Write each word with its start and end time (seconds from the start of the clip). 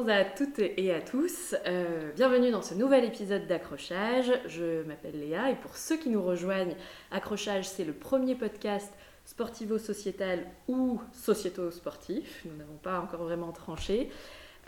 Bonjour 0.00 0.16
à 0.16 0.24
toutes 0.24 0.60
et 0.60 0.94
à 0.94 1.00
tous, 1.02 1.54
euh, 1.66 2.10
bienvenue 2.16 2.50
dans 2.50 2.62
ce 2.62 2.72
nouvel 2.72 3.04
épisode 3.04 3.46
d'Accrochage. 3.46 4.32
Je 4.46 4.82
m'appelle 4.84 5.20
Léa 5.20 5.50
et 5.50 5.56
pour 5.56 5.76
ceux 5.76 5.98
qui 5.98 6.08
nous 6.08 6.22
rejoignent, 6.22 6.74
Accrochage 7.10 7.68
c'est 7.68 7.84
le 7.84 7.92
premier 7.92 8.34
podcast 8.34 8.90
sportivo-sociétal 9.26 10.46
ou 10.68 11.02
sociéto-sportif, 11.12 12.46
nous 12.46 12.56
n'avons 12.56 12.78
pas 12.82 12.98
encore 12.98 13.24
vraiment 13.24 13.52
tranché. 13.52 14.08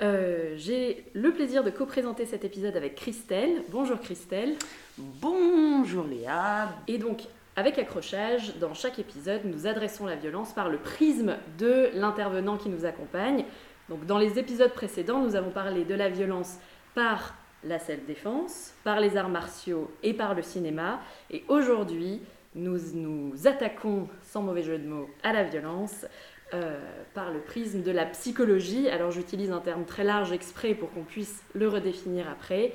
Euh, 0.02 0.52
J'ai 0.58 1.06
le 1.14 1.32
plaisir 1.32 1.64
de 1.64 1.70
co-présenter 1.70 2.26
cet 2.26 2.44
épisode 2.44 2.76
avec 2.76 2.96
Christelle. 2.96 3.62
Bonjour 3.70 3.98
Christelle. 4.00 4.56
Bonjour 4.98 6.04
Léa. 6.04 6.74
Et 6.88 6.98
donc 6.98 7.22
avec 7.56 7.78
accrochage, 7.78 8.56
dans 8.58 8.74
chaque 8.74 8.98
épisode, 8.98 9.42
nous 9.44 9.66
adressons 9.66 10.06
la 10.06 10.16
violence 10.16 10.52
par 10.52 10.68
le 10.68 10.78
prisme 10.78 11.36
de 11.58 11.90
l'intervenant 11.94 12.58
qui 12.58 12.68
nous 12.68 12.84
accompagne. 12.84 13.44
Donc, 13.92 14.06
dans 14.06 14.16
les 14.16 14.38
épisodes 14.38 14.72
précédents, 14.72 15.20
nous 15.20 15.36
avons 15.36 15.50
parlé 15.50 15.84
de 15.84 15.94
la 15.94 16.08
violence 16.08 16.56
par 16.94 17.34
la 17.62 17.78
self-défense, 17.78 18.72
par 18.84 19.00
les 19.00 19.18
arts 19.18 19.28
martiaux 19.28 19.90
et 20.02 20.14
par 20.14 20.34
le 20.34 20.40
cinéma. 20.40 20.98
Et 21.30 21.44
aujourd'hui, 21.48 22.22
nous 22.54 22.78
nous 22.94 23.34
attaquons, 23.46 24.08
sans 24.22 24.40
mauvais 24.40 24.62
jeu 24.62 24.78
de 24.78 24.88
mots, 24.88 25.10
à 25.22 25.34
la 25.34 25.42
violence 25.42 26.06
euh, 26.54 26.80
par 27.12 27.30
le 27.32 27.40
prisme 27.40 27.82
de 27.82 27.90
la 27.90 28.06
psychologie. 28.06 28.88
Alors 28.88 29.10
j'utilise 29.10 29.52
un 29.52 29.60
terme 29.60 29.84
très 29.84 30.04
large 30.04 30.32
exprès 30.32 30.72
pour 30.72 30.90
qu'on 30.92 31.04
puisse 31.04 31.42
le 31.52 31.68
redéfinir 31.68 32.30
après. 32.30 32.72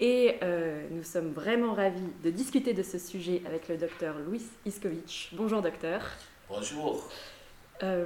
Et 0.00 0.34
euh, 0.42 0.86
nous 0.90 1.02
sommes 1.02 1.32
vraiment 1.32 1.72
ravis 1.72 2.12
de 2.22 2.28
discuter 2.28 2.74
de 2.74 2.82
ce 2.82 2.98
sujet 2.98 3.40
avec 3.46 3.68
le 3.68 3.78
docteur 3.78 4.16
Louis 4.18 4.42
Iskovic. 4.66 5.30
Bonjour 5.32 5.62
docteur. 5.62 6.02
Bonjour. 6.46 7.08
Euh, 7.82 8.04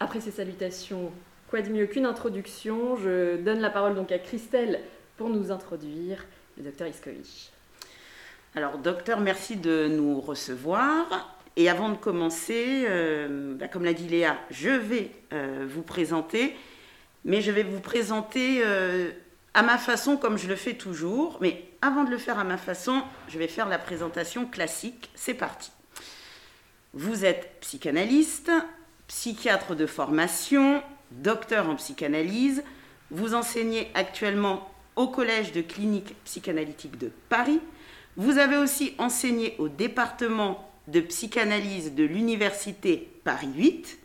après 0.00 0.20
ces 0.20 0.30
salutations, 0.30 1.10
quoi 1.48 1.62
de 1.62 1.70
mieux 1.70 1.86
qu'une 1.86 2.06
introduction? 2.06 2.96
Je 2.96 3.36
donne 3.36 3.60
la 3.60 3.70
parole 3.70 3.94
donc 3.94 4.12
à 4.12 4.18
Christelle 4.18 4.80
pour 5.16 5.30
nous 5.30 5.50
introduire 5.50 6.24
le 6.56 6.64
docteur 6.64 6.86
Iskovic. 6.86 7.52
Alors 8.54 8.78
docteur, 8.78 9.20
merci 9.20 9.56
de 9.56 9.88
nous 9.88 10.20
recevoir. 10.20 11.34
Et 11.56 11.68
avant 11.68 11.88
de 11.88 11.96
commencer, 11.96 12.84
euh, 12.88 13.54
bah, 13.54 13.66
comme 13.66 13.84
l'a 13.84 13.94
dit 13.94 14.08
Léa, 14.08 14.36
je 14.50 14.70
vais 14.70 15.10
vous 15.66 15.82
présenter, 15.82 16.56
mais 17.24 17.40
je 17.40 17.50
vais 17.50 17.64
vous 17.64 17.80
présenter 17.80 18.62
à 19.54 19.62
ma 19.62 19.78
façon, 19.78 20.16
comme 20.16 20.38
je 20.38 20.48
le 20.48 20.54
fais 20.54 20.74
toujours. 20.74 21.38
Mais 21.40 21.64
avant 21.82 22.04
de 22.04 22.10
le 22.10 22.18
faire 22.18 22.38
à 22.38 22.44
ma 22.44 22.58
façon, 22.58 23.02
je 23.28 23.38
vais 23.38 23.48
faire 23.48 23.68
la 23.68 23.78
présentation 23.78 24.46
classique. 24.46 25.10
C'est 25.14 25.34
parti. 25.34 25.72
Vous 26.94 27.24
êtes 27.24 27.58
psychanalyste, 27.60 28.52
psychiatre 29.08 29.74
de 29.74 29.86
formation, 29.86 30.82
docteur 31.10 31.68
en 31.68 31.76
psychanalyse. 31.76 32.62
Vous 33.10 33.34
enseignez 33.34 33.90
actuellement 33.94 34.70
au 34.96 35.08
Collège 35.08 35.52
de 35.52 35.62
clinique 35.62 36.14
psychanalytique 36.24 36.98
de 36.98 37.10
Paris. 37.28 37.60
Vous 38.16 38.38
avez 38.38 38.56
aussi 38.56 38.94
enseigné 38.98 39.54
au 39.58 39.68
département 39.68 40.68
de 40.88 41.00
psychanalyse 41.00 41.94
de 41.94 42.04
l'université 42.04 43.08
Paris 43.24 43.50
8. 43.54 43.98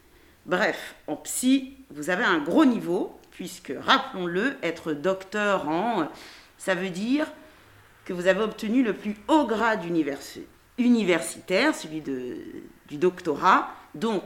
Bref, 0.45 0.95
en 1.07 1.15
psy, 1.15 1.77
vous 1.89 2.09
avez 2.09 2.23
un 2.23 2.39
gros 2.39 2.65
niveau 2.65 3.17
puisque, 3.31 3.73
rappelons-le, 3.81 4.57
être 4.61 4.93
docteur 4.93 5.67
en, 5.67 6.07
ça 6.57 6.75
veut 6.75 6.91
dire 6.91 7.25
que 8.05 8.13
vous 8.13 8.27
avez 8.27 8.41
obtenu 8.41 8.83
le 8.83 8.93
plus 8.93 9.15
haut 9.27 9.47
grade 9.47 9.83
universitaire, 10.77 11.73
celui 11.73 12.01
de, 12.01 12.38
du 12.88 12.97
doctorat. 12.97 13.69
Donc, 13.95 14.23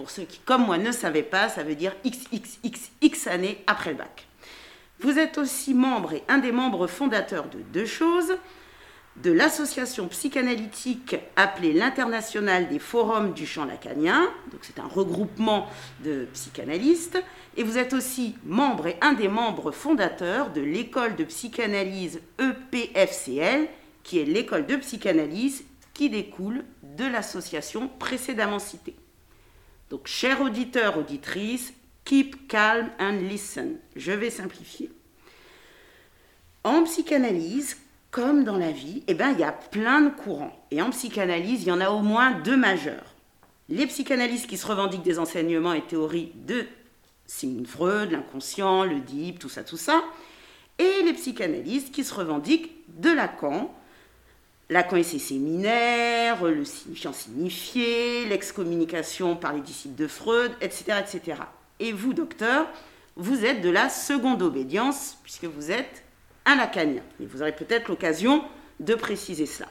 pour 0.00 0.08
ceux 0.08 0.22
qui, 0.22 0.38
comme 0.38 0.64
moi, 0.64 0.78
ne 0.78 0.92
savaient 0.92 1.22
pas, 1.22 1.50
ça 1.50 1.62
veut 1.62 1.74
dire 1.74 1.94
XXXX 2.06 3.26
années 3.26 3.62
après 3.66 3.90
le 3.90 3.98
bac. 3.98 4.26
Vous 5.00 5.18
êtes 5.18 5.36
aussi 5.36 5.74
membre 5.74 6.14
et 6.14 6.22
un 6.26 6.38
des 6.38 6.52
membres 6.52 6.86
fondateurs 6.86 7.50
de 7.50 7.58
deux 7.58 7.84
choses 7.84 8.38
de 9.16 9.30
l'association 9.30 10.08
psychanalytique 10.08 11.16
appelée 11.36 11.74
l'International 11.74 12.68
des 12.68 12.78
forums 12.78 13.34
du 13.34 13.46
champ 13.46 13.66
lacanien. 13.66 14.22
Donc 14.50 14.60
c'est 14.62 14.78
un 14.78 14.86
regroupement 14.86 15.66
de 16.02 16.26
psychanalystes. 16.32 17.22
Et 17.58 17.62
vous 17.62 17.76
êtes 17.76 17.92
aussi 17.92 18.36
membre 18.46 18.86
et 18.86 18.96
un 19.02 19.12
des 19.12 19.28
membres 19.28 19.70
fondateurs 19.70 20.50
de 20.50 20.62
l'école 20.62 21.14
de 21.14 21.24
psychanalyse 21.24 22.22
EPFCL, 22.38 23.68
qui 24.02 24.18
est 24.18 24.24
l'école 24.24 24.64
de 24.64 24.76
psychanalyse 24.76 25.62
qui 25.92 26.08
découle 26.08 26.64
de 26.96 27.04
l'association 27.04 27.90
précédemment 27.98 28.58
citée. 28.58 28.96
Donc, 29.90 30.06
chers 30.06 30.40
auditeurs, 30.40 30.96
auditrices, 30.96 31.74
keep 32.04 32.48
calm 32.48 32.90
and 32.98 33.18
listen. 33.28 33.76
Je 33.96 34.12
vais 34.12 34.30
simplifier. 34.30 34.90
En 36.62 36.84
psychanalyse, 36.84 37.76
comme 38.10 38.44
dans 38.44 38.56
la 38.56 38.70
vie, 38.70 39.02
eh 39.08 39.14
ben, 39.14 39.32
il 39.32 39.40
y 39.40 39.44
a 39.44 39.52
plein 39.52 40.00
de 40.02 40.10
courants. 40.10 40.64
Et 40.70 40.80
en 40.80 40.90
psychanalyse, 40.90 41.62
il 41.62 41.68
y 41.68 41.72
en 41.72 41.80
a 41.80 41.90
au 41.90 42.00
moins 42.00 42.32
deux 42.32 42.56
majeurs. 42.56 43.14
Les 43.68 43.86
psychanalystes 43.86 44.48
qui 44.48 44.56
se 44.56 44.66
revendiquent 44.66 45.02
des 45.02 45.18
enseignements 45.18 45.72
et 45.72 45.82
théories 45.82 46.32
de 46.34 46.66
Sigmund 47.26 47.66
Freud, 47.66 48.10
l'inconscient, 48.10 48.84
le 48.84 49.00
deep, 49.00 49.38
tout 49.38 49.48
ça, 49.48 49.62
tout 49.62 49.76
ça. 49.76 50.02
Et 50.78 51.02
les 51.04 51.12
psychanalystes 51.12 51.92
qui 51.92 52.02
se 52.02 52.12
revendiquent 52.14 52.72
de 52.88 53.10
Lacan. 53.10 53.72
Lacan 54.70 54.96
et 54.96 55.02
ses 55.02 55.18
séminaires, 55.18 56.44
le 56.44 56.64
signifiant 56.64 57.12
signifié, 57.12 58.24
l'excommunication 58.26 59.34
par 59.34 59.52
les 59.52 59.60
disciples 59.60 60.00
de 60.00 60.06
Freud, 60.06 60.52
etc., 60.60 61.00
etc. 61.00 61.42
Et 61.80 61.92
vous, 61.92 62.14
docteur, 62.14 62.68
vous 63.16 63.44
êtes 63.44 63.62
de 63.62 63.68
la 63.68 63.88
seconde 63.88 64.42
obédience, 64.42 65.18
puisque 65.24 65.44
vous 65.44 65.72
êtes 65.72 66.04
un 66.46 66.54
lacanien. 66.54 67.02
Et 67.20 67.26
vous 67.26 67.42
aurez 67.42 67.54
peut-être 67.54 67.88
l'occasion 67.88 68.44
de 68.78 68.94
préciser 68.94 69.44
cela. 69.44 69.68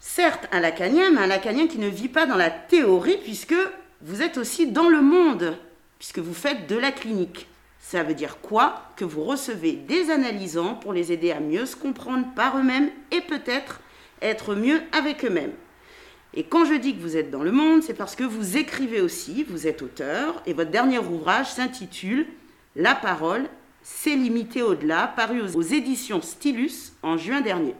Certes, 0.00 0.46
un 0.52 0.60
lacanien, 0.60 1.10
mais 1.10 1.22
un 1.22 1.26
lacanien 1.26 1.66
qui 1.66 1.78
ne 1.78 1.88
vit 1.88 2.08
pas 2.08 2.26
dans 2.26 2.36
la 2.36 2.50
théorie, 2.50 3.18
puisque 3.22 3.54
vous 4.02 4.20
êtes 4.20 4.36
aussi 4.36 4.70
dans 4.70 4.90
le 4.90 5.00
monde, 5.00 5.56
puisque 5.98 6.18
vous 6.18 6.34
faites 6.34 6.66
de 6.66 6.76
la 6.76 6.92
clinique. 6.92 7.46
Ça 7.84 8.02
veut 8.02 8.14
dire 8.14 8.38
quoi 8.40 8.92
Que 8.96 9.04
vous 9.04 9.24
recevez 9.24 9.72
des 9.72 10.10
analysants 10.10 10.76
pour 10.76 10.94
les 10.94 11.12
aider 11.12 11.32
à 11.32 11.40
mieux 11.40 11.66
se 11.66 11.76
comprendre 11.76 12.26
par 12.34 12.56
eux-mêmes 12.56 12.90
et 13.10 13.20
peut-être 13.20 13.80
être 14.22 14.54
mieux 14.54 14.80
avec 14.92 15.24
eux-mêmes. 15.26 15.52
Et 16.32 16.44
quand 16.44 16.64
je 16.64 16.74
dis 16.74 16.96
que 16.96 17.02
vous 17.02 17.18
êtes 17.18 17.30
dans 17.30 17.42
le 17.42 17.52
monde, 17.52 17.82
c'est 17.82 17.92
parce 17.92 18.16
que 18.16 18.24
vous 18.24 18.56
écrivez 18.56 19.02
aussi, 19.02 19.44
vous 19.44 19.66
êtes 19.66 19.82
auteur, 19.82 20.42
et 20.46 20.54
votre 20.54 20.70
dernier 20.70 20.98
ouvrage 20.98 21.50
s'intitule 21.50 22.26
La 22.76 22.94
parole 22.94 23.46
c'est 23.82 24.14
limité 24.14 24.62
au-delà, 24.62 25.12
paru 25.16 25.42
aux 25.42 25.60
éditions 25.60 26.22
Stylus 26.22 26.92
en 27.02 27.16
juin 27.16 27.40
dernier. 27.40 27.74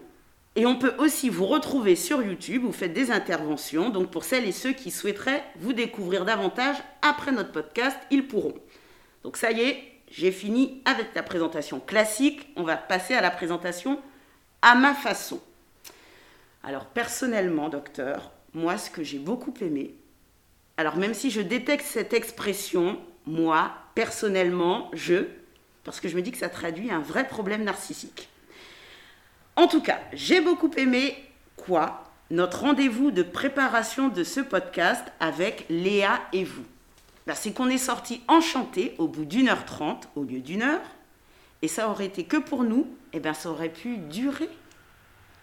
Et 0.57 0.67
on 0.67 0.77
peut 0.77 0.95
aussi 0.99 1.31
vous 1.31 1.47
retrouver 1.47 1.95
sur 1.95 2.23
YouTube, 2.23 2.63
vous 2.65 2.73
faites 2.73 2.93
des 2.93 3.11
interventions, 3.11 3.89
donc 3.89 4.11
pour 4.11 4.25
celles 4.25 4.47
et 4.47 4.53
ceux 4.53 4.73
qui 4.73 4.91
souhaiteraient 4.91 5.45
vous 5.61 5.73
découvrir 5.73 6.25
davantage 6.25 6.77
après 7.01 7.31
notre 7.33 7.53
podcast, 7.53 7.97
ils 8.11 8.27
pourront. 8.27 8.55
Donc 9.23 9.37
ça 9.37 9.53
y 9.53 9.61
est, 9.61 9.91
j'ai 10.12 10.31
fini 10.31 10.83
avec 10.84 11.15
la 11.15 11.23
présentation 11.23 11.81
classique, 11.81 12.47
on 12.56 12.65
va 12.65 12.77
passer 12.77 13.15
à 13.15 13.23
la 13.23 13.31
présentation 13.31 13.99
à 14.61 14.75
ma 14.75 14.95
façon. 14.95 15.41
Alors 16.62 16.84
personnellement, 16.84 17.71
docteur, 17.71 18.31
moi 18.53 18.77
ce 18.77 18.91
que 18.91 19.03
j'ai 19.03 19.19
beaucoup 19.19 19.55
aimé, 19.62 19.95
alors 20.77 20.97
même 20.97 21.15
si 21.15 21.31
je 21.31 21.41
détecte 21.41 21.87
cette 21.87 22.12
expression, 22.12 23.01
moi, 23.25 23.72
personnellement, 23.95 24.91
je, 24.93 25.25
parce 25.83 25.99
que 25.99 26.09
je 26.09 26.17
me 26.17 26.22
dis 26.22 26.31
que 26.31 26.39
ça 26.39 26.51
traduit 26.51 26.91
un 26.91 27.01
vrai 27.01 27.27
problème 27.27 27.65
narcissique. 27.65 28.28
En 29.56 29.67
tout 29.67 29.81
cas, 29.81 30.01
j'ai 30.12 30.43
beaucoup 30.43 30.71
aimé 30.77 31.17
quoi 31.56 32.05
Notre 32.31 32.61
rendez-vous 32.61 33.12
de 33.12 33.22
préparation 33.22 34.09
de 34.09 34.25
ce 34.25 34.41
podcast 34.41 35.06
avec 35.21 35.65
Léa 35.71 36.21
et 36.34 36.45
vous. 36.45 36.67
Ben, 37.27 37.34
c'est 37.34 37.53
qu'on 37.53 37.69
est 37.69 37.78
sorti 37.78 38.22
enchanté 38.28 38.94
au 38.99 39.09
bout 39.09 39.25
d'une 39.25 39.49
heure 39.49 39.65
trente 39.65 40.09
au 40.16 40.25
lieu 40.25 40.41
d'une 40.41 40.62
heure. 40.62 40.81
Et 41.63 41.69
ça 41.69 41.89
aurait 41.89 42.07
été 42.07 42.24
que 42.24 42.36
pour 42.36 42.65
nous, 42.65 42.89
et 43.13 43.19
eh 43.19 43.21
bien 43.21 43.34
ça 43.34 43.51
aurait 43.51 43.69
pu 43.69 43.97
durer. 43.97 44.48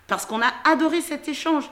Parce 0.08 0.26
qu'on 0.26 0.42
a 0.42 0.52
adoré 0.66 1.02
cet 1.02 1.28
échange. 1.28 1.70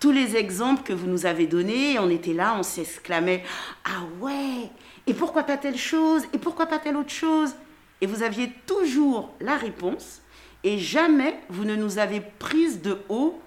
Tous 0.00 0.10
les 0.10 0.36
exemples 0.36 0.82
que 0.82 0.92
vous 0.92 1.06
nous 1.06 1.26
avez 1.26 1.46
donnés, 1.46 1.98
on 1.98 2.10
était 2.10 2.32
là, 2.32 2.56
on 2.58 2.62
s'exclamait 2.62 3.44
Ah 3.84 4.02
ouais 4.20 4.70
Et 5.06 5.14
pourquoi 5.14 5.44
pas 5.44 5.56
telle 5.56 5.78
chose? 5.78 6.24
Et 6.32 6.38
pourquoi 6.38 6.66
pas 6.66 6.78
telle 6.78 6.96
autre 6.96 7.10
chose? 7.10 7.54
Et 8.00 8.06
vous 8.06 8.22
aviez 8.22 8.50
toujours 8.66 9.32
la 9.40 9.56
réponse 9.56 10.20
et 10.64 10.78
jamais 10.78 11.38
vous 11.48 11.64
ne 11.64 11.76
nous 11.76 11.98
avez 11.98 12.20
prise 12.20 12.82
de 12.82 12.98
haut 13.08 13.40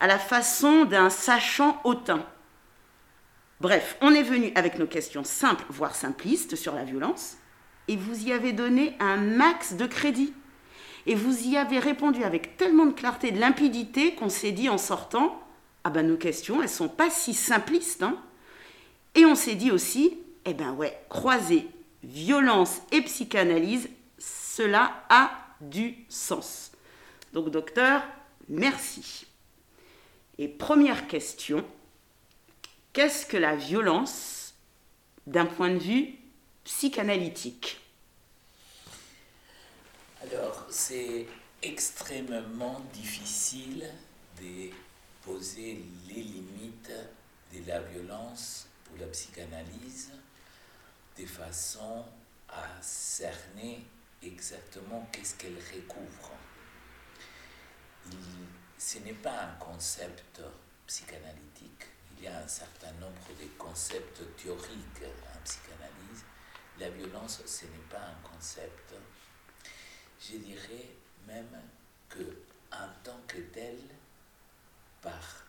à 0.00 0.06
la 0.06 0.18
façon 0.18 0.84
d'un 0.84 1.10
sachant 1.10 1.80
hautain. 1.82 2.24
Bref, 3.60 3.96
on 4.00 4.14
est 4.14 4.22
venu 4.22 4.52
avec 4.54 4.78
nos 4.78 4.86
questions 4.86 5.24
simples, 5.24 5.64
voire 5.68 5.96
simplistes 5.96 6.54
sur 6.54 6.74
la 6.74 6.84
violence, 6.84 7.38
et 7.88 7.96
vous 7.96 8.26
y 8.26 8.32
avez 8.32 8.52
donné 8.52 8.94
un 9.00 9.16
max 9.16 9.74
de 9.74 9.86
crédit. 9.86 10.32
Et 11.06 11.14
vous 11.14 11.48
y 11.48 11.56
avez 11.56 11.78
répondu 11.78 12.22
avec 12.22 12.56
tellement 12.56 12.86
de 12.86 12.92
clarté, 12.92 13.32
de 13.32 13.40
limpidité 13.40 14.14
qu'on 14.14 14.28
s'est 14.28 14.52
dit 14.52 14.68
en 14.68 14.78
sortant, 14.78 15.42
ah 15.82 15.90
ben 15.90 16.06
nos 16.06 16.16
questions, 16.16 16.62
elles 16.62 16.68
sont 16.68 16.88
pas 16.88 17.10
si 17.10 17.34
simplistes. 17.34 18.02
Hein. 18.02 18.16
Et 19.14 19.24
on 19.24 19.34
s'est 19.34 19.54
dit 19.54 19.70
aussi, 19.70 20.18
eh 20.44 20.54
ben 20.54 20.72
ouais, 20.74 20.96
croiser 21.08 21.66
violence 22.04 22.82
et 22.92 23.02
psychanalyse, 23.02 23.88
cela 24.18 25.02
a 25.08 25.30
du 25.60 25.96
sens. 26.08 26.72
Donc 27.32 27.50
docteur, 27.50 28.02
merci. 28.48 29.26
Et 30.38 30.46
première 30.46 31.08
question, 31.08 31.64
qu'est-ce 32.92 33.26
que 33.26 33.36
la 33.36 33.56
violence 33.56 34.54
d'un 35.26 35.46
point 35.46 35.70
de 35.70 35.78
vue 35.78 36.14
psychanalytique? 36.64 37.80
Alors, 40.22 40.66
c'est 40.70 41.26
extrêmement 41.62 42.80
difficile 42.92 43.88
de 44.40 44.70
poser 45.22 45.84
les 46.08 46.22
limites 46.22 46.92
de 47.52 47.66
la 47.66 47.80
violence 47.80 48.68
pour 48.84 48.98
la 48.98 49.06
psychanalyse 49.06 50.12
de 51.18 51.26
façon 51.26 52.04
à 52.48 52.66
cerner 52.80 53.84
exactement 54.22 55.08
qu'est-ce 55.12 55.34
qu'elle 55.34 55.56
recouvre. 55.56 56.32
ce 58.78 58.98
n'est 59.00 59.12
pas 59.12 59.42
un 59.42 59.54
concept 59.54 60.40
psychanalytique, 60.86 61.84
il 62.18 62.24
y 62.24 62.28
a 62.28 62.38
un 62.38 62.48
certain 62.48 62.90
nombre 63.00 63.28
de 63.40 63.46
concepts 63.56 64.22
théoriques 64.36 65.04
en 65.34 65.40
psychanalyse. 65.44 66.24
La 66.80 66.90
violence, 66.90 67.42
ce 67.46 67.64
n'est 67.66 67.88
pas 67.90 68.00
un 68.00 68.28
concept. 68.28 68.94
Je 70.20 70.36
dirais 70.36 70.96
même 71.26 71.62
que 72.08 72.22
en 72.72 72.88
tant 73.04 73.20
que 73.26 73.38
tel, 73.38 73.78
par 75.00 75.44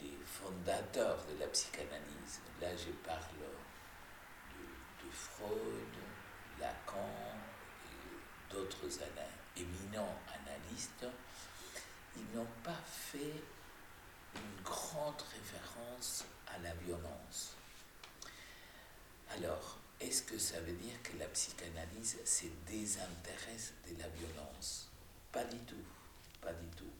les 0.00 0.16
fondateurs 0.24 1.24
de 1.26 1.40
la 1.40 1.46
psychanalyse, 1.48 2.40
là 2.60 2.68
je 2.76 2.92
parle 3.06 3.20
de, 3.40 5.10
Freud, 5.10 5.96
Lacan 6.60 7.10
et 7.84 8.52
d'autres 8.52 8.86
éminents 9.56 10.16
analystes, 10.28 11.06
ils 12.16 12.36
n'ont 12.36 12.46
pas 12.62 12.80
fait 12.86 13.42
une 14.34 14.62
grande 14.62 15.20
référence 15.20 16.24
à 16.54 16.58
la 16.58 16.74
violence. 16.74 17.56
Alors, 19.36 19.78
est-ce 20.00 20.22
que 20.22 20.38
ça 20.38 20.60
veut 20.60 20.72
dire 20.72 21.00
que 21.02 21.16
la 21.18 21.26
psychanalyse 21.26 22.18
se 22.24 22.46
désintéresse 22.66 23.74
de 23.88 23.98
la 23.98 24.08
violence? 24.08 24.90
Pas 25.30 25.44
du 25.44 25.58
tout, 25.60 25.84
pas 26.40 26.52
du 26.52 26.66
tout. 26.76 26.90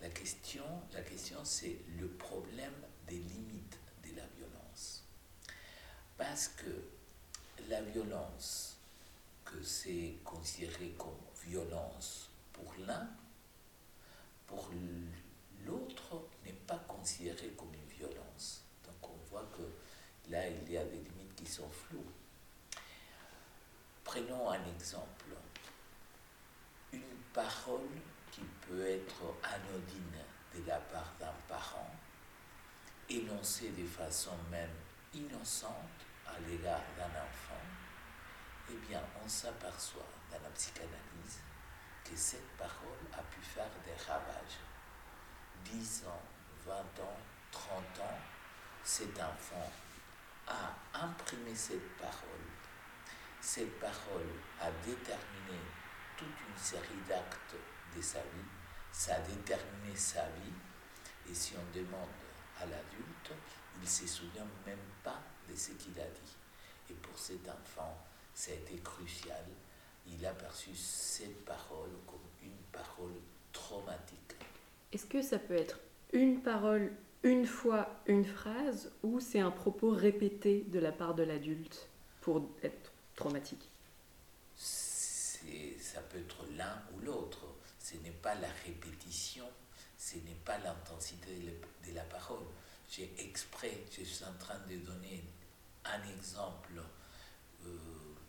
La 0.00 0.08
question, 0.08 0.64
la 0.92 1.02
question 1.02 1.38
c'est 1.44 1.78
le 1.98 2.08
problème 2.08 2.72
des 3.06 3.18
limites 3.18 3.78
de 4.04 4.16
la 4.16 4.26
violence. 4.36 5.04
Parce 6.16 6.48
que 6.48 6.84
la 7.68 7.82
violence, 7.82 8.76
que 9.44 9.62
c'est 9.62 10.16
considéré 10.24 10.94
comme 10.96 11.18
violence 11.46 12.30
pour 12.52 12.72
l'un, 12.86 13.08
pour 14.46 14.70
l'autre 15.66 16.28
n'est 16.44 16.52
pas 16.52 16.78
considéré 16.88 17.48
comme 17.56 17.72
une 17.74 17.96
violence. 17.96 18.64
Donc 18.84 19.10
on 19.10 19.28
voit 19.30 19.48
que 19.56 20.30
là, 20.30 20.48
il 20.48 20.70
y 20.70 20.76
a 20.76 20.84
des 20.84 20.98
limites 20.98 21.34
qui 21.34 21.46
sont 21.46 21.70
floues. 21.70 22.12
Prenons 24.04 24.50
un 24.50 24.64
exemple. 24.66 25.26
Une 26.92 27.02
parole 27.32 27.88
qui 28.32 28.42
peut 28.66 28.84
être 28.86 29.22
anodine 29.44 30.24
de 30.54 30.66
la 30.66 30.78
part 30.78 31.12
d'un 31.20 31.34
parent, 31.46 31.90
énoncée 33.08 33.70
de 33.70 33.86
façon 33.86 34.32
même 34.50 34.74
innocente 35.14 35.74
à 36.26 36.38
l'égard 36.48 36.82
d'un 36.96 37.04
enfant, 37.04 37.62
eh 38.70 38.88
bien, 38.88 39.02
on 39.24 39.28
s'aperçoit 39.28 40.06
dans 40.30 40.40
la 40.42 40.50
psychanalyse 40.50 41.40
que 42.04 42.16
cette 42.16 42.56
parole 42.56 43.06
a 43.12 43.22
pu 43.22 43.40
faire 43.40 43.70
des 43.84 43.94
ravages. 44.04 44.58
10 45.64 46.04
ans, 46.06 46.22
20 46.66 46.74
ans, 47.02 47.18
30 47.52 48.00
ans, 48.00 48.18
cet 48.82 49.18
enfant 49.20 49.70
a 50.46 50.74
imprimé 50.94 51.54
cette 51.54 51.96
parole. 51.96 52.46
Cette 53.40 53.78
parole 53.80 54.28
a 54.60 54.70
déterminé 54.84 55.58
toute 56.16 56.28
une 56.48 56.56
série 56.56 57.02
d'actes 57.08 57.56
de 57.96 58.02
sa 58.02 58.20
vie, 58.20 58.50
ça 58.92 59.14
a 59.14 59.20
déterminé 59.20 59.96
sa 59.96 60.26
vie, 60.28 60.52
et 61.30 61.34
si 61.34 61.54
on 61.56 61.76
demande 61.76 62.08
à 62.60 62.66
l'adulte, 62.66 63.32
il 63.76 63.82
ne 63.82 63.86
se 63.86 64.06
souvient 64.06 64.46
même 64.66 64.78
pas 65.02 65.20
de 65.48 65.54
ce 65.56 65.72
qu'il 65.72 65.98
a 65.98 66.04
dit. 66.04 66.36
Et 66.90 66.94
pour 66.94 67.18
cet 67.18 67.48
enfant, 67.48 67.96
ça 68.34 68.50
a 68.50 68.54
été 68.54 68.78
crucial. 68.80 69.44
Il 70.06 70.24
a 70.26 70.32
perçu 70.32 70.74
cette 70.74 71.44
parole 71.44 71.90
comme 72.06 72.28
une 72.42 72.62
parole 72.72 73.20
traumatique. 73.52 74.29
Est-ce 74.92 75.06
que 75.06 75.22
ça 75.22 75.38
peut 75.38 75.54
être 75.54 75.78
une 76.12 76.42
parole, 76.42 76.92
une 77.22 77.46
fois, 77.46 77.88
une 78.06 78.24
phrase, 78.24 78.90
ou 79.02 79.20
c'est 79.20 79.38
un 79.38 79.50
propos 79.50 79.90
répété 79.90 80.64
de 80.68 80.80
la 80.80 80.90
part 80.90 81.14
de 81.14 81.22
l'adulte 81.22 81.88
pour 82.20 82.48
être 82.62 82.92
traumatique? 83.14 83.70
Ça 84.56 86.00
peut 86.02 86.18
être 86.18 86.44
l'un 86.56 86.82
ou 86.94 87.00
l'autre. 87.00 87.46
Ce 87.78 87.96
n'est 87.96 88.10
pas 88.10 88.34
la 88.36 88.48
répétition, 88.64 89.46
ce 89.98 90.16
n'est 90.16 90.38
pas 90.44 90.58
l'intensité 90.58 91.30
de 91.86 91.94
la 91.94 92.02
parole. 92.02 92.44
J'ai 92.88 93.12
exprès, 93.18 93.84
je 93.90 94.04
suis 94.04 94.24
en 94.24 94.32
train 94.38 94.58
de 94.68 94.76
donner 94.76 95.22
un 95.84 96.02
exemple 96.08 96.80
euh, 97.64 97.68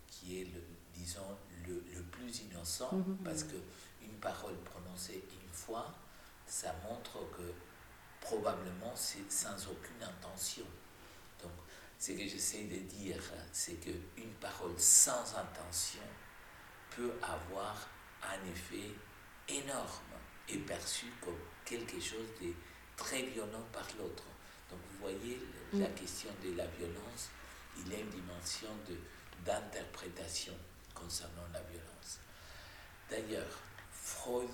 qui 0.08 0.40
est, 0.40 0.44
le, 0.44 0.62
disons, 0.94 1.36
le, 1.66 2.02
plus 2.10 2.40
innocent, 2.42 2.92
mhm. 2.92 3.18
parce 3.24 3.44
qu'une 3.44 4.14
parole 4.20 4.56
prononcée 4.64 5.22
une 5.32 5.52
fois, 5.52 5.92
ça 6.46 6.74
montre 6.88 7.18
que 7.36 7.52
probablement 8.20 8.92
c'est 8.94 9.30
sans 9.30 9.56
aucune 9.68 10.02
intention. 10.02 10.66
Donc, 11.42 11.52
ce 11.98 12.12
que 12.12 12.26
j'essaie 12.26 12.64
de 12.64 12.78
dire, 12.78 13.22
c'est 13.52 13.74
qu'une 13.74 14.32
parole 14.40 14.78
sans 14.78 15.36
intention 15.36 16.02
peut 16.90 17.12
avoir 17.22 17.88
un 18.22 18.50
effet 18.50 18.90
énorme 19.48 20.12
et 20.48 20.58
perçu 20.58 21.06
comme 21.20 21.38
quelque 21.64 22.00
chose 22.00 22.28
de 22.40 22.52
très 22.96 23.22
violent 23.22 23.64
par 23.72 23.86
l'autre. 23.98 24.24
Donc 24.70 24.80
vous 24.90 24.98
voyez, 25.00 25.40
la 25.72 25.88
mm. 25.88 25.94
question 25.94 26.30
de 26.42 26.56
la 26.56 26.66
violence, 26.66 27.30
il 27.76 27.92
y 27.92 27.96
a 27.96 27.98
une 27.98 28.10
dimension 28.10 28.68
d'interprétation 29.44 30.54
concernant 30.94 31.46
la 31.52 31.60
violence. 31.62 32.20
D'ailleurs, 33.10 33.58
Freud 33.90 34.50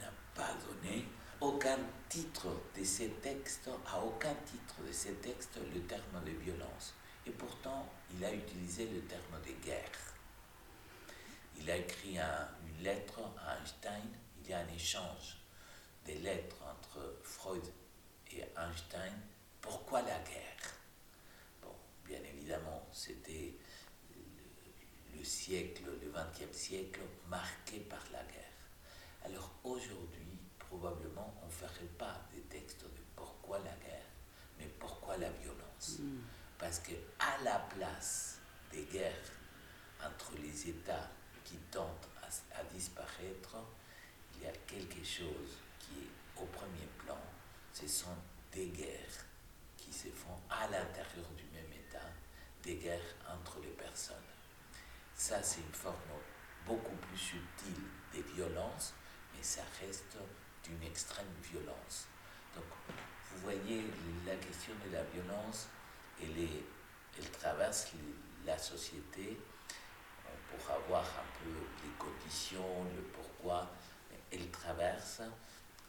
n'a 0.00 0.10
pas 0.34 0.54
donné 0.66 1.06
aucun 1.42 1.78
titre 2.08 2.48
de 2.76 2.84
ces 2.84 3.08
textes, 3.20 3.68
à 3.86 4.00
aucun 4.00 4.34
titre 4.46 4.76
de 4.86 4.92
ces 4.92 5.14
textes, 5.14 5.58
le 5.74 5.80
terme 5.82 6.22
de 6.24 6.30
violence. 6.30 6.94
Et 7.26 7.30
pourtant, 7.30 7.92
il 8.14 8.24
a 8.24 8.32
utilisé 8.32 8.86
le 8.86 9.00
terme 9.02 9.40
de 9.44 9.64
guerre. 9.64 9.90
Il 11.58 11.68
a 11.68 11.76
écrit 11.76 12.16
une 12.18 12.84
lettre 12.84 13.20
à 13.44 13.58
Einstein, 13.58 14.08
il 14.40 14.50
y 14.50 14.52
a 14.52 14.60
un 14.60 14.68
échange 14.68 15.38
des 16.04 16.18
lettres 16.18 16.56
entre 16.62 17.18
Freud 17.22 17.64
et 18.30 18.42
Einstein. 18.56 19.12
Pourquoi 19.60 20.02
la 20.02 20.18
guerre? 20.20 20.76
Bon, 21.60 21.74
bien 22.04 22.20
évidemment, 22.22 22.86
c'était 22.92 23.54
le, 25.16 25.24
siècle, 25.24 25.84
le 26.00 26.10
XXe 26.10 26.56
siècle, 26.56 27.00
marqué 27.28 27.80
par 27.80 28.02
la 28.12 28.22
guerre. 28.24 28.42
Alors 29.24 29.52
aujourd'hui, 29.62 30.31
probablement, 30.72 31.34
on 31.42 31.46
ne 31.46 31.50
ferait 31.50 31.92
pas 31.98 32.20
des 32.32 32.40
textes 32.42 32.84
de 32.84 33.02
pourquoi 33.14 33.58
la 33.58 33.74
guerre, 33.86 34.08
mais 34.58 34.66
pourquoi 34.78 35.16
la 35.18 35.30
violence. 35.30 35.98
Hmm. 35.98 36.20
Parce 36.58 36.78
que 36.80 36.92
à 37.18 37.42
la 37.44 37.58
place 37.58 38.38
des 38.70 38.84
guerres 38.84 39.30
entre 40.02 40.32
les 40.36 40.70
États 40.70 41.10
qui 41.44 41.56
tentent 41.70 42.08
à, 42.22 42.64
disparaître, 42.72 43.56
il 44.34 44.44
y 44.44 44.46
a 44.46 44.52
quelque 44.66 45.04
chose 45.04 45.58
qui 45.78 45.92
est 46.04 46.42
au 46.42 46.46
premier 46.46 46.88
plan. 47.04 47.18
Ce 47.72 47.86
sont 47.86 48.16
des 48.52 48.68
guerres 48.68 49.26
qui 49.76 49.92
se 49.92 50.08
font 50.08 50.38
à 50.48 50.66
l'intérieur 50.68 51.28
du 51.36 51.44
même 51.52 51.72
État, 51.72 52.08
des 52.62 52.76
guerres 52.76 53.14
entre 53.28 53.60
les 53.60 53.68
personnes. 53.68 54.16
Ça, 55.14 55.42
c'est 55.42 55.60
une 55.60 55.74
forme 55.74 55.96
beaucoup 56.64 56.96
plus 56.96 57.18
subtile 57.18 57.84
des 58.12 58.22
violences, 58.22 58.94
mais 59.34 59.42
ça 59.42 59.62
reste 59.80 60.16
d'une 60.64 60.82
extrême 60.82 61.26
violence. 61.42 62.06
Donc, 62.54 62.64
vous 63.30 63.40
voyez, 63.42 63.84
la 64.26 64.36
question 64.36 64.72
de 64.86 64.92
la 64.92 65.02
violence, 65.04 65.68
elle, 66.20 66.38
est, 66.38 66.64
elle 67.18 67.30
traverse 67.30 67.88
la 68.46 68.58
société. 68.58 69.38
On 70.26 70.56
pourra 70.56 70.78
voir 70.88 71.04
un 71.04 71.44
peu 71.44 71.50
les 71.84 71.92
conditions, 71.98 72.84
le 72.96 73.02
pourquoi. 73.02 73.70
Elle 74.30 74.50
traverse. 74.50 75.22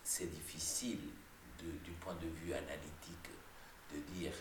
C'est 0.04 0.28
difficile 0.28 1.10
du 1.62 1.92
point 1.92 2.16
de 2.16 2.28
vue 2.28 2.54
analytique 2.54 3.30
de 3.94 4.00
dire 4.14 4.34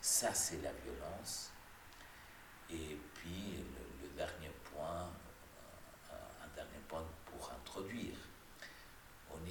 ça 0.00 0.32
c'est 0.32 0.62
la 0.62 0.72
violence. 0.72 1.50
Et 2.70 2.96
puis 3.14 3.64
le, 4.02 4.08
dernier 4.16 4.50
point, 4.72 5.10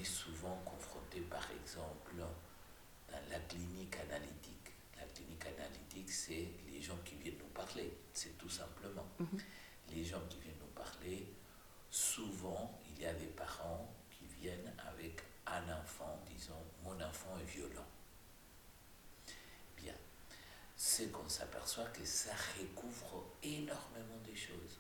souvent 0.04 0.62
confronté, 0.66 1.22
par 1.22 1.48
exemple, 1.52 2.14
dans 2.18 3.20
la 3.30 3.40
clinique 3.40 3.96
analytique. 3.98 4.72
La 4.98 5.06
clinique 5.06 5.46
analytique, 5.46 6.12
c'est 6.12 6.48
les 6.72 6.82
gens 6.82 6.98
qui 7.04 7.16
viennent 7.16 7.38
nous 7.38 7.54
parler, 7.54 7.94
c'est 8.14 8.38
tout 8.38 8.50
simplement. 8.50 9.08
Mhm. 9.20 9.40
Les 9.90 10.04
gens 10.04 10.22
qui 10.30 10.40
viennent 10.40 10.60
nous 10.60 10.82
parler, 10.82 11.28
souvent, 11.90 12.80
il 12.90 13.04
y 13.04 13.06
a 13.06 13.14
des 13.14 13.28
parents 13.28 13.94
qui 14.10 14.26
viennent 14.42 14.74
avec 14.78 15.22
un 15.46 15.64
enfant, 15.74 16.20
disons, 16.26 16.64
mon 16.84 17.00
enfant 17.02 17.38
est 17.40 17.52
violent. 17.52 17.86
Bien. 19.78 19.94
C'est 20.76 21.12
qu'on 21.12 21.28
s'aperçoit 21.30 21.86
que 21.86 22.06
ça 22.06 22.34
recouvre 22.58 23.26
énormément 23.44 24.20
de 24.28 24.36
choses. 24.36 24.80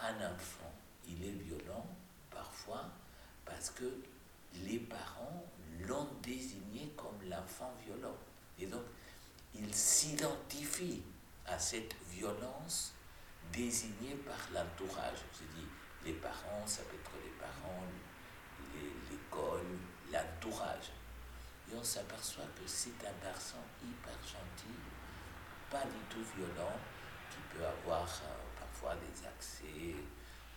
Un 0.00 0.16
enfant, 0.32 0.72
il 1.06 1.22
est 1.24 1.32
violent 1.32 1.86
parfois 2.30 2.90
parce 3.44 3.70
que 3.70 3.84
les 4.62 4.78
parents 4.78 5.44
l'ont 5.80 6.08
désigné 6.22 6.92
comme 6.96 7.18
l'enfant 7.28 7.72
violent. 7.84 8.16
Et 8.58 8.66
donc, 8.66 8.82
il 9.54 9.74
s'identifie 9.74 11.02
à 11.46 11.58
cette 11.58 11.94
violence 12.10 12.94
désignée 13.52 14.16
par 14.26 14.38
l'entourage. 14.52 15.18
Je 15.32 15.60
dis, 15.60 15.66
les 16.04 16.12
parents, 16.14 16.66
ça 16.66 16.82
peut 16.82 16.96
être 16.96 17.12
les 17.22 17.30
parents, 17.38 17.84
l'école, 19.10 19.66
l'entourage. 20.12 20.90
Et 21.70 21.76
on 21.76 21.82
s'aperçoit 21.82 22.44
que 22.56 22.66
c'est 22.66 23.06
un 23.06 23.24
garçon 23.24 23.58
hyper 23.82 24.16
gentil, 24.22 24.78
pas 25.70 25.84
du 25.84 25.98
tout 26.10 26.24
violent, 26.36 26.78
qui 27.30 27.38
peut 27.56 27.64
avoir 27.64 28.04
euh, 28.04 28.60
parfois 28.60 28.94
des 28.96 29.26
accès 29.26 29.94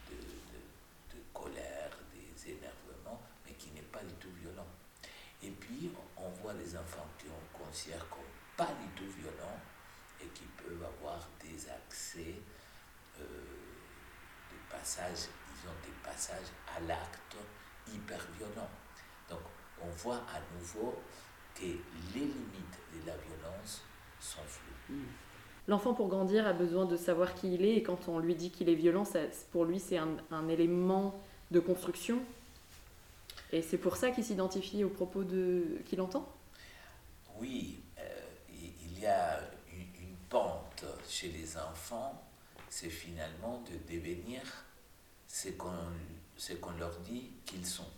de 0.09 1.17
colère, 1.33 1.97
des 2.13 2.51
énervements, 2.51 3.21
mais 3.45 3.53
qui 3.53 3.71
n'est 3.71 3.81
pas 3.81 4.03
du 4.03 4.13
tout 4.15 4.31
violent. 4.41 4.67
Et 5.43 5.51
puis, 5.51 5.91
on 6.47 6.49
on 6.49 6.53
voit 6.53 6.63
des 6.63 6.77
enfants 6.77 7.05
qu'on 7.19 7.65
considère 7.65 8.07
comme 8.09 8.19
pas 8.55 8.71
du 8.81 8.87
tout 8.95 9.11
violents 9.19 9.59
et 10.21 10.27
qui 10.27 10.45
peuvent 10.55 10.83
avoir 10.83 11.27
des 11.41 11.69
accès, 11.69 12.35
euh, 13.19 13.23
des 14.49 14.77
passages, 14.77 15.27
disons 15.53 15.75
des 15.83 15.93
passages 16.03 16.47
à 16.75 16.79
l'acte 16.81 17.35
hyper 17.87 18.19
violents. 18.37 18.69
Donc, 19.29 19.39
on 19.81 19.89
voit 19.89 20.23
à 20.33 20.39
nouveau 20.57 20.95
que 21.53 21.63
les 21.63 22.21
limites 22.21 22.79
de 22.93 23.05
la 23.05 23.17
violence 23.17 23.83
sont 24.19 24.41
floues. 24.45 24.95
L'enfant, 25.67 25.93
pour 25.93 26.07
grandir, 26.07 26.47
a 26.47 26.53
besoin 26.53 26.85
de 26.85 26.95
savoir 26.95 27.33
qui 27.33 27.53
il 27.53 27.65
est, 27.65 27.75
et 27.75 27.83
quand 27.83 28.07
on 28.07 28.19
lui 28.19 28.35
dit 28.35 28.51
qu'il 28.51 28.69
est 28.69 28.75
violent, 28.75 29.03
pour 29.51 29.65
lui, 29.65 29.79
c'est 29.79 29.97
un, 29.97 30.47
élément 30.47 31.21
de 31.51 31.59
construction. 31.59 32.19
Et 33.51 33.61
c'est 33.61 33.77
pour 33.77 33.97
ça 33.97 34.11
qu'il 34.11 34.23
s'identifie 34.23 34.83
aux 34.83 34.89
propos 34.89 35.23
de... 35.23 35.79
qu'il 35.85 35.99
entend? 35.99 36.27
Oui, 37.39 37.83
euh, 37.99 38.21
il 38.49 38.99
y 38.99 39.05
a 39.05 39.39
une, 39.71 40.03
une 40.03 40.15
pente 40.29 40.85
chez 41.07 41.29
les 41.29 41.57
enfants, 41.57 42.23
c'est 42.69 42.89
finalement 42.89 43.61
de 43.61 43.77
devenir 43.93 44.41
ce 45.27 45.49
qu'on 45.49 45.71
qu'on 46.61 46.71
leur 46.77 46.95
dit 46.99 47.31
qu'ils 47.45 47.65
sont. 47.65 47.89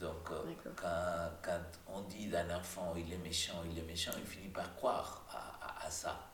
Donc, 0.00 0.30
euh, 0.30 0.42
quand, 0.76 1.30
quand 1.42 1.60
on 1.94 2.00
dit 2.02 2.26
d'un 2.28 2.50
enfant 2.56 2.94
il 2.96 3.12
est 3.12 3.18
méchant, 3.18 3.62
il 3.70 3.78
est 3.78 3.82
méchant, 3.82 4.10
il 4.18 4.26
finit 4.26 4.48
par 4.48 4.74
croire 4.76 5.24
à, 5.30 5.82
à- 5.82 5.86
à 5.86 5.90
ça. 5.90 6.30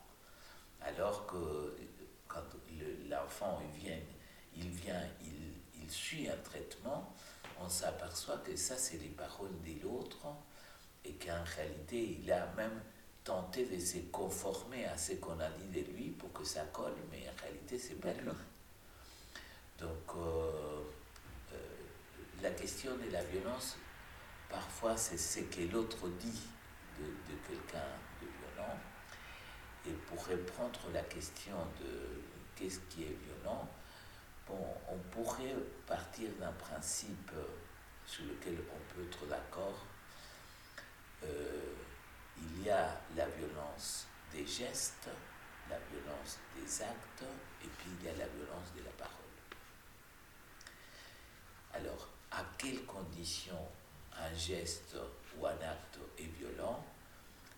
Alors 0.81 1.25
que 1.27 1.75
quand 2.27 2.43
le- 2.79 3.07
l'enfant 3.09 3.61
il 3.63 3.81
vient, 3.83 3.99
il, 4.55 4.69
vient 4.69 5.01
il, 5.21 5.53
il 5.83 5.89
suit 5.91 6.27
un 6.29 6.37
traitement, 6.37 7.13
on 7.59 7.69
s'aperçoit 7.69 8.37
que 8.39 8.55
ça, 8.55 8.77
c'est 8.77 8.97
les 8.97 9.09
paroles 9.09 9.59
de 9.61 9.81
l'autre 9.83 10.25
et 11.05 11.13
qu'en 11.13 11.43
réalité, 11.43 12.19
il 12.21 12.31
a 12.31 12.47
même 12.55 12.81
tenté 13.23 13.65
de 13.65 13.79
se 13.79 13.97
conformer 14.11 14.85
à 14.85 14.97
ce 14.97 15.13
qu'on 15.13 15.39
a 15.39 15.49
dit 15.49 15.81
de 15.81 15.91
lui 15.91 16.09
pour 16.09 16.31
que 16.33 16.43
ça 16.43 16.63
colle, 16.71 16.95
mais 17.11 17.27
en 17.29 17.41
réalité, 17.41 17.77
c'est 17.77 17.99
pas 17.99 18.13
lui. 18.13 18.29
Donc, 19.79 20.15
euh, 20.15 20.81
euh, 21.53 21.57
la 22.41 22.51
question 22.51 22.95
de 22.97 23.11
la 23.11 23.23
violence, 23.23 23.77
parfois, 24.49 24.95
c'est 24.97 25.17
ce 25.17 25.41
que 25.41 25.61
l'autre 25.71 26.07
dit 26.19 26.41
de, 26.99 27.05
de 27.05 27.37
quelqu'un 27.47 27.87
de 28.21 28.27
violent. 28.27 28.77
Et 29.87 29.91
pour 30.07 30.25
reprendre 30.27 30.79
la 30.93 31.03
question 31.03 31.57
de 31.79 32.21
qu'est-ce 32.55 32.79
qui 32.89 33.03
est 33.03 33.17
violent, 33.25 33.67
bon, 34.47 34.65
on 34.89 34.97
pourrait 35.11 35.55
partir 35.85 36.29
d'un 36.39 36.53
principe 36.53 37.31
sur 38.05 38.23
lequel 38.25 38.57
on 38.71 38.93
peut 38.93 39.03
être 39.03 39.25
d'accord. 39.27 39.85
Euh, 41.25 41.73
il 42.37 42.63
y 42.63 42.69
a 42.69 43.01
la 43.15 43.27
violence 43.27 44.07
des 44.31 44.45
gestes, 44.45 45.09
la 45.69 45.77
violence 45.91 46.39
des 46.55 46.81
actes, 46.81 47.23
et 47.63 47.67
puis 47.67 47.89
il 47.99 48.05
y 48.05 48.09
a 48.09 48.13
la 48.13 48.27
violence 48.27 48.73
de 48.75 48.83
la 48.83 48.91
parole. 48.91 49.15
Alors, 51.73 52.09
à 52.31 52.43
quelles 52.57 52.85
conditions 52.85 53.67
un 54.17 54.33
geste 54.33 54.95
ou 55.37 55.45
un 55.45 55.51
acte 55.51 55.99
est 56.17 56.31
violent 56.39 56.85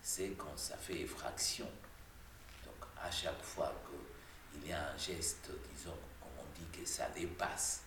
C'est 0.02 0.30
quand 0.30 0.56
ça 0.56 0.76
fait 0.76 1.00
effraction. 1.00 1.68
Donc, 2.64 2.88
à 3.00 3.10
chaque 3.10 3.42
fois 3.42 3.72
qu'il 4.50 4.68
y 4.68 4.72
a 4.72 4.90
un 4.90 4.96
geste, 4.96 5.50
disons, 5.74 5.98
comme 6.20 6.32
on 6.38 6.58
dit 6.58 6.78
que 6.78 6.86
ça 6.86 7.08
dépasse, 7.10 7.82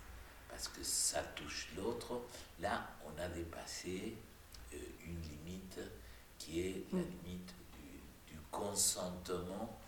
parce 0.50 0.68
que 0.68 0.84
ça 0.84 1.22
touche 1.36 1.70
l'autre, 1.76 2.22
là, 2.60 2.88
on 3.06 3.22
a 3.22 3.28
dépassé 3.30 4.16
une 5.06 5.20
limite 5.22 5.80
qui 6.38 6.60
est 6.62 6.84
la 6.92 7.00
Mm. 7.00 7.04
limite 7.26 7.54
du, 7.74 8.34
du 8.34 8.40
consentement, 8.52 9.80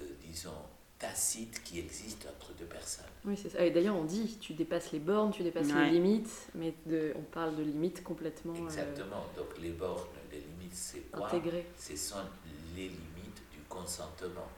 euh, 0.00 0.02
disons, 0.24 0.50
tacite 0.98 1.62
qui 1.64 1.80
existe 1.80 2.26
entre 2.26 2.52
deux 2.54 2.64
personnes. 2.66 3.04
Oui, 3.24 3.36
c'est 3.40 3.48
ça. 3.50 3.64
Et 3.64 3.70
d'ailleurs, 3.72 3.96
on 3.96 4.04
dit, 4.04 4.38
tu 4.40 4.52
dépasses 4.54 4.92
les 4.92 5.00
bornes, 5.00 5.32
tu 5.32 5.42
dépasses 5.42 5.66
Ouais. 5.72 5.86
les 5.86 5.90
limites, 5.92 6.30
mais 6.54 6.74
de- 6.86 7.12
on 7.16 7.22
parle 7.22 7.56
de 7.56 7.62
limites 7.62 8.04
complètement 8.04 8.54
euh, 8.54 8.64
Exactement. 8.64 9.26
Donc 9.36 9.58
les 9.58 9.70
bornes, 9.72 10.06
les 10.30 10.40
limites, 10.40 10.74
c'est 10.74 11.10
quoi? 11.10 11.26
intégrées. 11.26 11.66
Ce 11.76 11.96
sont 11.96 12.22
les 12.76 12.88
limites 12.88 13.42
du 13.50 13.58
consentement. 13.68 14.48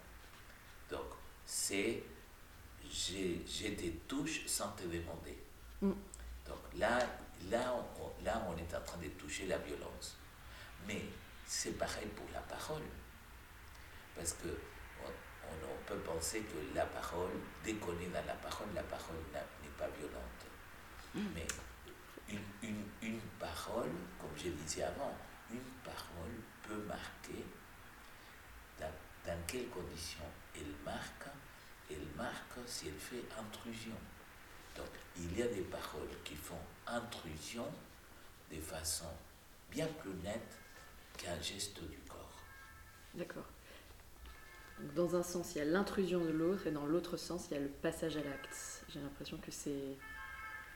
Donc 0.91 1.07
c'est 1.47 2.03
j'ai 2.91 3.41
j'ai 3.47 3.71
des 3.71 3.91
touches 4.07 4.47
sans 4.47 4.69
te 4.73 4.83
demander. 4.83 5.39
Mm. 5.81 5.93
Donc 6.47 6.59
là, 6.79 6.99
là 7.51 7.75
on, 7.75 8.03
on- 8.03 8.25
là, 8.25 8.43
on 8.49 8.57
est 8.57 8.75
en 8.75 8.81
train 8.83 8.99
de 8.99 9.09
toucher 9.09 9.47
la 9.47 9.59
violence. 9.59 10.17
Mais 10.87 11.03
c'est 11.47 11.79
pareil 11.79 12.09
pour 12.17 12.27
la 12.33 12.41
parole. 12.41 12.83
Parce 14.15 14.33
que 14.35 14.49
on, 14.49 15.87
peut 15.87 15.99
penser 15.99 16.41
que 16.41 16.75
la 16.75 16.87
parole, 16.87 17.31
dès 17.63 17.75
qu'on 17.75 17.93
est 18.01 18.07
dans 18.09 18.25
la 18.27 18.33
parole, 18.35 18.69
la 18.75 18.83
parole 18.85 19.17
n'est 19.33 19.69
pas 19.77 19.89
violente. 19.99 20.47
Mais 21.15 21.47
une, 22.31 22.41
une, 22.63 22.85
une 23.03 23.21
parole, 23.39 23.91
comme 24.19 24.31
je 24.37 24.49
disais 24.49 24.83
avant, 24.85 25.15
une 25.51 25.61
parole 25.85 26.33
peut 26.63 26.83
marquer 26.89 27.45
dans, 28.81 28.91
dans 29.27 29.39
quelles 29.47 29.69
conditions 29.69 30.25
elle 30.57 30.75
marque. 30.85 31.27
Elle 31.91 32.07
marque 32.17 32.59
si 32.67 32.89
elle 32.89 32.99
fait 32.99 33.25
intrusion. 33.39 33.97
Donc, 34.77 34.87
il 35.17 35.39
y 35.39 35.43
a 35.43 35.47
des 35.47 35.63
paroles 35.63 36.09
qui 36.25 36.35
font 36.35 36.59
intrusion 36.87 37.67
de 38.53 38.61
façon 38.61 39.07
bien 39.71 39.87
plus 40.01 40.15
nette 40.23 40.59
qu'un 41.17 41.41
geste 41.41 41.81
du 41.83 41.99
corps. 42.09 42.43
D'accord. 43.15 43.45
Dans 44.97 45.15
un 45.15 45.23
sens, 45.23 45.55
il 45.55 45.59
y 45.59 45.61
a 45.61 45.65
l'intrusion 45.65 46.25
de 46.25 46.31
l'autre, 46.31 46.67
et 46.67 46.71
dans 46.71 46.87
l'autre 46.87 47.17
sens, 47.17 47.47
il 47.51 47.55
y 47.55 47.57
a 47.57 47.61
le 47.61 47.69
passage 47.69 48.17
à 48.17 48.23
l'acte. 48.23 48.85
J'ai 48.89 49.01
l'impression 49.01 49.39
que 49.39 49.51
c'est 49.51 49.97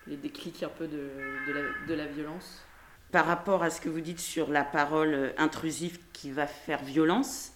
les 0.06 0.16
déclics 0.16 0.62
un 0.62 0.68
peu 0.68 0.86
de, 0.86 1.10
de, 1.46 1.52
la, 1.52 1.86
de 1.86 1.94
la 1.94 2.06
violence. 2.06 2.62
Par 3.10 3.26
rapport 3.26 3.62
à 3.62 3.70
ce 3.70 3.80
que 3.80 3.88
vous 3.88 4.00
dites 4.00 4.20
sur 4.20 4.50
la 4.50 4.64
parole 4.64 5.34
intrusive 5.36 5.98
qui 6.12 6.30
va 6.30 6.46
faire 6.46 6.82
violence, 6.84 7.52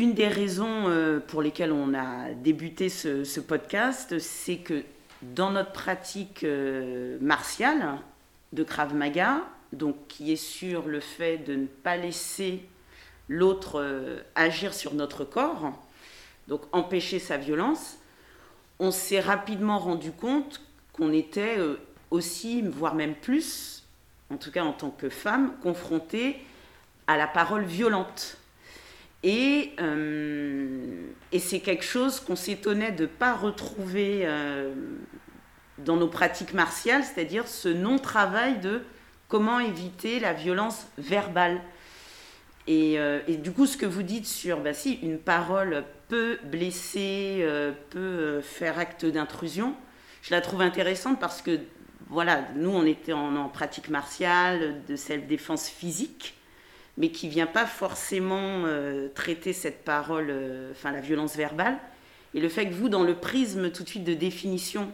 une 0.00 0.14
des 0.14 0.28
raisons 0.28 0.88
euh, 0.88 1.20
pour 1.20 1.42
lesquelles 1.42 1.72
on 1.72 1.92
a 1.92 2.32
débuté 2.32 2.88
ce, 2.88 3.38
podcast, 3.40 4.18
c'est 4.18 4.56
que 4.56 4.82
dans 5.20 5.50
notre 5.50 5.72
pratique 5.72 6.42
euh, 6.42 7.18
martiale 7.20 7.98
de 8.54 8.62
Krav 8.62 8.94
Maga, 8.94 9.42
qui 10.08 10.32
est 10.32 10.36
sur 10.36 10.88
le 10.88 11.00
fait 11.00 11.36
de 11.36 11.54
ne 11.54 11.66
pas 11.66 11.98
laisser 11.98 12.64
l'autre 13.28 13.78
euh, 13.78 14.20
agir 14.34 14.72
sur 14.72 14.94
notre 14.94 15.24
corps, 15.24 15.70
donc 16.48 16.62
empêcher 16.72 17.18
sa 17.18 17.36
violence, 17.36 17.98
on 18.78 18.92
s'est 18.92 19.20
rapidement 19.20 19.78
rendu 19.78 20.12
compte 20.12 20.62
qu'on 20.94 21.12
était 21.12 21.58
aussi, 22.10 22.62
voire 22.62 22.94
même 22.94 23.14
plus, 23.14 23.84
en 24.30 24.38
tout 24.38 24.50
cas 24.50 24.64
en 24.64 24.72
tant 24.72 24.90
que 24.90 25.10
femme, 25.10 25.52
confrontée 25.62 26.38
à 27.06 27.18
la 27.18 27.26
parole 27.26 27.64
violente. 27.64 28.39
Et, 29.22 29.72
euh, 29.80 31.08
et 31.32 31.38
c'est 31.38 31.60
quelque 31.60 31.84
chose 31.84 32.20
qu'on 32.20 32.36
s'étonnait 32.36 32.92
de 32.92 33.02
ne 33.02 33.06
pas 33.08 33.34
retrouver 33.34 34.22
euh, 34.24 34.72
dans 35.78 35.96
nos 35.96 36.08
pratiques 36.08 36.54
martiales, 36.54 37.04
c'est-à-dire 37.04 37.46
ce 37.46 37.68
non-travail 37.68 38.60
de 38.60 38.82
comment 39.28 39.60
éviter 39.60 40.20
la 40.20 40.32
violence 40.32 40.86
verbale. 40.96 41.60
Et, 42.66 42.98
euh, 42.98 43.20
du 43.28 43.52
coup, 43.52 43.66
ce 43.66 43.76
que 43.76 43.86
vous 43.86 44.02
dites 44.02 44.26
sur, 44.26 44.60
bah 44.60 44.72
si, 44.72 44.94
une 45.02 45.18
parole 45.18 45.84
peut 46.08 46.38
blesser, 46.44 47.46
peut 47.90 48.40
faire 48.40 48.78
acte 48.78 49.06
d'intrusion, 49.06 49.76
je 50.22 50.32
la 50.32 50.40
trouve 50.40 50.62
intéressante 50.62 51.20
parce 51.20 51.40
que, 51.42 51.60
voilà, 52.08 52.44
nous, 52.56 52.70
on 52.70 52.84
était 52.84 53.12
en, 53.12 53.36
en 53.36 53.48
pratique 53.48 53.88
martiale, 53.90 54.82
de 54.88 54.96
self-défense 54.96 55.68
physique, 55.68 56.34
mais 57.00 57.08
qui 57.08 57.28
vient 57.28 57.46
pas 57.46 57.64
forcément 57.64 58.66
euh, 58.66 59.08
traiter 59.14 59.54
cette 59.54 59.86
parole, 59.86 60.26
euh, 60.28 60.70
enfin 60.72 60.92
la 60.92 61.00
violence 61.00 61.34
verbale. 61.34 61.78
Et 62.34 62.40
le 62.40 62.50
fait 62.50 62.68
que 62.68 62.74
vous, 62.74 62.90
dans 62.90 63.04
le 63.04 63.14
prisme 63.14 63.70
tout 63.70 63.84
de 63.84 63.88
suite 63.88 64.04
de 64.04 64.12
définition, 64.12 64.92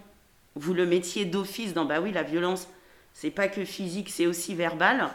vous 0.54 0.72
le 0.72 0.86
mettiez 0.86 1.24
d'office 1.24 1.74
dans, 1.74 1.84
bah 1.84 2.00
oui, 2.00 2.12
la 2.12 2.22
violence, 2.22 2.68
c'est 3.12 3.32
pas 3.32 3.48
que 3.48 3.64
physique, 3.64 4.08
c'est 4.08 4.26
aussi 4.26 4.54
verbal. 4.54 5.08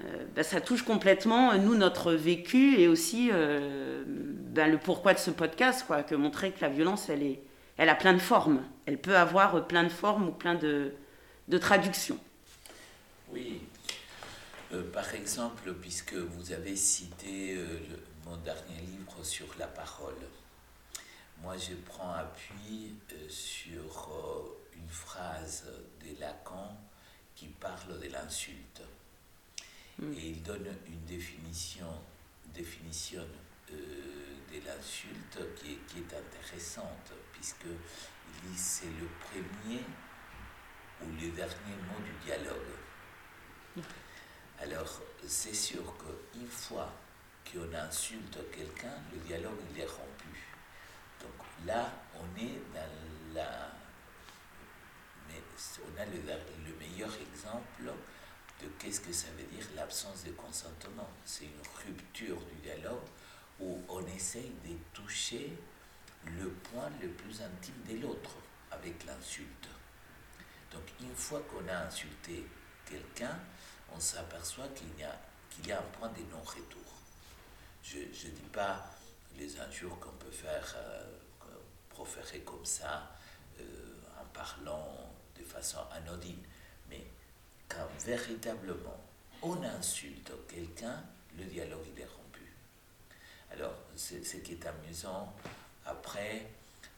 Euh, 0.00 0.24
bah, 0.34 0.42
ça 0.42 0.60
touche 0.60 0.82
complètement, 0.82 1.52
euh, 1.52 1.58
nous, 1.58 1.76
notre 1.76 2.12
vécu 2.14 2.80
et 2.80 2.88
aussi 2.88 3.30
bah, 3.30 4.66
le 4.66 4.78
pourquoi 4.78 5.14
de 5.14 5.20
ce 5.20 5.30
podcast, 5.30 5.84
quoi, 5.86 6.02
que 6.02 6.16
montrer 6.16 6.50
que 6.50 6.62
la 6.62 6.68
violence, 6.68 7.10
elle, 7.10 7.22
est, 7.22 7.40
elle 7.76 7.88
a 7.88 7.94
plein 7.94 8.12
de 8.12 8.18
formes. 8.18 8.64
Elle 8.86 8.98
peut 8.98 9.16
avoir 9.16 9.68
plein 9.68 9.84
de 9.84 9.88
formes 9.88 10.30
ou 10.30 10.32
plein 10.32 10.56
de, 10.56 10.94
de 11.46 11.58
traductions. 11.58 12.18
Oui. 13.32 13.60
Euh, 14.72 14.90
par 14.90 15.14
exemple, 15.14 15.74
puisque 15.74 16.14
vous 16.14 16.52
avez 16.52 16.76
cité 16.76 17.56
euh, 17.56 17.78
le- 17.90 18.02
mon 18.24 18.36
dernier 18.38 18.80
livre 18.80 19.22
sur 19.24 19.46
la 19.58 19.66
parole, 19.66 20.16
moi 21.42 21.56
je 21.58 21.74
prends 21.74 22.12
appui 22.14 22.94
euh, 23.12 23.28
sur 23.28 23.82
une 24.74 24.88
phrase 24.88 25.64
de 26.00 26.18
Lacan 26.20 26.76
qui 27.34 27.48
parle 27.48 28.00
de 28.00 28.08
l'insulte. 28.08 28.82
Et 30.16 30.28
il 30.30 30.42
donne 30.42 30.66
une 30.86 31.04
définition, 31.04 31.86
définition 32.54 33.24
de 33.70 34.58
l'insulte 34.66 35.38
qui 35.56 35.72
est, 35.74 35.78
qui 35.86 35.98
est 35.98 36.14
intéressante, 36.16 37.12
puisque 37.32 37.66
il 37.66 38.50
dit 38.50 38.58
c'est 38.58 38.86
le 38.86 39.06
premier 39.20 39.80
ou 41.02 41.06
le 41.20 41.30
dernier 41.32 41.76
mot 41.88 42.00
du 42.04 42.24
dialogue. 42.24 42.72
Alors, 44.62 45.00
c'est 45.26 45.54
sûr 45.54 45.82
qu'une 45.98 46.46
fois 46.46 46.92
qu'on 47.50 47.74
insulte 47.74 48.38
quelqu'un, 48.52 48.94
le 49.12 49.18
dialogue 49.18 49.58
il 49.74 49.80
est 49.80 49.86
rompu. 49.86 50.46
Donc 51.20 51.66
là, 51.66 51.90
on 52.14 52.40
est 52.40 52.60
dans 52.72 53.34
la. 53.34 53.72
On 55.84 56.00
a 56.00 56.04
le, 56.04 56.18
le 56.18 56.76
meilleur 56.78 57.10
exemple 57.16 57.92
de 58.62 58.68
qu'est-ce 58.78 59.00
que 59.00 59.12
ça 59.12 59.28
veut 59.36 59.44
dire 59.44 59.66
l'absence 59.74 60.22
de 60.24 60.30
consentement. 60.30 61.08
C'est 61.24 61.46
une 61.46 61.86
rupture 61.86 62.36
du 62.36 62.54
dialogue 62.62 63.02
où 63.58 63.80
on 63.88 64.06
essaye 64.06 64.52
de 64.64 64.76
toucher 64.92 65.58
le 66.38 66.50
point 66.50 66.88
le 67.00 67.08
plus 67.08 67.40
intime 67.42 67.82
de 67.88 68.00
l'autre 68.02 68.36
avec 68.70 69.04
l'insulte. 69.06 69.68
Donc 70.70 70.84
une 71.00 71.14
fois 71.16 71.40
qu'on 71.50 71.66
a 71.68 71.86
insulté 71.86 72.46
quelqu'un, 72.88 73.38
on 73.94 74.00
s'aperçoit 74.00 74.68
qu'il 74.68 74.88
y, 74.98 75.04
a, 75.04 75.18
y 75.66 75.72
a 75.72 75.78
un 75.78 75.98
point 75.98 76.08
de 76.08 76.20
non-retour. 76.30 76.80
Je 77.82 77.98
ne 77.98 78.32
dis 78.32 78.48
pas 78.52 78.90
les 79.36 79.58
injures 79.60 79.98
qu'on 79.98 80.12
peut 80.12 80.30
faire, 80.30 80.74
euh, 80.76 81.04
proférer 81.88 82.40
comme 82.40 82.64
ça, 82.64 83.10
euh, 83.60 83.64
en 84.20 84.24
parlant 84.32 85.10
de 85.38 85.44
façon 85.44 85.78
anodine, 85.92 86.42
mais 86.88 87.04
quand 87.68 87.86
véritablement 88.00 89.00
on 89.42 89.62
insulte 89.62 90.32
quelqu'un, 90.48 91.02
le 91.36 91.44
dialogue 91.44 91.84
il 91.94 92.00
est 92.00 92.06
rompu. 92.06 92.52
Alors, 93.52 93.74
ce 93.96 94.36
qui 94.36 94.52
est 94.52 94.66
amusant, 94.66 95.32
après, 95.84 96.46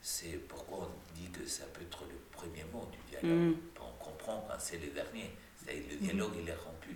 c'est 0.07 0.37
pourquoi 0.47 0.87
on 0.87 1.15
dit 1.15 1.31
que 1.31 1.47
ça 1.47 1.65
peut 1.65 1.81
être 1.81 2.03
le 2.05 2.15
premier 2.31 2.63
mot 2.65 2.87
du 2.91 2.99
dialogue. 3.09 3.55
Mm. 3.55 3.57
On 3.81 4.03
comprend 4.03 4.45
quand 4.47 4.59
c'est 4.59 4.77
le 4.77 4.89
dernier, 4.91 5.35
c'est-à-dire 5.57 5.83
le 5.89 5.95
dialogue 5.95 6.33
il 6.39 6.47
est 6.47 6.55
rompu. 6.55 6.95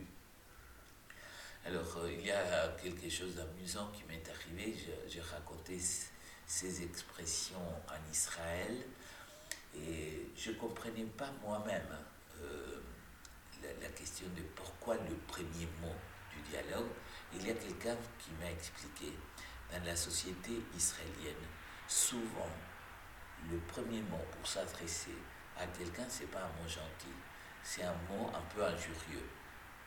Alors, 1.65 1.98
euh, 1.98 2.12
il 2.13 2.24
y 2.24 2.32
a 2.32 2.67
quelque 2.82 3.10
chose 3.10 3.34
d'amusant 3.34 3.89
qui 3.95 4.04
m'est 4.04 4.24
arrivé. 4.30 4.76
J'ai 5.08 5.22
raconté 5.22 5.80
ces 6.45 6.84
expressions 6.84 7.58
en 7.88 8.12
Israël 8.12 8.78
et 9.76 10.28
je 10.38 10.52
ne 10.52 10.56
comprenais 10.58 11.06
pas 11.17 11.32
moi-même 11.43 11.98
euh, 12.43 12.80
la, 13.63 13.88
la 13.88 13.89
question 13.89 14.28
de 14.38 14.43
pourquoi 14.56 14.93
le 14.98 15.15
premier 15.28 15.67
mot 15.82 15.95
du 16.32 16.48
dialogue. 16.52 16.89
Il 17.34 17.48
y 17.48 17.50
a 17.50 17.56
quelqu'un 17.56 17.98
qui 18.19 18.30
m'a 18.39 18.52
expliqué. 18.52 19.12
Dans 19.72 19.84
la 19.84 19.95
société 19.95 20.52
israélienne, 20.76 21.45
souvent, 21.88 22.50
le 23.52 23.58
premier 23.67 24.02
mot 24.02 24.23
pour 24.32 24.47
s'adresser 24.47 25.15
à 25.58 25.65
quelqu'un, 25.67 26.04
ce 26.10 26.21
n'est 26.21 26.28
pas 26.28 26.39
un 26.39 26.62
mot 26.62 26.67
gentil, 26.67 27.15
c'est 27.63 27.84
un 27.84 27.95
mot 28.10 28.28
un 28.34 28.41
peu 28.56 28.63
injurieux. 28.63 29.25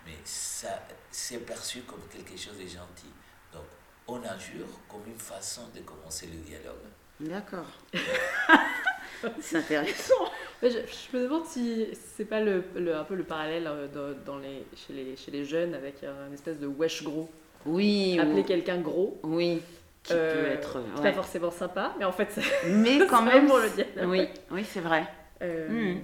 Mais 0.07 0.17
ça, 0.25 0.81
c'est 1.11 1.39
perçu 1.47 1.83
comme 1.83 2.03
quelque 2.11 2.37
chose 2.37 2.57
de 2.59 2.67
gentil. 2.67 3.13
Donc, 3.53 3.63
on 4.09 4.17
injure 4.25 4.67
comme 4.89 5.07
une 5.07 5.19
façon 5.19 5.69
de 5.75 5.81
commencer 5.81 6.27
le 6.27 6.39
dialogue. 6.39 6.89
D'accord. 7.21 7.67
c'est 9.41 9.57
intéressant. 9.59 10.25
Mais 10.61 10.71
Je, 10.71 10.79
je 10.79 11.17
me 11.17 11.23
demande 11.25 11.47
si 11.47 11.87
c'est 12.17 12.25
pas 12.25 12.41
le, 12.41 12.65
le- 12.75 12.97
un 12.97 13.05
peu 13.05 13.15
le 13.15 13.25
parallèle 13.25 13.67
euh, 13.67 13.87
dans, 13.89 14.25
dans 14.25 14.39
les, 14.39 14.67
chez, 14.77 14.93
les, 14.93 15.17
chez 15.17 15.31
les 15.31 15.45
jeunes 15.45 15.75
avec 15.75 16.03
euh, 16.03 16.27
une 16.27 16.35
espèce 16.35 16.59
de 16.59 16.67
wesh 16.67 17.03
gros. 17.05 17.31
Oui, 17.65 18.19
Appeler 18.19 18.41
ou- 18.41 18.45
quelqu'un 18.45 18.79
gros, 18.79 19.21
oui, 19.23 19.63
qui 20.03 20.13
euh, 20.15 20.33
peut 20.47 20.51
être. 20.53 20.83
c'est 20.95 21.03
ouais. 21.03 21.11
pas 21.11 21.13
forcément 21.15 21.51
sympa, 21.51 21.95
mais 21.99 22.05
en 22.05 22.13
fait, 22.13 22.29
c'est 22.31 22.43
Mais 22.69 23.07
quand 23.11 23.23
même. 23.23 23.47
pour 23.47 23.59
le 23.59 23.69
dialogue. 23.71 24.09
Oui, 24.11 24.29
oui, 24.51 24.65
c'est 24.65 24.81
vrai. 24.81 25.05
Euh, 25.43 25.69
Hmm. 25.95 26.01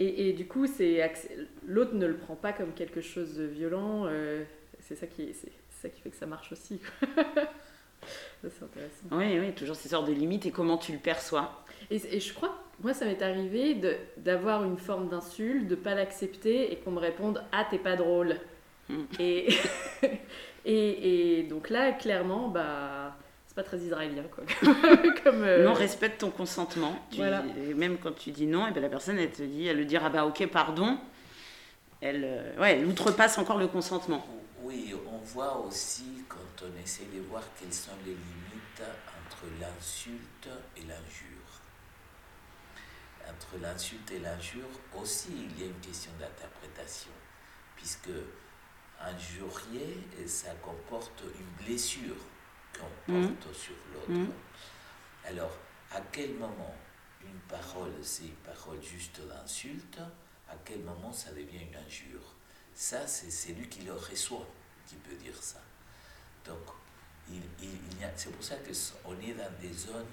et, 0.00 0.28
et 0.28 0.32
du 0.32 0.46
coup, 0.46 0.66
c'est 0.66 1.00
l'autre 1.66 1.94
ne 1.94 2.06
le 2.06 2.16
prend 2.16 2.34
pas 2.36 2.52
comme 2.52 2.72
quelque 2.72 3.00
chose 3.00 3.34
de 3.36 3.44
violent. 3.44 4.04
euh, 4.06 4.42
c'est 4.80 4.96
ça 4.96 5.06
qui, 5.06 5.32
c'est 5.34 5.50
ça 5.82 5.88
qui 5.88 6.00
fait 6.02 6.10
que 6.10 6.16
ça 6.16 6.26
marche 6.26 6.52
aussi. 6.52 6.80
c'est 8.42 8.62
intéressant. 8.62 9.06
Oui, 9.12 9.38
oui, 9.38 9.52
toujours 9.52 9.76
ces 9.76 9.88
sortes 9.88 10.06
de 10.08 10.12
limites 10.12 10.44
et 10.46 10.50
comment 10.50 10.76
tu 10.76 10.92
le 10.92 10.98
perçois. 10.98 11.64
Et, 11.90 11.96
et 12.16 12.20
je 12.20 12.34
crois, 12.34 12.48
que 12.48 12.82
moi, 12.82 12.92
ça 12.94 13.06
m'est 13.06 13.22
arrivé 13.22 13.76
d'avoir 14.18 14.64
une 14.64 14.76
forme 14.78 15.08
d'insulte, 15.08 15.68
de 15.68 15.74
pas 15.74 15.94
l'accepter 15.94 16.72
et 16.72 16.76
qu'on 16.76 16.90
me 16.90 17.00
réponde 17.00 17.42
Ah, 17.52 17.66
t'es 17.70 17.78
pas 17.78 17.96
drôle. 17.96 18.36
Hmm. 18.90 19.04
Et, 19.18 19.48
et, 20.64 21.38
et 21.38 21.42
donc 21.44 21.70
là, 21.70 21.92
clairement, 21.92 22.48
bah, 22.48 23.16
c'est 23.46 23.54
pas 23.54 23.62
très 23.62 23.78
israélien, 23.78 24.24
quoi. 24.34 24.44
Comme, 25.24 25.42
euh, 25.42 25.64
Non, 25.64 25.72
respecte 25.74 26.20
ton 26.20 26.30
consentement. 26.30 26.98
Tu- 27.10 27.16
Voilà. 27.18 27.42
et 27.68 27.74
même 27.74 27.98
quand 27.98 28.12
tu 28.12 28.30
dis 28.30 28.46
non, 28.46 28.66
et 28.66 28.72
ben 28.72 28.80
la 28.82 28.88
personne, 28.88 29.18
elle 29.18 29.30
te 29.30 29.42
dit, 29.42 29.66
elle 29.66 29.76
le 29.78 29.84
dit, 29.84 29.96
ah 29.96 30.08
bah 30.10 30.24
ok, 30.26 30.46
pardon. 30.48 30.98
Elle, 32.00 32.22
euh, 32.24 32.60
ouais, 32.60 32.78
elle 32.78 32.86
outrepasse 32.86 33.38
encore 33.38 33.58
le 33.58 33.68
consentement. 33.68 34.26
Oui, 34.62 34.94
on 35.06 35.18
voit 35.18 35.58
aussi 35.58 36.24
quand 36.28 36.64
on 36.66 36.82
essaie 36.82 37.06
de 37.14 37.20
voir 37.20 37.42
quelles 37.60 37.72
sont 37.72 37.92
les 38.04 38.12
limites 38.12 38.82
entre 38.82 39.44
l'insulte 39.60 40.48
et 40.76 40.80
l'injure. 40.80 41.60
Entre 43.28 43.62
l'insulte 43.62 44.10
et 44.12 44.18
l'injure 44.18 44.68
aussi, 45.00 45.28
il 45.50 45.60
y 45.60 45.62
a 45.64 45.66
une 45.66 45.80
question 45.80 46.10
d'interprétation, 46.20 47.10
puisque 47.76 48.10
injurier, 49.00 49.98
et 50.18 50.26
ça 50.26 50.50
comporte 50.56 51.22
une 51.38 51.64
blessure 51.66 52.16
qu'on 52.78 53.12
Mhm. 53.12 53.34
porte 53.36 53.54
sur 53.54 53.74
l'autre. 53.92 54.10
Mhm. 54.10 54.32
Alors, 55.26 55.52
à 55.92 56.00
quel 56.12 56.34
moment 56.34 56.74
une 57.24 57.38
parole, 57.48 57.92
c'est 58.02 58.24
une 58.24 58.34
parole 58.52 58.82
juste 58.82 59.20
d'insulte 59.26 59.98
À 60.46 60.56
quel 60.62 60.80
moment 60.80 61.10
ça 61.12 61.30
devient 61.32 61.62
une 61.70 61.76
injure? 61.76 62.34
Ça, 62.74 63.06
c'est 63.06 63.30
celui 63.30 63.66
qui 63.68 63.80
le 63.80 63.94
reçoit 63.94 64.46
qui 64.86 64.94
peut 64.96 65.16
dire 65.16 65.42
ça. 65.42 65.60
Donc, 66.44 66.58
il, 67.30 67.40
il- 67.62 68.08
c'est 68.14 68.30
pour 68.30 68.44
ça 68.44 68.56
qu'on 68.56 69.18
est 69.20 69.32
dans 69.32 69.50
des 69.60 69.72
zones 69.72 70.04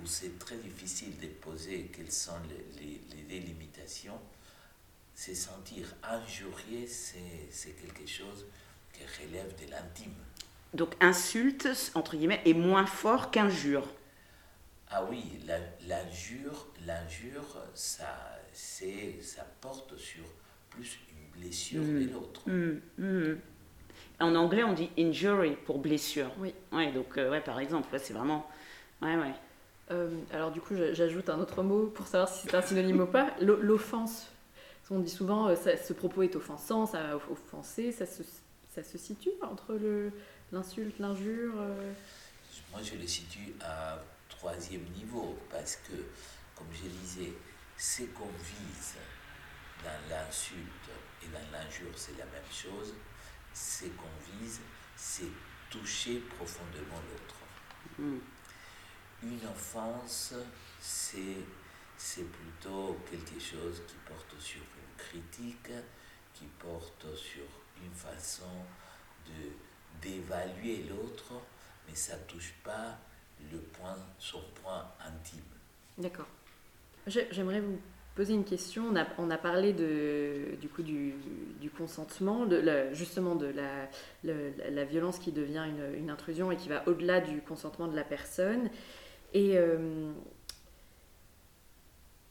où 0.00 0.06
c'est 0.06 0.38
très 0.38 0.56
difficile 0.58 1.18
de 1.18 1.26
poser 1.26 1.90
quelles 1.92 2.12
sont 2.12 2.38
les, 2.48 2.80
les- 2.80 3.00
les 3.16 3.22
délimitations. 3.24 4.20
C'est 5.18 5.34
sentir 5.34 5.86
injurier, 6.02 6.86
c'est 6.86 7.48
c'est 7.50 7.70
quelque 7.70 8.06
chose 8.06 8.44
qui 8.92 9.00
relève 9.24 9.50
de 9.64 9.70
l'intime. 9.70 10.12
Donc 10.74 10.90
insulte, 11.00 11.66
entre 11.94 12.16
guillemets, 12.16 12.42
est 12.44 12.52
moins 12.52 12.84
fort 12.84 13.30
qu'injure. 13.30 13.86
Ah 14.90 15.02
oui, 15.10 15.24
l'injure, 15.88 16.66
l'injure, 16.86 17.56
ça, 17.74 18.14
c'est, 18.52 19.16
ça 19.22 19.44
porte 19.62 19.96
sur 19.96 20.22
plus 20.68 20.98
une 21.10 21.40
blessure 21.40 21.82
Mm. 21.82 22.04
de 22.06 22.12
l'autre. 22.12 22.42
Hmm, 22.46 22.78
hmm. 22.98 23.38
En 24.20 24.34
anglais, 24.34 24.64
on 24.64 24.74
dit 24.74 24.90
injury 24.98 25.56
pour 25.64 25.78
blessure. 25.78 26.30
Oui. 26.38 26.54
Ouais, 26.72 26.92
donc, 26.92 27.16
euh, 27.16 27.30
ouais, 27.30 27.40
par 27.40 27.58
exemple, 27.58 27.88
ouais, 27.92 27.98
c'est 27.98 28.12
vraiment. 28.12 28.46
Ouais, 29.00 29.16
ouais. 29.16 29.32
Euh, 29.92 30.10
alors 30.32 30.50
du 30.50 30.60
coup, 30.60 30.74
j'ajoute 30.92 31.30
un 31.30 31.38
autre 31.40 31.62
mot 31.62 31.86
pour 31.86 32.06
savoir 32.06 32.28
si 32.28 32.42
c'est 32.46 32.54
un 32.54 32.62
synonyme 32.62 33.00
ou 33.00 33.06
pas. 33.06 33.30
L'o- 33.40 33.60
L'offense. 33.62 34.26
On 34.90 35.00
dit 35.00 35.10
souvent, 35.10 35.48
euh, 35.48 35.56
ça- 35.56 35.76
ce 35.76 35.92
propos 35.92 36.22
est 36.22 36.36
offensant, 36.36 36.86
ça 36.86 37.10
a 37.12 37.16
offensé, 37.16 37.90
ça 37.92 38.06
se- 38.06 38.22
ça 38.72 38.82
se 38.84 38.98
situe 38.98 39.30
entre 39.42 39.74
le, 39.74 40.12
l'insulte, 40.52 40.98
l'injure 40.98 41.54
euh 41.58 41.92
Moi, 42.70 42.80
je 42.82 42.94
le 42.94 43.06
situe 43.06 43.54
à 43.60 43.98
troisième 44.28 44.84
niveau 44.94 45.36
parce 45.50 45.76
que, 45.76 45.96
comme 46.54 46.68
je 46.72 46.88
disais, 46.88 47.32
ce 47.76 48.02
qu'on 48.04 48.28
vise 48.28 48.94
dans 49.82 50.08
l'insulte 50.10 50.90
et 51.22 51.26
dans 51.28 51.50
l'injure, 51.58 51.92
c'est 51.96 52.16
la 52.18 52.24
même 52.26 52.50
chose. 52.50 52.94
Ce 53.54 53.86
qu'on 53.86 54.38
vise, 54.38 54.60
c'est 54.96 55.30
toucher 55.70 56.18
profondément 56.36 57.00
l'autre. 57.10 57.36
Mm. 57.98 58.18
Une 59.22 59.40
offense, 59.48 60.34
c'est, 60.80 61.38
c'est 61.96 62.24
plutôt 62.30 62.98
quelque 63.10 63.40
chose 63.40 63.82
qui 63.86 63.94
porte 64.06 64.34
sur 64.38 64.60
critique, 65.10 65.70
qui 66.34 66.44
porte 66.58 67.06
sur 67.14 67.44
une 67.84 67.92
façon 67.92 68.44
de, 69.26 69.50
d'évaluer 70.02 70.84
l'autre, 70.88 71.32
mais 71.88 71.94
ça 71.94 72.16
touche 72.28 72.54
pas 72.64 72.98
le 73.52 73.58
point, 73.58 73.96
son 74.18 74.42
point 74.62 74.84
intime. 75.06 75.44
D'accord. 75.98 76.26
J'ai- 77.06 77.28
J'aimerais 77.30 77.60
vous 77.60 77.78
poser 78.14 78.32
une 78.34 78.44
question. 78.44 78.84
On 78.90 78.96
a, 78.96 79.06
on 79.18 79.30
a 79.30 79.38
parlé 79.38 79.72
de, 79.72 80.56
du 80.60 80.68
coup 80.68 80.82
du, 80.82 81.14
consentement, 81.76 82.46
justement 82.92 83.34
de 83.34 83.46
la, 83.46 83.88
la 84.24 84.84
violence 84.84 85.18
qui 85.18 85.32
devient 85.32 85.64
une, 85.68 85.98
une 85.98 86.10
intrusion 86.10 86.50
et 86.50 86.56
qui 86.56 86.68
va 86.68 86.86
au-delà 86.88 87.20
du 87.20 87.40
consentement 87.42 87.88
de 87.88 87.96
la 87.96 88.04
personne. 88.04 88.70
Et 89.34 89.58
euh, 89.58 90.12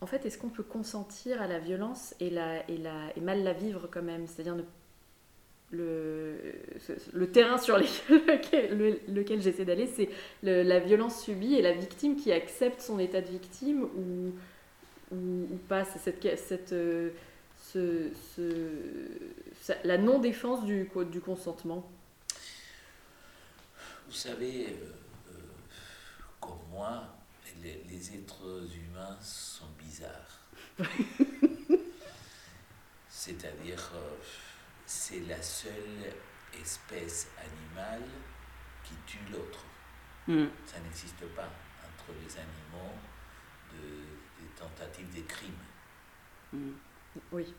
en 0.01 0.05
fait, 0.07 0.25
est-ce 0.25 0.37
qu'on 0.37 0.49
peut 0.49 0.63
consentir 0.63 1.41
à 1.41 1.47
la 1.47 1.59
violence 1.59 2.15
et, 2.19 2.29
mal 2.31 3.43
la 3.43 3.53
vivre 3.53 3.87
quand 3.91 4.01
même? 4.03 4.27
C'est-à-dire 4.27 4.55
le, 5.71 6.35
terrain 7.31 7.57
sur 7.57 7.77
lequel, 7.77 8.25
lequel, 8.27 8.77
le- 8.77 8.99
lequel 9.13 9.41
j'essaie 9.41 9.65
d'aller, 9.65 9.87
c'est 9.87 10.09
la 10.43 10.79
violence 10.79 11.21
subie 11.23 11.55
et 11.55 11.61
la 11.61 11.73
victime 11.73 12.15
qui 12.15 12.31
accepte 12.31 12.81
son 12.81 12.99
état 12.99 13.21
de 13.21 13.27
victime 13.27 13.83
ou, 13.83 14.33
pas? 15.69 15.85
C'est 15.85 15.99
cette, 16.37 16.73
euh, 16.73 17.09
la 19.83 19.97
non-défense 19.97 20.65
du 20.65 20.87
consentement. 21.25 21.89
Vous 24.07 24.13
savez, 24.13 24.67
euh, 24.67 25.31
euh, 25.31 25.37
comme 26.39 26.59
moi, 26.71 27.14
les, 27.65 27.83
les 27.89 28.15
êtres 28.15 28.67
humains 28.75 29.17
sont 29.21 29.69
bizarres. 29.77 30.45
C'est-à-dire, 33.09 33.91
euh, 33.95 34.15
c'est 34.85 35.21
la 35.21 35.41
seule 35.41 36.13
espèce 36.61 37.29
animale 37.39 38.07
qui 38.83 38.93
tue 39.07 39.25
l'autre. 39.31 39.65
Mm. 40.27 40.45
Ça 40.65 40.79
n'existe 40.79 41.25
pas 41.35 41.49
entre 41.83 42.11
les 42.21 42.37
animaux 42.37 42.93
de, 43.71 44.03
des 44.39 44.49
tentatives 44.55 45.11
de 45.15 45.21
crimes. 45.21 45.65
Mm. 46.53 46.73
Oui. 47.31 47.53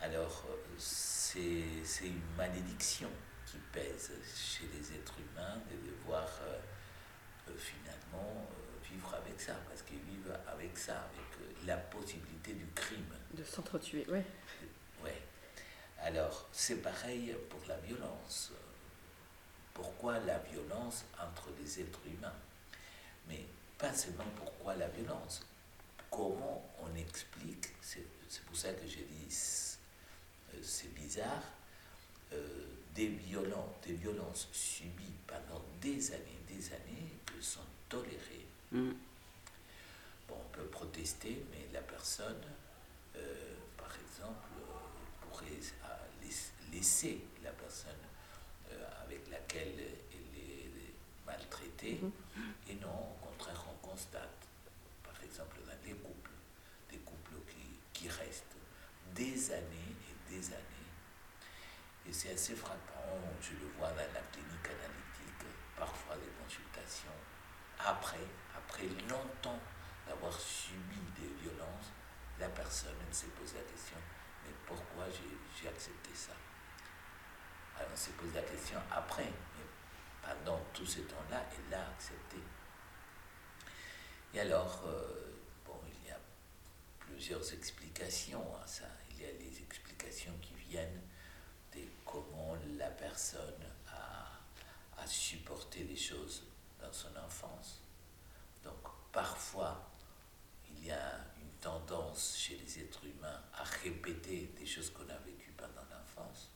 Alors, 0.00 0.44
euh, 0.48 0.56
c'est 0.76 1.84
c'est 1.84 2.08
une 2.08 2.34
malédiction 2.36 3.10
qui 3.46 3.58
pèse 3.72 4.10
chez 4.34 4.66
les 4.74 4.92
êtres 4.96 5.14
humains 5.20 5.60
de 5.70 5.76
devoir 5.88 6.26
euh, 6.42 6.58
finalement 7.56 8.46
euh, 8.50 8.88
vivre 8.90 9.14
avec 9.14 9.40
ça, 9.40 9.54
parce 9.68 9.82
qu'ils 9.82 10.00
vivent 10.00 10.36
avec 10.52 10.76
ça, 10.76 10.94
avec 10.98 11.40
euh, 11.42 11.66
la 11.66 11.76
possibilité 11.76 12.52
du 12.54 12.66
crime. 12.74 13.14
De 13.32 13.44
s'entretuer, 13.44 14.06
ouais. 14.08 14.24
Ouais. 15.02 15.22
Alors, 16.00 16.48
c'est 16.52 16.76
pareil 16.82 17.34
pour 17.50 17.60
la 17.68 17.76
violence. 17.78 18.52
Pourquoi 19.72 20.18
la 20.20 20.38
violence 20.38 21.04
entre 21.20 21.48
les 21.60 21.80
êtres 21.80 22.00
humains? 22.06 22.34
Mais 23.28 23.44
pas 23.78 23.92
seulement 23.92 24.24
pourquoi 24.36 24.76
la 24.76 24.88
violence. 24.88 25.42
Comment 26.10 26.72
on 26.80 26.94
explique, 26.94 27.68
c'est 27.80 28.06
pour 28.46 28.56
ça 28.56 28.72
que 28.72 28.86
j'ai 28.86 29.02
dit 29.04 29.26
c'est- 29.28 29.78
euh, 30.54 30.90
bizarre, 30.94 31.42
euh, 32.32 32.66
des, 32.94 33.08
violents, 33.08 33.74
des 33.84 33.94
violences 33.94 34.48
subies 34.52 35.14
pendant 35.26 35.62
des 35.80 36.12
années, 36.12 36.40
des 36.46 36.72
années, 36.72 37.18
sont 37.44 37.66
tolérées. 37.88 38.46
Mm. 38.72 38.92
Bon, 40.28 40.36
on 40.40 40.48
peut 40.56 40.64
protester, 40.64 41.44
mais 41.50 41.68
la 41.72 41.82
personne, 41.82 42.42
euh, 43.16 43.54
par 43.76 43.92
exemple, 43.94 44.48
euh, 44.58 45.26
pourrait 45.28 45.46
euh, 45.46 46.24
laiss- 46.24 46.52
laisser 46.72 47.20
la 47.42 47.50
personne 47.52 47.92
euh, 48.72 49.04
avec 49.04 49.28
laquelle 49.30 49.78
elle 49.78 50.40
est 50.40 50.70
maltraitée. 51.26 51.98
Mhm. 52.02 52.12
Et 52.70 52.74
non, 52.76 52.88
au 53.12 53.26
contraire, 53.26 53.62
on 53.70 53.86
constate, 53.86 54.48
par 55.02 55.14
exemple, 55.22 55.58
dans 55.66 55.76
des 55.86 55.94
couples, 55.94 56.30
des 56.90 56.98
couples 56.98 57.36
qui, 57.50 57.66
qui 57.92 58.08
restent 58.08 58.56
des 59.14 59.52
années 59.52 59.94
et 60.08 60.30
des 60.32 60.46
années. 60.48 60.88
Et 62.08 62.12
c'est 62.12 62.32
assez 62.32 62.54
frappant, 62.54 63.18
je 63.40 63.52
le 63.52 63.70
vois 63.78 63.90
dans 63.90 63.96
la 64.12 64.20
clinique 64.32 64.66
analytique, 64.66 65.46
parfois 65.76 66.16
des 66.16 66.32
consultations, 66.42 67.16
après, 67.78 68.24
longtemps 69.08 69.58
d'avoir 70.06 70.32
subi 70.38 71.00
des 71.18 71.28
violences, 71.42 71.92
la 72.38 72.48
personne 72.48 72.94
elle 73.06 73.14
s'est 73.14 73.28
posé 73.28 73.56
la 73.56 73.64
question, 73.64 73.96
mais 74.44 74.52
pourquoi 74.66 75.06
j'ai 75.10 75.68
accepté 75.68 76.10
ça? 76.14 76.32
Alors 77.76 77.90
on 77.92 77.96
s'est 77.96 78.12
posé 78.12 78.34
la 78.34 78.42
question 78.42 78.78
après, 78.90 79.24
mais 79.56 79.64
pendant 80.22 80.60
tout 80.72 80.86
ce 80.86 81.00
temps-là, 81.00 81.44
elle 81.56 81.70
l'a 81.70 81.88
accepté. 81.88 82.38
Et 84.32 84.40
alors, 84.40 84.82
euh, 84.86 85.36
bon, 85.64 85.80
il 85.86 86.08
y 86.08 86.10
a 86.10 86.18
plusieurs 86.98 87.52
explications 87.52 88.44
à 88.62 88.66
ça. 88.66 88.86
Il 89.10 89.22
y 89.22 89.26
a 89.26 89.32
les 89.32 89.62
explications 89.62 90.36
qui 90.42 90.54
viennent 90.54 91.02
de 91.72 91.82
comment 92.04 92.56
la 92.76 92.90
personne 92.90 93.64
a 93.86 95.06
supporté 95.06 95.84
les 95.84 95.96
choses 95.96 96.44
dans 96.80 96.92
son 96.92 97.14
enfance. 97.16 97.83
Donc, 98.64 98.74
parfois, 99.12 99.90
il 100.70 100.86
y 100.86 100.90
a 100.90 101.20
une 101.40 101.52
tendance 101.60 102.36
chez 102.36 102.56
les 102.56 102.80
êtres 102.80 103.04
humains 103.04 103.42
à 103.54 103.62
répéter 103.82 104.52
des 104.58 104.66
choses 104.66 104.90
qu'on 104.90 105.08
a 105.08 105.18
vécues 105.24 105.52
pendant 105.56 105.84
l'enfance. 105.90 106.50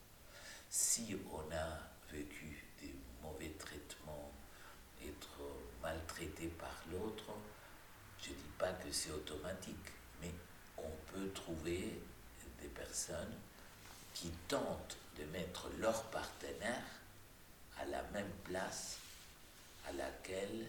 Si 0.69 1.17
on 1.33 1.55
a 1.55 1.79
vécu 2.11 2.67
des 2.81 2.95
mauvais 3.23 3.51
traitements, 3.59 4.33
être 5.03 5.41
maltraité 5.83 6.49
par 6.49 6.83
l'autre, 6.91 7.25
je 8.21 8.31
ne 8.31 8.35
dis 8.35 8.53
pas 8.59 8.73
que 8.73 8.91
c'est 8.91 9.11
automatique, 9.11 9.93
mais 10.21 10.33
on 10.77 10.91
peut 11.13 11.31
trouver 11.31 12.03
des 12.61 12.69
personnes 12.69 13.35
qui 14.15 14.31
tentent 14.49 14.97
de 15.17 15.25
mettre 15.27 15.69
leur 15.79 16.03
partenaire 16.05 16.85
à 17.81 17.85
la 17.87 18.03
même 18.15 18.33
place 18.45 18.99
à 19.89 19.93
laquelle 19.93 20.67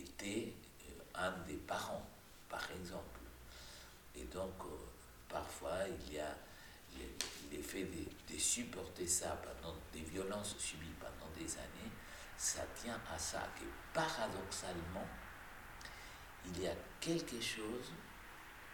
était 0.00 0.52
euh, 0.88 1.02
un 1.14 1.30
des 1.46 1.56
parents, 1.56 2.06
par 2.48 2.66
exemple. 2.72 3.20
Et 4.16 4.24
donc, 4.24 4.54
euh, 4.64 4.76
parfois, 5.28 5.78
il 5.88 6.14
y 6.14 6.18
a 6.20 6.34
l'e- 6.96 7.16
l'effet 7.52 7.84
de, 7.84 8.32
de 8.34 8.38
supporter 8.38 9.06
ça 9.06 9.40
pendant 9.42 9.74
des 9.92 10.00
violences 10.02 10.56
subies 10.58 10.94
pendant 11.00 11.30
des 11.36 11.50
années, 11.56 11.90
ça 12.36 12.62
tient 12.80 13.00
à 13.12 13.18
ça 13.18 13.42
que 13.58 13.64
paradoxalement, 13.92 15.06
il 16.46 16.60
y 16.62 16.66
a 16.68 16.74
quelque 17.00 17.40
chose 17.40 17.92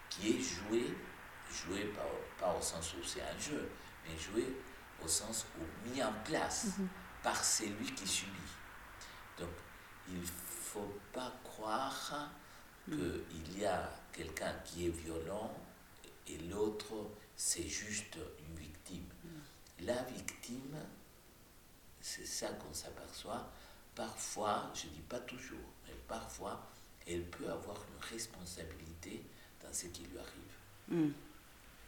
qui 0.09 0.37
est 0.37 0.41
joué, 0.41 0.95
joué 1.53 1.85
pas, 1.87 2.07
pas 2.39 2.53
au 2.59 2.63
sens 2.63 2.95
où 2.95 3.05
c'est 3.05 3.23
un 3.23 3.39
jeu, 3.39 3.71
mais 4.05 4.17
joué 4.17 4.57
au 5.03 5.09
sens 5.09 5.47
où 5.59 5.89
mis 5.89 6.03
en 6.03 6.13
place 6.25 6.67
par 7.23 7.43
celui 7.43 7.95
qui 7.95 8.07
subit. 8.07 8.31
Donc, 9.39 9.51
il 10.09 10.21
faut 10.73 10.95
pas 11.13 11.33
croire 11.43 12.31
qu'il 12.87 13.59
y 13.59 13.65
a 13.65 13.91
quelqu'un 14.13 14.55
qui 14.65 14.87
est 14.87 14.91
violent 14.91 15.53
et 16.29 16.39
l'autre, 16.51 16.95
c'est 17.37 17.67
juste 17.67 18.17
une 18.39 18.57
victime. 18.57 19.07
La 19.81 20.03
victime, 20.05 20.77
c'est 22.01 22.27
ça 22.27 22.49
qu'on 22.49 22.73
s'aperçoit. 22.73 23.51
Parfois, 23.95 24.71
je 24.75 24.87
ne 24.87 24.93
dis 24.93 25.07
pas 25.09 25.21
toujours, 25.21 25.59
mais 25.87 25.95
parfois, 26.07 26.69
elle 27.07 27.25
peut 27.25 27.51
avoir 27.51 27.77
une 27.77 28.09
responsabilité 28.13 29.25
dans 29.63 29.73
ce 29.73 29.87
qui 29.87 30.03
lui 30.05 30.19
arrive. 30.19 31.07
Mm. 31.07 31.13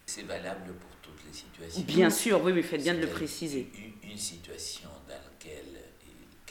C'est 0.07 0.23
valable 0.23 0.75
pour 0.75 0.91
toutes 1.01 1.25
les 1.25 1.33
situations. 1.33 1.83
Bien 1.83 2.11
sûr, 2.11 2.43
oui, 2.43 2.53
oui, 2.53 2.63
faites 2.63 2.83
bien 2.83 2.95
de 2.95 3.01
le 3.01 3.09
préciser. 3.09 3.71
Une, 3.77 4.11
une 4.11 4.19
situation 4.19 4.91
dans 5.07 5.15
laquelle 5.15 5.82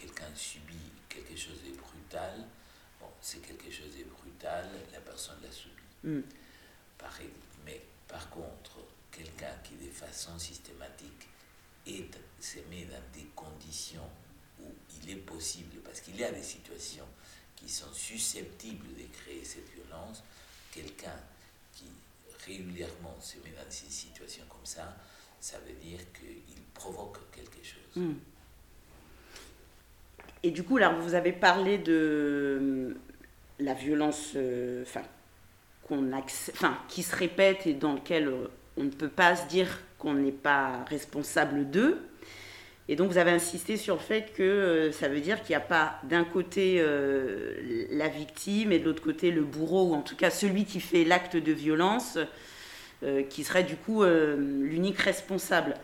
quelqu'un 0.02 0.34
subit 0.36 0.92
quelque 1.08 1.36
chose 1.36 1.62
de 1.64 1.72
brutal, 1.78 2.48
bon, 3.00 3.08
c'est 3.22 3.40
quelque 3.42 3.70
chose 3.72 3.96
de 3.98 4.04
brutal, 4.06 4.68
la 4.92 5.00
personne 5.00 5.38
l'a 5.44 5.52
subi. 5.52 5.84
Mm. 6.04 6.22
Mais 7.66 7.82
par 8.08 8.30
contre, 8.30 8.78
quelqu'un 9.12 9.54
qui 9.64 9.76
de 9.76 9.92
façon 9.92 10.38
systématique 10.40 11.28
est, 11.86 12.12
se 12.40 12.60
met 12.70 12.86
dans 12.86 13.04
des 13.14 13.28
conditions 13.36 14.10
où 14.60 14.72
il 15.02 15.10
est 15.12 15.16
possible, 15.18 15.78
parce 15.84 16.02
qu'il 16.02 16.16
y 16.18 16.24
a 16.24 16.32
des 16.32 16.44
situations 16.44 17.08
qui 17.56 17.70
sont 17.70 17.92
susceptibles 17.94 18.88
de 18.96 19.06
créer 19.14 19.44
cette 19.44 19.70
violence, 19.74 20.24
quelqu'un 20.72 21.20
qui 21.74 21.86
régulièrement 22.46 23.20
se 23.22 23.38
met 23.38 23.52
dans 23.52 23.70
ces 23.70 23.90
situations 23.90 24.46
comme 24.50 24.66
ça, 24.66 24.96
ça 25.40 25.60
veut 25.60 25.74
dire 25.74 26.00
qu'il 26.14 26.62
provoque 26.74 27.20
quelque 27.32 27.64
chose. 27.64 27.96
Hmm. 27.96 28.14
Et 30.44 30.52
du 30.52 30.64
coup, 30.64 30.78
là, 30.78 30.90
vous 30.90 31.14
avez 31.14 31.34
parlé 31.34 31.78
de 31.78 32.96
la 33.60 33.74
violence 33.74 34.34
euh, 34.36 34.84
qui 36.88 37.04
se 37.04 37.16
répète 37.16 37.68
et 37.68 37.74
dans 37.74 37.94
lequel 37.94 38.28
euh, 38.28 38.48
on 38.78 38.84
ne 38.84 38.90
peut 38.90 39.10
pas 39.10 39.36
se 39.36 39.48
dire 39.48 39.68
qu'on 40.00 40.14
n'est 40.14 40.32
pas 40.32 40.84
responsable 40.90 41.70
d'eux. 41.70 42.02
Et 42.90 42.96
donc 42.96 43.12
vous 43.12 43.18
avez 43.20 43.32
insisté 43.32 43.78
sur 43.78 43.96
le 43.96 44.02
fait 44.02 44.34
que 44.34 44.42
euh, 44.42 44.92
ça 44.92 45.10
veut 45.10 45.20
dire 45.20 45.44
qu'il 45.44 45.52
n'y 45.52 45.62
a 45.62 45.66
pas 45.66 46.00
d'un 46.04 46.24
côté 46.24 46.84
la 47.92 48.08
victime 48.08 48.72
et 48.72 48.80
de 48.80 48.86
l'autre 48.86 49.04
côté 49.04 49.30
le 49.32 49.44
bourreau, 49.44 49.92
ou 49.92 49.94
en 49.94 50.02
tout 50.02 50.16
cas 50.16 50.32
celui 50.32 50.66
qui 50.66 50.80
fait 50.80 51.04
l'acte 51.04 51.38
de 51.38 51.52
violence, 51.52 52.18
qui 53.30 53.44
serait 53.44 53.64
du 53.64 53.76
coup 53.76 54.04
l'unique 54.04 55.00
responsable. 55.00 55.76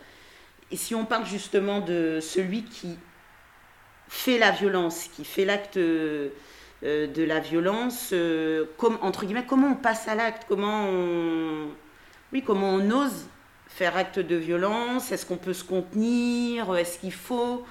Et 0.72 0.76
si 0.76 0.96
on 0.96 1.06
parle 1.06 1.26
justement 1.26 1.80
de 1.80 2.20
celui 2.22 2.63
qui 2.63 2.98
fait 4.10 4.38
la 4.38 4.52
violence, 4.52 5.08
qui 5.15 5.26
fait 5.26 5.46
l'acte 5.46 5.78
euh, 5.78 6.30
de 6.82 7.24
la 7.24 7.39
violence, 7.39 8.10
euh, 8.13 8.65
comme, 8.78 9.00
entre 9.02 9.26
guillemets, 9.26 9.46
comment 9.48 9.70
on 9.70 9.76
passe 9.76 10.08
à 10.08 10.15
l'acte, 10.15 10.43
comment 10.48 10.86
on, 10.86 11.70
oui, 12.32 12.43
comment 12.43 12.70
on 12.70 12.91
ose 12.91 13.26
faire 13.67 13.98
acte 13.98 14.20
de 14.20 14.36
violence, 14.36 15.12
est-ce 15.12 15.26
qu'on 15.26 15.38
peut 15.38 15.54
se 15.54 15.63
contenir, 15.63 16.76
est-ce 16.76 17.00
qu'il 17.00 17.13
faut, 17.13 17.65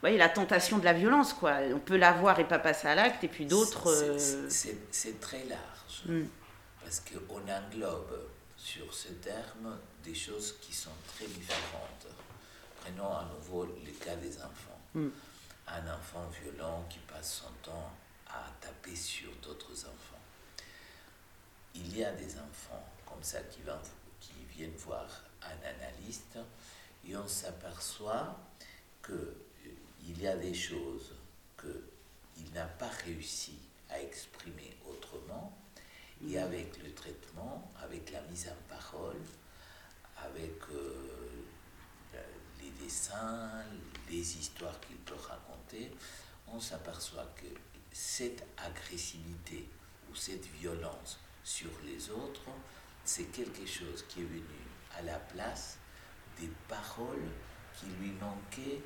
voyez, 0.00 0.18
la 0.18 0.28
tentation 0.28 0.78
de 0.78 0.84
la 0.84 0.92
violence, 0.92 1.32
quoi. 1.32 1.56
On 1.74 1.78
peut 1.78 1.96
l'avoir 1.96 2.38
et 2.38 2.44
pas 2.44 2.58
passer 2.58 2.86
à 2.86 2.94
l'acte, 2.94 3.24
et 3.24 3.28
puis 3.28 3.46
d'autres. 3.46 3.90
C'est 4.48 4.68
euh, 4.68 5.12
très 5.20 5.44
large, 5.44 6.04
hmm. 6.06 6.26
parce 6.82 7.00
qu'on 7.00 7.40
englobe 7.40 8.28
sur 8.56 8.92
ce 8.92 9.08
terme 9.08 9.78
des 10.02 10.14
choses 10.14 10.56
qui 10.60 10.74
sont 10.74 10.90
très 11.14 11.26
différentes. 11.26 12.06
Prenons 12.82 13.08
à 13.08 13.26
nouveau 13.34 13.64
le 13.64 14.04
cas 14.04 14.16
des 14.16 14.36
enfants. 14.36 14.80
Hmm. 14.94 15.08
Un 15.66 15.92
enfant 15.92 16.28
violent 16.42 16.84
qui 16.88 16.98
passe 17.00 17.42
son 17.42 17.52
temps 17.62 17.92
à 18.28 18.50
taper 18.60 18.94
sur 18.94 19.30
d'autres 19.42 19.86
enfants. 19.86 20.20
Il 21.74 21.96
y 21.96 22.04
a 22.04 22.12
des 22.12 22.38
enfants 22.38 22.86
comme 23.06 23.22
ça 23.22 23.40
qui, 23.42 23.60
qui 24.20 24.44
viennent 24.56 24.76
voir 24.76 25.06
un 25.42 25.68
analyste 25.68 26.38
et 27.06 27.16
on 27.16 27.26
s'aperçoit 27.26 28.38
qu'il 29.04 29.14
euh, 29.14 30.22
y 30.22 30.26
a 30.26 30.36
des 30.36 30.54
choses 30.54 31.14
qu'il 31.60 32.52
n'a 32.52 32.66
pas 32.66 32.90
réussi 33.04 33.58
à 33.90 34.00
exprimer 34.00 34.76
autrement 34.88 35.56
et 36.26 36.36
mm. 36.36 36.42
avec 36.42 36.82
le 36.82 36.92
traitement, 36.92 37.70
avec 37.82 38.10
la 38.12 38.20
mise 38.22 38.48
en 38.48 38.74
parole, 38.74 39.20
avec 40.24 40.62
euh, 40.72 41.33
dessins, 42.82 43.50
les 44.10 44.38
histoires 44.38 44.78
qu'il 44.80 44.96
peut 44.96 45.14
raconter, 45.14 45.90
on 46.48 46.60
s'aperçoit 46.60 47.32
que 47.36 47.46
cette 47.92 48.44
agressivité 48.56 49.68
ou 50.10 50.14
cette 50.14 50.46
violence 50.46 51.18
sur 51.42 51.70
les 51.84 52.10
autres, 52.10 52.50
c'est 53.04 53.30
quelque 53.32 53.66
chose 53.66 54.04
qui 54.08 54.20
est 54.20 54.24
venu 54.24 54.64
à 54.96 55.02
la 55.02 55.18
place 55.18 55.78
des 56.40 56.50
paroles 56.68 57.30
qui 57.74 57.86
lui 58.00 58.12
manquaient 58.12 58.82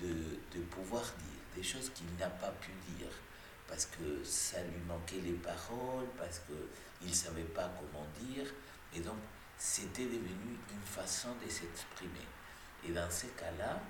de, 0.00 0.60
pouvoir 0.70 1.02
dire, 1.02 1.42
des 1.54 1.62
choses 1.62 1.90
qu'il 1.90 2.06
n'a 2.18 2.28
pas 2.28 2.50
pu 2.50 2.70
dire, 2.96 3.10
parce 3.66 3.86
que 3.86 4.22
ça 4.24 4.62
lui 4.62 4.80
manquait 4.86 5.20
les 5.20 5.32
paroles, 5.32 6.06
parce 6.18 6.40
qu'il 6.40 7.08
ne 7.08 7.14
savait 7.14 7.42
pas 7.42 7.70
comment 7.80 8.06
dire, 8.20 8.46
et 8.94 9.00
donc 9.00 9.16
c'était 9.56 10.04
devenu 10.04 10.58
une 10.70 10.86
façon 10.86 11.28
de 11.44 11.50
s'exprimer. 11.50 12.26
Et 12.84 12.92
dans 12.92 13.10
ces 13.10 13.28
cas-là, 13.28 13.80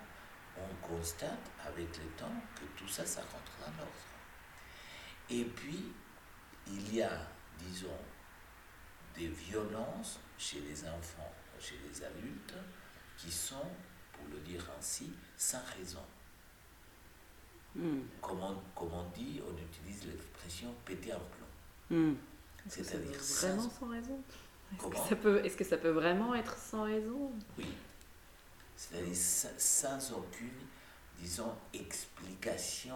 on 0.57 0.87
constate 0.87 1.51
avec 1.65 1.97
le 1.97 2.09
temps 2.17 2.33
que 2.55 2.65
tout 2.79 2.87
ça, 2.87 3.05
ça 3.05 3.21
rentre 3.21 3.51
dans 3.59 3.77
l'ordre. 3.77 3.91
Et 5.29 5.43
puis, 5.43 5.91
il 6.67 6.95
y 6.95 7.01
a, 7.01 7.27
disons, 7.59 7.99
des 9.15 9.27
violences 9.27 10.19
chez 10.37 10.59
les 10.61 10.83
enfants, 10.83 11.33
chez 11.59 11.75
les 11.87 12.03
adultes, 12.03 12.55
qui 13.17 13.31
sont, 13.31 13.67
pour 14.13 14.27
le 14.31 14.39
dire 14.39 14.63
ainsi, 14.77 15.11
sans 15.35 15.61
raison. 15.77 16.03
Hmm. 17.75 18.01
Comme, 18.21 18.41
on, 18.41 19.03
dit, 19.15 19.41
on 19.47 19.55
utilise 19.57 20.05
l'expression 20.07 20.73
péter 20.85 21.11
un 21.11 21.19
plomb. 21.19 21.97
Hmm. 21.97 22.15
C'est-à-dire 22.67 23.17
vraiment 23.19 23.69
sans, 23.69 23.87
raison? 23.87 24.19
Est-ce 24.73 24.87
que, 24.89 25.09
ça 25.09 25.15
peut, 25.15 25.45
est-ce 25.45 25.57
que 25.57 25.63
ça 25.63 25.77
peut 25.77 25.89
vraiment 25.89 26.35
être 26.35 26.57
sans 26.57 26.83
raison? 26.83 27.31
Oui. 27.57 27.65
C'est-à-dire 28.77 29.15
sans 29.15 30.11
aucune, 30.13 30.53
disons, 31.19 31.53
explication 31.73 32.95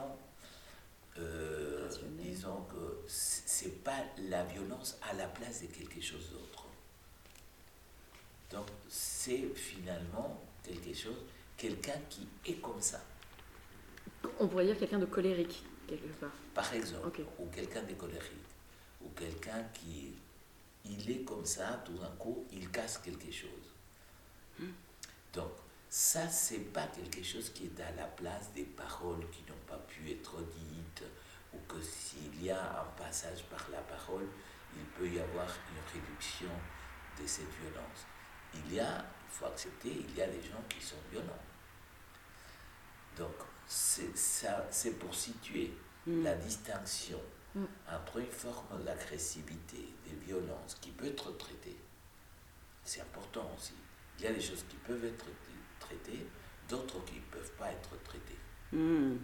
euh, 1.18 1.90
disons 2.18 2.62
que 2.70 3.04
c'est 3.08 3.84
pas 3.84 4.06
la 4.30 4.44
violence 4.46 4.98
à 5.10 5.14
la 5.14 5.28
place 5.28 5.62
de 5.62 5.68
quelque 5.68 6.02
chose 6.02 6.32
d'autre. 6.32 6.66
Donc 8.50 8.68
c'est 8.88 9.54
finalement 9.56 10.42
quelque 10.64 10.94
chose, 10.94 11.18
quelqu'un 11.58 12.00
qui 12.10 12.28
est 12.46 12.62
comme 12.62 12.82
ça. 12.82 13.02
On 14.40 14.48
pourrait 14.48 14.66
dire 14.66 14.78
quelqu'un 14.78 15.00
de 15.00 15.06
colérique, 15.06 15.64
quelque 15.88 16.08
part. 16.20 16.32
Par 16.54 16.74
exemple, 16.74 17.22
ou 17.40 17.46
quelqu'un 17.48 17.84
de 17.84 17.94
colérique, 17.94 18.48
ou 19.02 19.10
quelqu'un 19.10 19.64
qui 19.74 20.14
il 20.86 21.12
est 21.12 21.24
comme 21.24 21.46
ça, 21.46 21.82
tout 21.86 21.94
d'un 21.94 22.10
coup, 22.18 22.46
il 22.52 22.70
casse 22.72 22.98
quelque 23.00 23.32
chose. 23.32 23.70
Hmm. 24.60 24.72
Donc, 25.34 25.52
ça, 25.92 26.26
c'est 26.30 26.72
pas 26.72 26.88
quelque 26.88 27.22
chose 27.22 27.50
qui 27.50 27.66
est 27.66 27.82
à 27.82 27.92
la 27.98 28.06
place 28.06 28.54
des 28.54 28.64
paroles 28.64 29.30
qui 29.30 29.44
n'ont 29.50 29.60
pas 29.68 29.78
pu 29.90 30.10
être 30.10 30.42
dites, 30.42 31.04
ou 31.54 31.58
que 31.68 31.82
s'il 31.82 32.42
y 32.42 32.50
a 32.50 32.80
un 32.80 32.86
passage 32.96 33.44
par 33.50 33.68
la 33.70 33.82
parole, 33.82 34.26
il 34.74 34.86
peut 34.98 35.10
y 35.10 35.20
avoir 35.20 35.48
une 35.48 36.00
réduction 36.00 36.48
de 37.22 37.28
cette 37.28 37.50
violence. 37.60 38.08
Il 38.54 38.74
y 38.74 38.80
a, 38.80 39.00
il 39.00 39.32
faut 39.32 39.46
accepter, 39.48 39.90
il 39.90 40.16
y 40.16 40.22
a 40.22 40.28
des 40.28 40.42
gens 40.42 40.64
qui 40.70 40.82
sont 40.82 40.96
violents. 41.12 41.44
Donc, 43.18 43.36
c'est 43.68 44.98
pour 44.98 45.14
situer 45.14 45.74
mm. 46.08 46.24
la 46.24 46.36
distinction 46.36 47.20
mm. 47.54 47.66
entre 47.90 48.20
une 48.20 48.32
forme 48.32 48.82
d'agressivité, 48.86 49.94
de 50.10 50.16
violence 50.26 50.78
qui 50.80 50.92
peut 50.92 51.08
être 51.08 51.36
traitée. 51.38 51.78
C'est 52.86 53.02
important 53.02 53.52
aussi. 53.58 53.74
Il 54.18 54.24
y 54.24 54.28
a 54.28 54.32
des 54.32 54.40
choses 54.40 54.64
qui 54.70 54.78
peuvent 54.78 55.04
être 55.04 55.26
traitées, 55.82 56.26
d'autres 56.70 57.04
qui 57.06 57.16
ne 57.16 57.26
peuvent 57.32 57.52
pas 57.58 57.72
être 57.72 58.02
traitées. 58.04 58.40
Mm. 58.72 59.18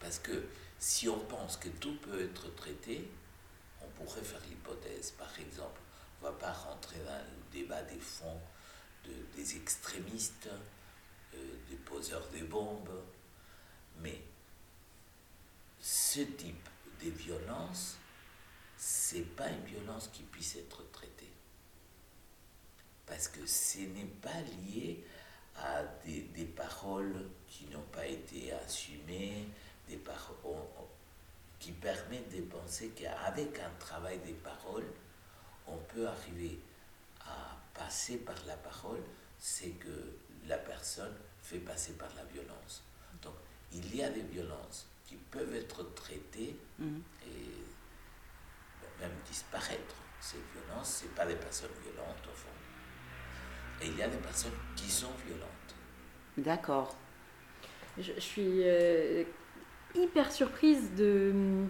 Parce 0.00 0.18
que 0.18 0.46
si 0.78 1.08
on 1.08 1.18
pense 1.18 1.56
que 1.56 1.68
tout 1.68 1.96
peut 1.96 2.22
être 2.22 2.54
traité, 2.54 3.10
on 3.82 3.88
pourrait 3.88 4.22
faire 4.22 4.40
l'hypothèse, 4.48 5.12
par 5.12 5.38
exemple, 5.38 5.80
on 6.20 6.26
ne 6.26 6.30
va 6.30 6.38
pas 6.38 6.52
rentrer 6.52 6.98
dans 7.04 7.18
le 7.18 7.60
débat 7.60 7.82
des 7.82 7.98
fonds 7.98 8.40
de, 9.04 9.12
des 9.36 9.56
extrémistes, 9.56 10.48
euh, 11.34 11.54
des 11.68 11.76
poseurs 11.76 12.28
de 12.30 12.44
bombes, 12.44 13.02
mais 14.00 14.20
ce 15.80 16.20
type 16.20 16.68
de 17.02 17.10
violence, 17.10 17.98
c'est 18.76 19.36
pas 19.36 19.48
une 19.48 19.64
violence 19.64 20.08
qui 20.12 20.22
puisse 20.22 20.56
être 20.56 20.90
traitée. 20.90 21.32
Parce 23.06 23.28
que 23.28 23.44
ce 23.46 23.78
n'est 23.78 24.12
pas 24.22 24.40
lié 24.66 25.04
à 25.62 25.82
des, 26.04 26.22
des 26.34 26.44
paroles 26.44 27.28
qui 27.46 27.66
n'ont 27.66 27.86
pas 27.92 28.06
été 28.06 28.52
assumées, 28.52 29.48
des 29.88 29.96
paroles, 29.96 30.56
qui 31.58 31.72
permettent 31.72 32.34
de 32.34 32.42
penser 32.42 32.90
qu'avec 32.90 33.58
un 33.58 33.70
travail 33.78 34.18
des 34.20 34.34
paroles, 34.34 34.86
on 35.66 35.76
peut 35.76 36.06
arriver 36.06 36.58
à 37.26 37.56
passer 37.74 38.18
par 38.18 38.36
la 38.46 38.56
parole, 38.56 39.02
c'est 39.38 39.70
que 39.70 40.16
la 40.46 40.58
personne 40.58 41.14
fait 41.42 41.58
passer 41.58 41.92
par 41.92 42.08
la 42.16 42.24
violence. 42.24 42.82
Donc, 43.22 43.34
il 43.72 43.94
y 43.94 44.02
a 44.02 44.10
des 44.10 44.22
violences 44.22 44.86
qui 45.04 45.16
peuvent 45.16 45.54
être 45.54 45.94
traitées 45.94 46.56
mhm. 46.78 47.02
et 47.26 49.00
même 49.00 49.16
disparaître. 49.26 49.94
Ces 50.20 50.38
violences, 50.52 51.02
ce 51.02 51.06
pas 51.14 51.26
des 51.26 51.36
personnes 51.36 51.70
violentes 51.82 52.26
au 52.26 52.34
fond. 52.34 52.48
Et 53.82 53.86
il 53.86 53.96
y 53.96 54.02
a 54.02 54.08
des 54.08 54.16
personnes 54.18 54.52
qui 54.76 54.90
sont 54.90 55.10
violentes. 55.26 55.46
D'accord. 56.36 56.96
Je, 57.98 58.12
suis 58.18 58.62
euh, 58.62 59.24
hyper 59.94 60.30
surprise 60.30 60.94
de, 60.96 61.68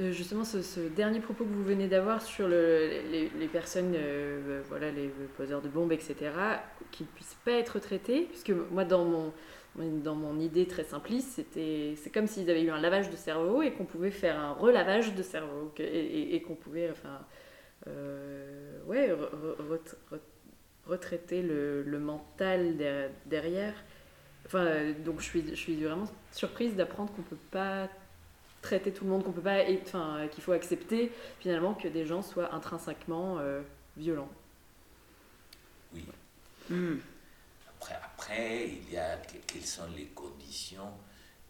Euh, 0.00 0.10
justement, 0.10 0.42
ce, 0.44 0.80
dernier 0.88 1.20
propos 1.20 1.44
que 1.44 1.52
vous 1.52 1.62
venez 1.62 1.86
d'avoir 1.86 2.20
sur 2.20 2.48
les, 2.48 3.30
personnes, 3.52 3.92
euh, 3.94 4.60
voilà, 4.68 4.90
les 4.90 5.08
poseurs 5.36 5.62
de 5.62 5.68
bombes, 5.68 5.92
etc., 5.92 6.32
qui 6.90 7.04
ne 7.04 7.08
puissent 7.08 7.36
pas 7.44 7.52
être 7.52 7.78
traités, 7.78 8.22
puisque 8.22 8.52
moi, 8.72 8.84
dans 8.84 9.04
mon, 9.04 9.32
dans 9.76 10.16
mon 10.16 10.40
idée 10.40 10.66
très 10.66 10.82
simpliste, 10.82 11.30
c'était, 11.36 11.94
c'est 11.96 12.10
comme 12.10 12.26
s'ils 12.26 12.50
avaient 12.50 12.62
eu 12.62 12.70
un 12.70 12.80
lavage 12.80 13.08
de 13.10 13.16
cerveau 13.16 13.62
et 13.62 13.72
qu'on 13.72 13.84
pouvait 13.84 14.10
faire 14.10 14.38
un 14.38 14.52
relavage 14.52 15.14
de 15.14 15.22
cerveau, 15.22 15.72
et, 15.78 16.42
qu'on 16.42 16.56
pouvait, 16.56 16.90
enfin, 16.90 17.20
ouais, 18.88 19.14
retraiter 20.86 21.42
le, 21.42 21.82
le, 21.82 21.98
mental 21.98 22.76
derrière. 23.26 23.74
Enfin, 24.46 24.92
donc 25.04 25.20
je 25.20 25.24
suis, 25.24 25.48
je 25.48 25.54
suis 25.54 25.82
vraiment 25.82 26.06
surprise 26.32 26.74
d'apprendre 26.76 27.12
qu'on 27.12 27.22
ne 27.22 27.26
peut 27.26 27.36
pas 27.50 27.88
traiter 28.60 28.92
tout 28.92 29.04
le 29.04 29.10
monde, 29.10 29.24
qu'on 29.24 29.32
peut 29.32 29.40
pas, 29.40 29.62
enfin, 29.82 30.28
qu'il 30.30 30.42
faut 30.42 30.52
accepter 30.52 31.12
finalement 31.40 31.74
que 31.74 31.88
des 31.88 32.06
gens 32.06 32.22
soient 32.22 32.54
intrinsèquement 32.54 33.38
euh, 33.38 33.62
violents. 33.96 34.30
Oui. 35.94 36.04
Hmm. 36.70 36.96
Après, 37.68 37.94
après, 38.02 38.68
il 38.68 38.92
y 38.92 38.96
a 38.96 39.16
quelles 39.46 39.64
sont 39.64 39.86
les 39.94 40.06
conditions 40.06 40.92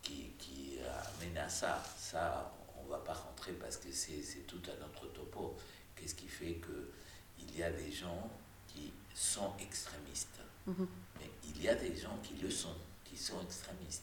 qui, 0.02 0.30
qui 0.38 0.78
amènent 1.18 1.38
à 1.38 1.48
ça? 1.48 1.82
Ça, 1.96 2.52
on 2.84 2.90
va 2.90 2.98
pas 2.98 3.12
rentrer 3.12 3.52
parce 3.52 3.76
que 3.76 3.88
c'est 3.92 4.46
tout 4.46 4.60
un 4.68 4.84
autre 4.84 5.06
topo. 5.12 5.56
Qu'est-ce 5.94 6.14
qui 6.14 6.28
fait 6.28 6.54
que 6.54 6.90
il 7.38 7.58
y 7.58 7.62
a 7.62 7.70
des 7.70 7.92
gens 7.92 8.30
qui 8.68 8.92
sont 9.14 9.52
extrémistes, 9.60 10.40
mhm. 10.66 10.86
mais 11.20 11.30
il 11.44 11.62
y 11.62 11.68
a 11.68 11.74
des 11.74 11.96
gens 11.96 12.18
qui 12.22 12.34
le 12.42 12.50
sont, 12.50 12.74
qui 13.04 13.16
sont 13.16 13.40
extrémistes. 13.40 14.02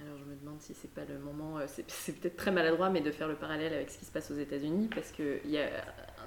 Alors 0.00 0.18
je 0.18 0.24
me 0.24 0.34
demande 0.34 0.60
si 0.60 0.74
c'est 0.74 0.92
pas 0.92 1.04
le 1.08 1.18
moment, 1.18 1.58
euh, 1.58 1.66
c'est 1.68 2.12
peut-être 2.20 2.36
très 2.36 2.50
maladroit, 2.50 2.90
mais 2.90 3.00
de 3.00 3.10
faire 3.10 3.28
le 3.28 3.36
parallèle 3.36 3.72
avec 3.72 3.90
ce 3.90 3.98
qui 3.98 4.04
se 4.04 4.10
passe 4.10 4.30
aux 4.30 4.36
États-Unis, 4.36 4.88
parce 4.94 5.12
qu'il 5.12 5.50
y 5.50 5.58
a 5.58 5.68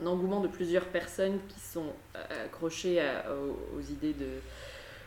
un 0.01 0.05
engouement 0.05 0.39
de 0.39 0.47
plusieurs 0.47 0.85
personnes 0.85 1.39
qui 1.47 1.59
sont 1.59 1.93
euh, 2.15 2.45
accrochées 2.45 3.01
aux, 3.75 3.81
idées 3.81 4.13
de, 4.13 4.39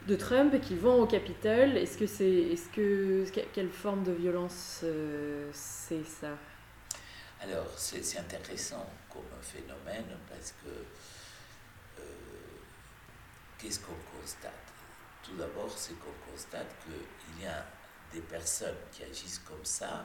de 0.07 0.17
Trump 0.17 0.53
et 0.55 0.61
qui 0.61 0.75
vont 0.75 1.03
au 1.03 1.07
Capitole. 1.07 1.77
Est-ce 1.77 1.97
que 1.97 2.07
c'est, 2.07 2.31
est-ce 2.31 2.69
que 2.69 3.25
quelle 3.53 3.71
forme 3.71 4.05
de 4.05 4.13
violence 4.13 4.81
euh, 4.85 5.49
c'est 5.53 6.05
ça? 6.05 6.37
Alors 7.43 7.67
c'est 7.77 8.19
intéressant 8.19 8.87
comme 9.13 9.43
phénomène 9.43 10.17
parce 10.29 10.53
que 10.53 10.71
qu'est-ce 13.61 13.81
qu'on 13.81 14.19
constate? 14.19 14.53
Tout 15.23 15.37
d'abord, 15.37 15.71
c'est 15.77 15.95
qu'on 15.95 16.31
constate 16.31 16.75
qu'il 16.83 17.43
y 17.43 17.47
a 17.47 17.65
des 18.13 18.23
personnes 18.23 18.77
qui 18.91 19.05
agissent 19.05 19.41
comme 19.41 19.65
ça, 19.65 20.05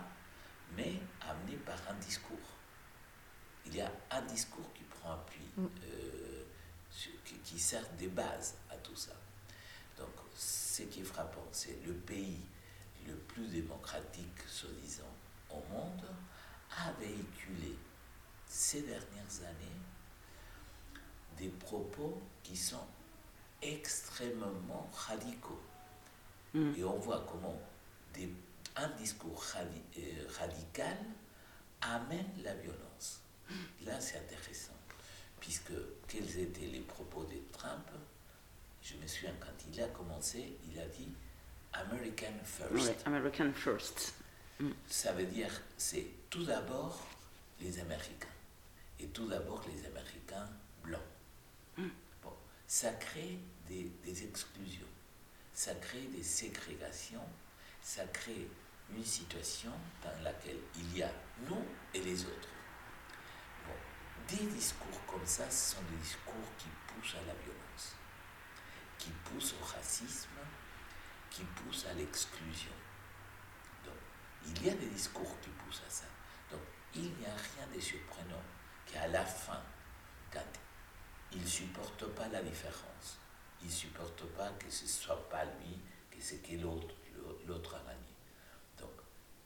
mais 0.76 1.00
amenées 1.22 1.58
par 1.58 1.78
un 1.90 1.94
discours. 1.96 2.38
Il 3.66 3.76
y 3.76 3.82
a 3.82 3.92
un 4.12 4.22
discours 4.24 4.72
qui 4.74 4.84
prend 4.84 5.14
appui, 5.14 5.46
mm. 5.58 5.66
euh, 5.84 6.44
qui, 7.44 7.60
sert 7.60 7.88
des 7.98 8.08
bases 8.08 8.56
à 8.70 8.76
tout 8.78 8.96
ça. 8.96 9.14
Donc, 9.98 10.10
ce 10.36 10.84
qui 10.84 11.02
est 11.02 11.06
frappant, 11.06 11.48
c'est 11.52 11.80
le 11.86 11.94
pays 11.94 12.42
le 13.08 13.16
plus 13.16 13.48
démocratique, 13.48 14.42
soi-disant, 14.48 15.04
au 15.50 15.62
monde, 15.72 16.06
a 16.78 16.92
véhiculé 17.00 17.76
ces 18.56 18.84
dernières 18.84 19.50
années 19.50 19.82
des 21.38 21.50
propos 21.50 22.22
qui 22.42 22.56
sont 22.56 22.88
extrêmement 23.62 24.90
radicaux. 24.94 25.62
Mm. 26.54 26.72
Et 26.78 26.84
on 26.86 26.98
voit 26.98 27.26
comment 27.30 27.60
un 28.78 28.88
discours 28.98 29.44
euh, 29.58 30.02
radical 30.40 30.98
amène 31.82 32.30
la 32.44 32.54
violence. 32.56 33.22
Là, 33.86 34.00
c'est 34.00 34.18
intéressant, 34.20 34.78
puisque 35.40 35.74
quels 36.08 36.40
étaient 36.40 36.68
les 36.68 36.80
propos 36.80 37.26
de 37.26 37.38
Trump? 37.52 37.90
Je 38.82 38.96
me 38.96 39.06
souviens, 39.06 39.36
quand 39.40 39.70
il 39.70 39.82
a 39.82 39.88
commencé, 39.88 40.58
il 40.72 40.80
a 40.80 40.86
dit 40.86 41.10
American 41.74 42.34
First. 42.44 43.06
American 43.06 43.52
First. 43.54 44.14
Mm. 44.62 44.70
Ça 44.88 45.12
veut 45.12 45.26
dire, 45.26 45.52
c'est 45.78 46.08
tout 46.30 46.46
d'abord 46.46 47.06
les 47.60 47.80
Américains, 47.80 48.28
et 49.00 49.08
tout 49.08 49.28
d'abord 49.28 49.64
les 49.68 49.86
Américains 49.86 50.50
blancs. 50.84 51.02
Mm. 51.78 51.88
Bon, 52.22 52.34
ça 52.68 52.92
crée 52.94 53.40
des, 53.68 53.92
des 54.04 54.24
exclusions, 54.24 54.88
ça 55.54 55.74
crée 55.76 56.08
des 56.08 56.24
ségrégations 56.24 57.28
ça 57.86 58.04
crée 58.08 58.50
une 58.90 59.06
situation 59.06 59.72
dans 60.04 60.24
laquelle 60.24 60.58
il 60.76 60.98
y 60.98 61.04
a 61.04 61.12
nous 61.48 61.64
et 61.94 62.02
les 62.02 62.26
autres. 62.26 62.50
des 64.28 64.44
discours 64.48 65.06
comme 65.06 65.26
ça, 65.26 65.48
ce 65.52 65.76
sont 65.76 65.84
des 65.84 65.98
discours 65.98 66.50
qui 66.58 66.68
poussent 66.88 67.14
à 67.14 67.28
la 67.28 67.36
violence, 67.36 67.94
qui 68.98 69.12
poussent 69.24 69.54
au 69.62 69.64
racisme, 69.64 70.40
qui 71.30 71.44
poussent 71.44 71.86
à 71.86 71.94
l'exclusion. 71.94 72.72
Donc, 73.86 73.94
il 74.48 74.66
y 74.66 74.70
a 74.72 74.74
des 74.74 74.88
discours 74.88 75.40
qui 75.42 75.50
poussent 75.50 75.84
à 75.86 75.90
ça. 75.92 76.06
Donc, 76.50 76.62
il 76.96 77.04
n'y 77.04 77.26
a 77.28 77.36
rien 77.36 77.68
de 77.72 77.80
surprenant 77.80 78.42
qu'à 78.86 79.08
la 79.08 79.26
fin, 79.26 79.62
quand 80.32 80.40
il 81.32 81.42
ne 81.42 81.48
supporte 81.48 82.06
pas 82.08 82.28
la 82.28 82.42
différence, 82.42 83.18
il 83.62 83.68
ne 83.68 83.72
supporte 83.72 84.24
pas 84.38 84.50
que 84.60 84.70
ce 84.70 84.84
ne 84.84 84.90
soit 84.90 85.30
pas 85.30 85.46
lui, 85.46 85.80
que 86.12 86.18
c'est 86.20 86.38
que 86.38 86.56
l'autre, 86.56 86.96
l'autre 87.48 87.76
gagné. 87.86 88.16
Donc, 88.80 88.92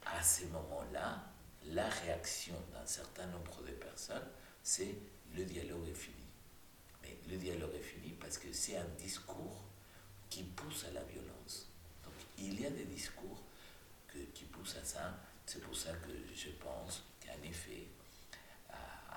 à 0.05 0.21
ces 0.21 0.47
moments-là, 0.47 1.23
la 1.65 1.87
réaction 1.87 2.55
d'un 2.73 2.85
certain 2.85 3.25
nombre 3.27 3.61
de 3.63 3.71
personnes, 3.71 4.27
c'est 4.63 4.95
le 5.35 5.45
dialogue 5.45 5.87
est 5.87 5.93
fini. 5.93 6.15
Mais 7.01 7.17
le 7.29 7.37
dialogue 7.37 7.75
est 7.75 7.83
fini 7.83 8.11
parce 8.19 8.37
que 8.37 8.51
c'est 8.51 8.77
un 8.77 8.87
discours 8.97 9.63
qui 10.29 10.43
pousse 10.43 10.85
à 10.85 10.91
la 10.91 11.03
violence. 11.03 11.69
Donc, 12.03 12.13
il 12.37 12.59
y 12.59 12.65
a 12.65 12.69
des 12.69 12.85
discours 12.85 13.41
qui 14.33 14.45
poussent 14.45 14.77
à 14.77 14.83
ça. 14.83 15.17
C'est 15.45 15.61
pour 15.61 15.75
ça 15.75 15.91
que 15.93 16.11
je 16.35 16.49
pense 16.51 17.03
qu'en 17.25 17.41
effet, 17.43 17.87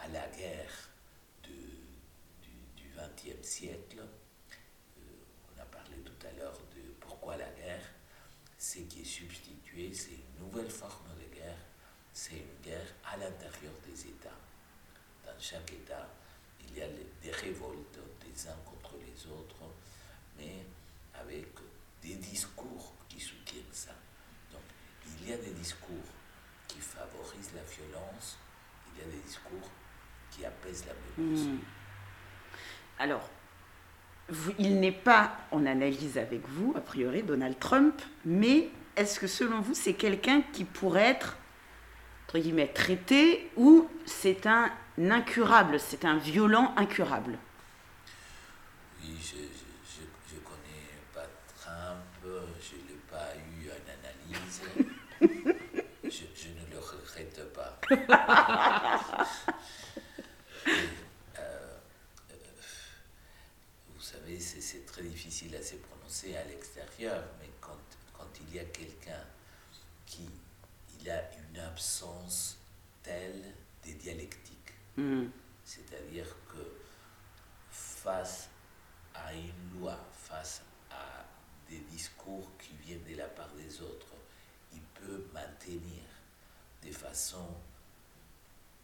à, 0.03 0.09
la 0.09 0.27
guerre 0.29 0.89
du 1.45 2.91
XXe 2.97 3.47
siècle, 3.47 3.99
euh, 4.01 5.03
on 5.55 5.61
a 5.61 5.65
parlé 5.65 5.97
tout 6.05 6.27
à 6.27 6.33
l'heure 6.39 6.59
de 6.75 6.83
pourquoi 7.01 7.37
la 7.37 7.49
guerre, 7.51 7.85
ce 8.59 8.79
qui 8.81 9.03
est 9.03 9.05
substitué, 9.05 9.93
c'est 9.93 10.11
une 10.13 10.47
nouvelle 10.47 10.71
forme 10.71 11.09
de 11.17 11.35
guerre, 11.35 11.59
c'est 12.13 12.37
une 12.37 12.61
guerre 12.63 12.87
à 13.05 13.17
l'intérieur 13.17 13.73
des 13.87 14.09
États. 14.09 14.39
Dans 15.25 15.39
chaque 15.39 15.73
État, 15.73 16.09
il 16.69 16.79
y 16.79 16.83
a 16.83 16.89
des 17.23 17.31
révoltes 17.31 17.99
des 18.21 18.49
uns 18.49 18.59
contre 18.65 18.97
les 18.99 19.27
autres, 19.31 19.71
mais 20.37 20.65
avec 21.15 21.47
des 22.03 22.15
discours 22.17 22.93
qui 23.09 23.21
soutiennent 23.21 23.73
ça. 23.73 23.95
Donc, 24.53 24.63
il 25.21 25.29
y 25.29 25.33
a 25.33 25.37
des 25.37 25.53
discours 25.53 26.11
qui 26.67 26.79
favorisent 26.79 27.53
la 27.55 27.63
violence, 27.63 28.39
il 28.95 29.01
y 29.01 29.05
a 29.05 29.11
des 29.11 29.21
discours 29.21 29.71
qui 30.33 30.45
apaisent 30.45 30.85
la 30.87 31.25
violence. 31.25 31.47
Hmm. 31.47 31.59
Alors, 32.99 33.29
il 34.59 34.81
n'est 34.81 34.93
pas 34.93 35.37
en 35.51 35.67
analyse 35.67 36.19
avec 36.19 36.49
vous, 36.49 36.73
a 36.77 36.81
priori, 36.81 37.23
Donald 37.23 37.59
Trump, 37.59 38.01
mais 38.25 38.71
est-ce 38.97 39.21
que 39.21 39.27
selon 39.27 39.61
vous, 39.61 39.75
c'est 39.75 39.95
quelqu'un 39.95 40.43
qui 40.53 40.65
pourrait 40.65 41.03
être, 41.11 41.37
entre 42.27 42.39
guillemets, 42.39 42.69
traité 42.69 43.51
ou 43.57 43.89
c'est 44.07 44.47
un 44.47 44.71
incurable, 44.99 45.81
c'est 45.81 46.05
un 46.05 46.17
violent 46.17 46.73
incurable? 46.77 47.39
Oui, 49.03 49.17
je 49.21 50.35
ne 50.35 50.41
connais 50.41 51.01
pas 51.13 51.27
Trump, 51.57 52.05
je 52.61 52.77
n'ai 52.77 53.01
pas 53.11 53.33
eu 53.37 53.65
une 53.65 53.91
analyse, 53.99 54.63
je, 56.05 56.09
je 56.09 56.49
ne 56.49 56.73
le 56.73 56.79
regrette 56.79 57.53
pas. 57.53 57.81
c'est 64.39 64.87
très 64.87 65.03
difficile 65.03 65.55
à 65.57 65.63
se 65.63 65.77
prononcer 65.77 66.37
à 66.37 66.45
l'extérieur, 66.45 67.25
mais 67.41 67.49
quand, 67.61 67.79
quand, 68.13 68.29
il 68.41 68.57
y 68.57 68.59
a 68.59 68.65
quelqu'un 68.65 69.25
qui 70.07 70.29
il 71.01 71.11
a 71.11 71.23
une 71.37 71.59
absence 71.59 72.59
telle 73.03 73.43
des 73.83 73.95
dialectiques, 73.95 74.73
mm. 74.97 75.25
c'est-à-dire 75.65 76.27
que 76.49 76.77
face 77.71 78.49
à 79.15 79.35
une 79.35 79.81
loi, 79.81 79.99
face 80.13 80.63
à 80.91 81.25
des 81.69 81.81
discours 81.91 82.51
qui 82.59 82.75
viennent 82.87 83.05
de 83.05 83.17
la 83.17 83.27
part 83.27 83.53
des 83.55 83.81
autres, 83.81 84.15
il 84.73 84.81
peut 84.95 85.27
maintenir 85.33 86.03
de 86.85 86.93
façon 86.93 87.47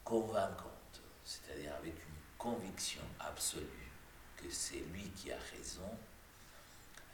convaincante, 0.04 1.00
c'est-à-dire 1.24 1.74
avec 1.76 1.94
une 1.94 2.36
conviction 2.36 3.02
absolue 3.20 3.87
que 4.38 4.50
c'est 4.50 4.82
lui 4.92 5.10
qui 5.16 5.32
a 5.32 5.38
raison, 5.56 5.90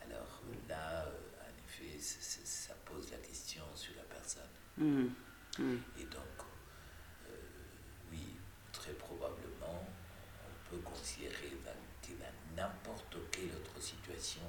alors 0.02 0.42
là, 0.68 1.04
euh, 1.06 1.10
en 1.40 1.66
effet, 1.66 1.98
ça 2.00 2.74
pose 2.84 3.10
la 3.10 3.18
question 3.18 3.64
sur 3.74 3.94
la 3.96 4.02
personne. 4.02 4.42
Mmh. 4.76 5.06
Mmh. 5.58 5.76
Et 5.98 6.04
donc, 6.04 6.38
euh, 7.26 7.34
oui, 8.10 8.36
très 8.72 8.92
probablement, 8.92 9.86
on 10.44 10.70
peut 10.70 10.82
considérer 10.82 11.50
que 12.02 12.12
dans 12.12 12.62
n'importe 12.62 13.16
quelle 13.30 13.50
autre 13.56 13.80
situation, 13.80 14.42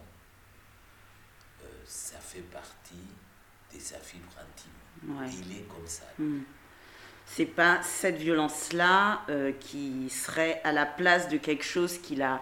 euh, 1.63 1.67
ça 1.86 2.19
fait 2.19 2.41
partie 2.41 3.07
de 3.73 3.80
sa 3.80 3.99
fibre 3.99 4.32
intime. 4.38 5.41
Il 5.41 5.57
est 5.57 5.63
comme 5.63 5.88
ça. 5.88 6.05
Mmh. 6.17 6.41
C'est 7.26 7.45
pas 7.45 7.82
cette 7.82 8.17
violence-là 8.17 9.23
euh, 9.30 9.51
qui 9.53 10.09
serait 10.09 10.61
à 10.63 10.71
la 10.71 10.86
place 10.86 11.28
de 11.28 11.38
quelque 11.38 11.63
chose 11.63 11.97
qu'il 11.97 12.21
a 12.21 12.41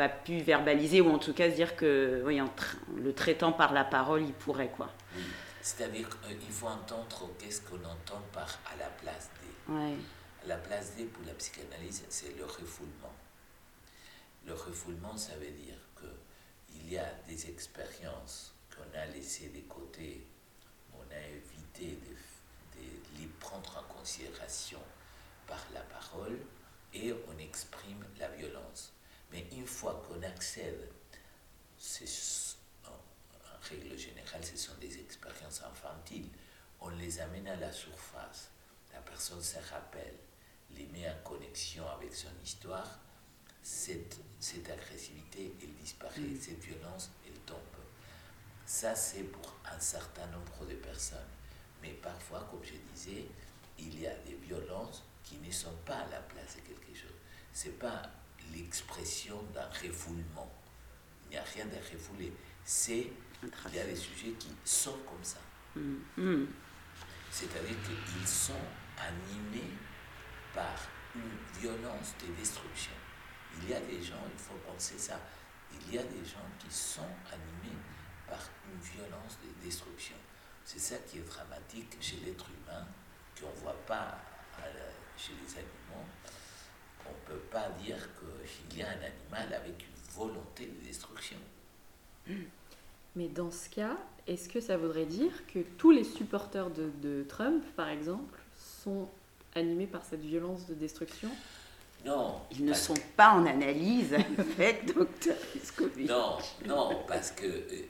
pas 0.00 0.08
pu 0.08 0.40
verbaliser 0.40 1.02
ou 1.02 1.10
en 1.10 1.18
tout 1.18 1.34
cas 1.34 1.50
se 1.50 1.56
dire 1.56 1.76
que 1.76 2.22
oui, 2.24 2.40
en 2.40 2.48
le 2.96 3.12
traitant 3.12 3.52
par 3.52 3.74
la 3.74 3.84
parole, 3.84 4.22
il 4.22 4.32
pourrait 4.32 4.70
quoi. 4.70 4.90
Oui. 5.14 5.22
C'est-à-dire 5.60 6.08
qu'il 6.22 6.50
faut 6.50 6.68
entendre 6.68 7.28
qu'est-ce 7.38 7.60
qu'on 7.60 7.84
entend 7.84 8.22
par 8.32 8.48
à 8.72 8.76
la 8.78 8.88
place 9.02 9.28
des. 9.42 9.74
Ouais. 9.74 9.96
À 10.42 10.46
la 10.46 10.56
place 10.56 10.94
des, 10.96 11.04
pour 11.04 11.22
la 11.26 11.34
psychanalyse, 11.34 12.02
c'est 12.08 12.34
le 12.38 12.46
refoulement. 12.46 13.14
Le 14.46 14.54
refoulement, 14.54 15.14
ça 15.18 15.34
veut 15.34 15.50
dire 15.50 15.76
qu'il 15.98 16.90
y 16.90 16.96
a 16.96 17.12
des 17.28 17.50
expériences 17.50 18.54
qu'on 18.74 18.98
a 18.98 19.04
laissées 19.04 19.50
de 19.50 19.60
côté, 19.68 20.26
on 20.94 21.14
a 21.14 21.20
évité 21.28 21.98
de, 22.06 22.80
de 22.80 22.86
les 23.18 23.26
prendre 23.38 23.84
en 23.84 23.94
considération 23.98 24.80
par 25.46 25.62
la 25.74 25.80
parole 25.80 26.38
et 26.94 27.12
on 27.12 27.38
exprime 27.38 28.02
la 28.18 28.28
violence. 28.28 28.94
Mais 29.32 29.46
une 29.52 29.66
fois 29.66 30.02
qu'on 30.06 30.22
accède, 30.22 30.88
en, 32.86 32.90
en 32.90 33.60
règle 33.68 33.96
générale, 33.96 34.44
ce 34.44 34.56
sont 34.56 34.74
des 34.80 34.98
expériences 34.98 35.62
infantiles, 35.62 36.28
on 36.80 36.88
les 36.90 37.20
amène 37.20 37.48
à 37.48 37.56
la 37.56 37.72
surface. 37.72 38.50
La 38.92 39.00
personne 39.00 39.42
se 39.42 39.58
rappelle, 39.70 40.16
les 40.76 40.86
met 40.86 41.08
en 41.08 41.16
connexion 41.22 41.88
avec 41.90 42.14
son 42.14 42.28
histoire, 42.42 42.98
cette, 43.62 44.16
cette 44.38 44.68
agressivité, 44.70 45.52
elle 45.62 45.74
disparaît, 45.74 46.20
Mm. 46.20 46.40
cette 46.40 46.64
violence, 46.64 47.10
elle 47.26 47.38
tombe. 47.40 47.58
Ça, 48.66 48.94
c'est 48.94 49.24
pour 49.24 49.54
un 49.70 49.78
certain 49.80 50.26
nombre 50.28 50.64
de 50.66 50.74
personnes. 50.76 51.18
Mais 51.82 51.90
parfois, 51.94 52.46
comme 52.50 52.64
je 52.64 52.74
disais, 52.94 53.26
il 53.78 54.00
y 54.00 54.06
a 54.06 54.14
des 54.26 54.34
violences 54.34 55.02
qui 55.24 55.36
ne 55.38 55.50
sont 55.50 55.74
pas 55.84 55.96
à 55.98 56.08
la 56.08 56.20
place 56.20 56.56
de 56.56 56.60
quelque 56.60 56.94
chose. 56.94 57.14
Ce 57.52 57.66
n'est 57.68 57.74
pas 57.74 58.02
l'expression 58.52 59.42
d'un 59.54 59.66
refoulement. 59.68 60.52
Il 61.24 61.30
n'y 61.30 61.36
a 61.36 61.44
rien 61.54 61.66
de 61.66 61.76
refoulé. 61.76 62.32
C'est 62.64 63.10
il 63.42 63.74
y 63.74 63.78
a 63.78 63.84
des 63.86 63.96
sujets 63.96 64.32
qui 64.32 64.50
sont 64.64 64.98
comme 65.08 65.22
ça. 65.22 65.38
Mmh. 65.74 65.94
Mmh. 66.16 66.46
C'est-à-dire 67.30 67.76
qu'ils 67.84 68.26
sont 68.28 68.52
animés 68.98 69.72
par 70.54 70.76
une 71.14 71.60
violence 71.60 72.14
de 72.20 72.32
destruction. 72.34 72.92
Il 73.62 73.70
y 73.70 73.74
a 73.74 73.80
des 73.80 74.02
gens, 74.02 74.22
il 74.30 74.38
faut 74.38 74.58
penser 74.66 74.98
ça, 74.98 75.18
il 75.72 75.94
y 75.94 75.98
a 75.98 76.02
des 76.02 76.24
gens 76.24 76.46
qui 76.58 76.70
sont 76.70 77.08
animés 77.32 77.78
par 78.28 78.40
une 78.70 78.80
violence 78.80 79.38
de 79.42 79.64
destruction. 79.64 80.16
C'est 80.64 80.78
ça 80.78 80.96
qui 80.98 81.18
est 81.18 81.22
dramatique 81.22 81.96
chez 82.00 82.16
l'être 82.16 82.46
humain, 82.50 82.86
qu'on 83.38 83.48
ne 83.48 83.54
voit 83.62 83.86
pas 83.86 84.18
la- 84.58 85.16
chez 85.16 85.32
les 85.32 85.52
animaux. 85.58 86.06
On 87.10 87.32
ne 87.32 87.36
peut 87.36 87.44
pas 87.50 87.68
dire 87.84 87.96
qu'il 88.68 88.78
y 88.78 88.82
a 88.82 88.88
un 88.88 88.90
animal 88.90 89.54
avec 89.54 89.82
une 89.82 90.14
volonté 90.14 90.66
de 90.66 90.86
destruction. 90.86 91.36
Mais 93.16 93.28
dans 93.28 93.50
ce 93.50 93.68
cas, 93.68 93.96
est-ce 94.26 94.48
que 94.48 94.60
ça 94.60 94.76
voudrait 94.76 95.06
dire 95.06 95.32
que 95.52 95.60
tous 95.78 95.90
les 95.90 96.04
supporters 96.04 96.70
de, 96.70 96.90
de 97.02 97.24
Trump, 97.28 97.64
par 97.76 97.88
exemple, 97.88 98.38
sont 98.56 99.08
animés 99.54 99.86
par 99.86 100.04
cette 100.04 100.20
violence 100.20 100.66
de 100.66 100.74
destruction? 100.74 101.30
Non, 102.04 102.40
Ils 102.52 102.64
ne 102.64 102.72
sont 102.72 102.94
pas 103.16 103.32
en 103.32 103.44
analyse 103.46 104.14
avec 104.14 104.86
docteur 104.94 105.36
Escovi. 105.54 106.06
Non, 106.06 106.38
non, 106.66 107.02
parce 107.06 107.30
que 107.32 107.46
euh, 107.46 107.86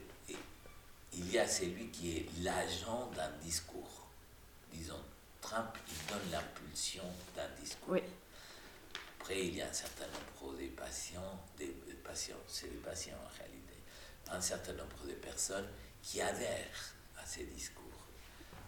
il 1.13 1.31
y 1.31 1.39
a 1.39 1.47
celui 1.47 1.87
qui 1.87 2.17
est 2.17 2.25
l'agent 2.43 3.09
d'un 3.15 3.29
discours. 3.41 4.07
Disons, 4.73 4.99
Trump, 5.41 5.77
il 5.87 6.11
donne 6.11 6.31
l'impulsion 6.31 7.03
d'un 7.35 7.47
discours. 7.61 7.93
Oui. 7.93 8.01
Après, 9.21 9.45
il 9.45 9.55
y 9.55 9.61
a 9.61 9.69
un 9.69 9.73
certain 9.73 10.07
nombre 10.07 10.57
de 10.57 10.65
patients, 10.69 11.39
des 11.55 11.67
des 11.85 11.93
patients, 11.93 12.41
c'est 12.47 12.71
des 12.71 12.79
patients 12.79 13.19
en 13.23 13.37
réalité, 13.37 13.75
un 14.31 14.41
certain 14.41 14.73
nombre 14.73 15.05
de 15.07 15.13
personnes 15.13 15.67
qui 16.01 16.19
adhèrent 16.19 16.95
à 17.19 17.23
ces 17.23 17.43
discours. 17.43 18.07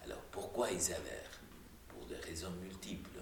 Alors, 0.04 0.22
pourquoi 0.32 0.70
ils 0.70 0.94
adhèrent? 0.94 1.40
Pour 1.88 2.06
des 2.06 2.18
raisons 2.18 2.52
multiples. 2.52 3.20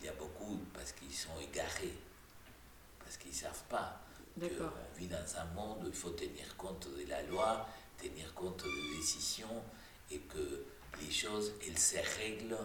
Il 0.00 0.06
y 0.06 0.08
a 0.08 0.14
beaucoup 0.14 0.58
parce 0.74 0.90
qu'ils 0.90 1.14
sont 1.14 1.38
égarés, 1.40 1.96
parce 2.98 3.16
qu'ils 3.16 3.30
ne 3.30 3.36
savent 3.36 3.64
pas 3.68 4.02
qu'on 4.36 4.98
vit 4.98 5.06
dans 5.06 5.36
un 5.36 5.44
monde 5.54 5.84
où 5.84 5.86
il 5.86 5.94
faut 5.94 6.10
tenir 6.10 6.56
compte 6.56 6.88
de 6.88 7.06
la 7.08 7.22
loi, 7.22 7.68
tenir 7.96 8.34
compte 8.34 8.64
des 8.64 8.96
décisions 8.96 9.62
et 10.10 10.18
que 10.18 10.64
les 11.00 11.12
choses, 11.12 11.52
elles 11.64 11.78
se 11.78 11.98
règlent 12.18 12.58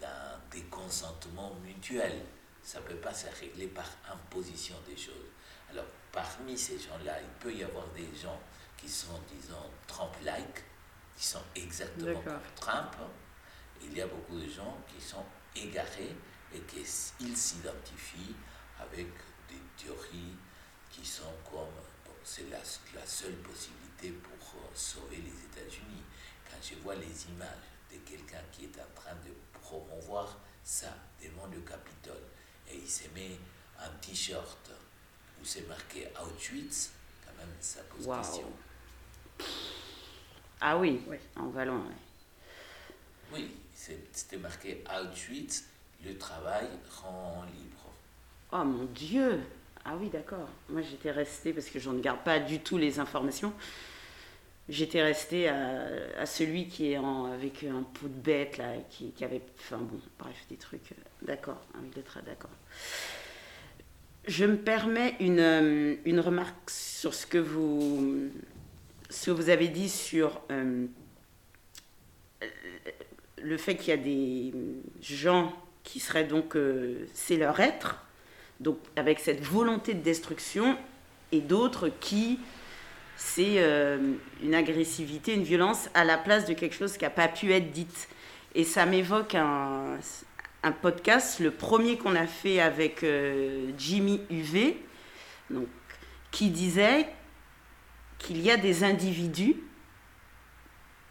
dans 0.00 0.40
des 0.50 0.62
consentements 0.64 1.54
mutuels. 1.64 2.24
Ça 2.62 2.80
ne 2.80 2.84
peut 2.84 2.96
pas 2.96 3.14
se 3.14 3.26
régler 3.40 3.68
par 3.68 3.88
imposition 4.12 4.74
des 4.86 4.96
choses. 4.96 5.30
Alors, 5.70 5.84
parmi 6.12 6.56
ces 6.58 6.78
gens-là, 6.78 7.20
il 7.20 7.28
peut 7.40 7.52
y 7.54 7.62
avoir 7.62 7.86
des 7.88 8.08
gens 8.14 8.40
qui 8.76 8.88
sont, 8.88 9.20
disons, 9.28 9.70
Trump-like, 9.86 10.64
qui 11.16 11.24
sont 11.24 11.42
exactement 11.54 12.20
comme 12.20 12.40
Trump. 12.54 12.96
Il 13.82 13.96
y 13.96 14.00
a 14.00 14.06
beaucoup 14.06 14.38
de 14.38 14.48
gens 14.48 14.76
qui 14.88 15.00
sont 15.02 15.24
égarés 15.54 16.16
et 16.52 16.60
qu'ils 16.60 17.36
s'identifient 17.36 18.34
avec 18.80 19.08
des 19.48 19.60
théories 19.84 20.36
qui 20.90 21.04
sont 21.04 21.32
comme, 21.44 21.74
bon, 22.04 22.12
c'est 22.24 22.48
la, 22.50 22.58
la 22.94 23.06
seule 23.06 23.36
possibilité 23.36 24.10
pour 24.10 24.60
euh, 24.60 24.66
sauver 24.74 25.16
les 25.16 25.62
États-Unis. 25.62 26.02
Quand 26.48 26.56
je 26.62 26.76
vois 26.76 26.94
les 26.94 27.26
images 27.28 27.75
de 27.92 27.96
quelqu'un 28.08 28.42
qui 28.52 28.64
est 28.64 28.80
en 28.80 29.00
train 29.00 29.14
de 29.24 29.32
promouvoir 29.60 30.38
ça 30.62 30.94
devant 31.22 31.46
le 31.46 31.60
Capitole 31.60 32.22
et 32.70 32.76
il 32.76 32.88
se 32.88 33.08
met 33.14 33.38
un 33.78 33.88
t-shirt 34.00 34.70
où 35.40 35.44
c'est 35.44 35.66
marqué 35.68 36.08
Auschwitz, 36.20 36.90
quand 37.24 37.36
même 37.38 37.54
ça 37.60 37.80
pose 37.84 38.06
question. 38.06 38.50
Ah 40.60 40.76
oui, 40.78 41.02
Oui. 41.06 41.16
en 41.36 41.46
ouais. 41.48 41.66
Oui, 43.32 43.56
c'est- 43.74 44.00
c'était 44.12 44.38
marqué 44.38 44.82
Auschwitz, 44.88 45.64
le 46.04 46.16
travail 46.16 46.68
rend 47.02 47.44
libre. 47.54 47.90
Oh 48.52 48.64
mon 48.64 48.84
Dieu 48.86 49.40
Ah 49.88 49.94
oui, 49.96 50.08
d'accord. 50.10 50.48
Moi, 50.68 50.82
j'étais 50.82 51.12
restée, 51.12 51.52
parce 51.52 51.68
que 51.68 51.78
je 51.78 51.90
ne 51.90 52.00
garde 52.00 52.24
pas 52.24 52.40
du 52.40 52.58
tout 52.60 52.76
les 52.76 52.98
informations, 52.98 53.52
j'étais 54.68 55.02
restée 55.02 55.48
à, 55.48 56.26
celui 56.26 56.66
qui 56.68 56.92
est 56.92 56.98
en, 56.98 57.26
avec 57.32 57.64
un 57.64 57.82
pot 57.82 58.08
de 58.08 58.20
bête, 58.20 58.58
là, 58.58 58.72
qui, 58.90 59.12
avait... 59.22 59.42
Enfin 59.58 59.78
bon, 59.78 60.00
bref, 60.18 60.36
des 60.50 60.56
trucs... 60.56 60.92
euh, 60.92 61.02
D'accord, 61.22 61.60
le 61.74 62.02
tra- 62.02 62.24
d'accord. 62.24 62.50
Je 64.26 64.44
me 64.44 64.56
permets 64.56 65.14
une, 65.20 65.38
euh, 65.38 65.94
une 66.04 66.20
remarque 66.20 66.68
sur 66.68 67.14
ce 67.14 67.26
que 67.26 67.38
vous, 67.38 68.28
ce 69.08 69.26
que 69.26 69.30
vous 69.30 69.48
avez 69.50 69.68
dit 69.68 69.88
sur 69.88 70.40
euh, 70.50 70.86
le 73.40 73.56
fait 73.56 73.76
qu'il 73.76 73.88
y 73.88 73.92
a 73.92 73.96
des 73.96 74.52
gens 75.00 75.52
qui 75.84 76.00
seraient 76.00 76.24
donc, 76.24 76.56
c'est 77.14 77.36
leur 77.36 77.60
être, 77.60 78.04
donc 78.58 78.78
avec 78.96 79.20
cette 79.20 79.40
volonté 79.40 79.94
de 79.94 80.00
destruction, 80.00 80.76
et 81.32 81.40
d'autres 81.40 81.88
qui, 81.88 82.40
c'est 83.16 83.54
euh, 83.58 83.98
une 84.42 84.54
agressivité, 84.54 85.34
une 85.34 85.42
violence 85.42 85.88
à 85.94 86.04
la 86.04 86.18
place 86.18 86.46
de 86.46 86.52
quelque 86.52 86.74
chose 86.74 86.96
qui 86.96 87.04
n'a 87.04 87.10
pas 87.10 87.28
pu 87.28 87.52
être 87.52 87.70
dite. 87.70 88.08
Et 88.54 88.64
ça 88.64 88.86
m'évoque 88.86 89.34
un, 89.34 89.98
podcast, 90.82 91.40
le 91.40 91.50
premier 91.50 91.96
qu'on 91.96 92.16
a 92.16 92.26
fait 92.26 92.60
avec 92.60 93.04
euh, 93.04 93.70
Jimmy 93.78 94.20
UV, 94.30 94.76
donc, 95.48 95.68
qui 96.30 96.50
disait 96.50 97.06
qu'il 98.18 98.40
y 98.42 98.50
a 98.50 98.56
des 98.56 98.82
individus 98.82 99.56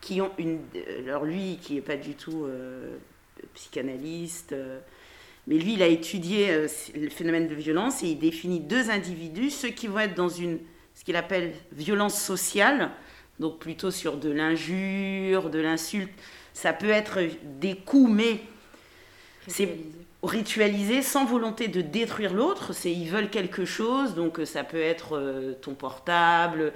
qui 0.01 0.22
ont 0.22 0.32
une... 0.38 0.60
Alors 1.08 1.24
lui, 1.24 1.58
qui 1.62 1.76
n'est 1.76 1.82
pas 1.82 1.95
du 1.95 2.16
tout 2.16 2.43
euh, 2.43 2.97
psychanalyste, 3.53 4.53
mais 5.47 5.58
lui, 5.58 5.74
il 5.74 5.82
a 5.82 5.88
étudié 5.88 6.68
le 6.95 7.10
phénomène 7.10 7.47
de 7.47 7.56
violence 7.56 8.03
et 8.03 8.08
il 8.08 8.20
définit 8.20 8.60
deux 8.60 8.89
individus, 8.89 9.51
ceux 9.51 9.70
qui 9.70 9.88
vont 9.88 9.99
être 9.99 10.16
dans 10.16 10.30
une, 10.30 10.60
ce 11.06 11.12
qu'il 11.12 11.18
appelle 11.18 11.53
violence 11.72 12.20
sociale, 12.20 12.89
donc 13.39 13.60
plutôt 13.60 13.91
sur 13.91 14.18
de 14.18 14.32
l'injure, 14.32 15.51
de 15.51 15.60
l'insulte. 15.60 16.10
Ça 16.53 16.74
peut 16.74 16.89
être 16.89 17.20
des 17.60 17.76
coups, 17.76 18.10
mais 18.10 18.39
C'est 19.47 19.78
ritualisé 20.24 21.03
sans 21.03 21.26
volonté 21.26 21.68
de 21.68 21.82
détruire 21.82 22.34
l'autre. 22.34 22.74
C'est 22.74 22.91
ils 22.91 23.10
veulent 23.10 23.30
quelque 23.30 23.66
chose, 23.66 24.16
donc 24.16 24.39
ça 24.45 24.64
peut 24.64 24.82
être 24.82 25.56
ton 25.62 25.76
portable, 25.76 26.74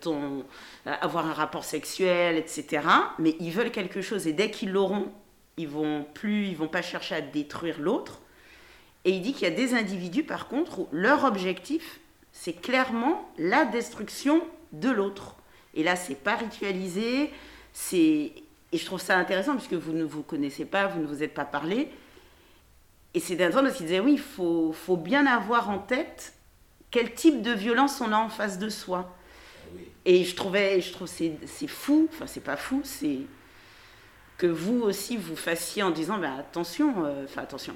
ton 0.00 0.44
avoir 0.84 1.26
un 1.26 1.32
rapport 1.32 1.64
sexuel, 1.64 2.36
etc. 2.36 2.82
Mais 3.18 3.34
ils 3.40 3.52
veulent 3.52 3.70
quelque 3.70 4.02
chose 4.02 4.26
et 4.26 4.34
dès 4.34 4.50
qu'ils 4.50 4.72
l'auront, 4.72 5.10
ils 5.56 5.68
vont 5.68 6.04
plus, 6.14 6.48
ils 6.48 6.56
vont 6.56 6.68
pas 6.68 6.82
chercher 6.82 7.14
à 7.14 7.20
détruire 7.22 7.80
l'autre. 7.80 8.20
Et 9.06 9.12
il 9.12 9.22
dit 9.22 9.32
qu'il 9.32 9.48
y 9.48 9.50
a 9.50 9.54
des 9.54 9.72
individus, 9.72 10.24
par 10.24 10.48
contre, 10.48 10.80
où 10.80 10.88
leur 10.92 11.24
objectif, 11.24 12.00
c'est 12.40 12.52
clairement 12.52 13.28
la 13.36 13.64
destruction 13.64 14.40
de 14.70 14.90
l'autre. 14.90 15.34
Et 15.74 15.82
là, 15.82 15.96
c'est 15.96 16.14
pas 16.14 16.36
ritualisé, 16.36 17.32
c'est 17.72 18.32
et 18.70 18.76
je 18.76 18.84
trouve 18.84 19.00
ça 19.00 19.16
intéressant 19.16 19.56
puisque 19.56 19.72
vous 19.72 19.92
ne 19.92 20.04
vous 20.04 20.22
connaissez 20.22 20.64
pas, 20.64 20.86
vous 20.86 21.00
ne 21.00 21.06
vous 21.06 21.22
êtes 21.22 21.34
pas 21.34 21.44
parlé. 21.44 21.90
Et 23.14 23.18
c'est 23.18 23.34
intéressant 23.34 23.62
parce 23.62 23.76
qu'il 23.76 23.86
disait 23.86 23.98
oui, 23.98 24.12
il 24.12 24.20
faut, 24.20 24.72
faut, 24.72 24.96
bien 24.96 25.26
avoir 25.26 25.68
en 25.70 25.78
tête 25.78 26.34
quel 26.92 27.12
type 27.12 27.42
de 27.42 27.50
violence 27.50 28.00
on 28.00 28.12
a 28.12 28.16
en 28.16 28.28
face 28.28 28.58
de 28.58 28.68
soi. 28.68 29.16
Et 30.04 30.24
je 30.24 30.36
trouvais, 30.36 30.80
je 30.80 30.92
trouve 30.92 31.08
c'est, 31.08 31.38
c'est 31.44 31.66
fou, 31.66 32.08
enfin 32.12 32.28
c'est 32.28 32.44
pas 32.44 32.56
fou, 32.56 32.82
c'est 32.84 33.20
que 34.36 34.46
vous 34.46 34.82
aussi 34.82 35.16
vous 35.16 35.34
fassiez 35.34 35.82
en 35.82 35.90
disant 35.90 36.18
ben 36.18 36.38
attention, 36.38 37.04
euh, 37.04 37.24
enfin 37.24 37.42
attention, 37.42 37.74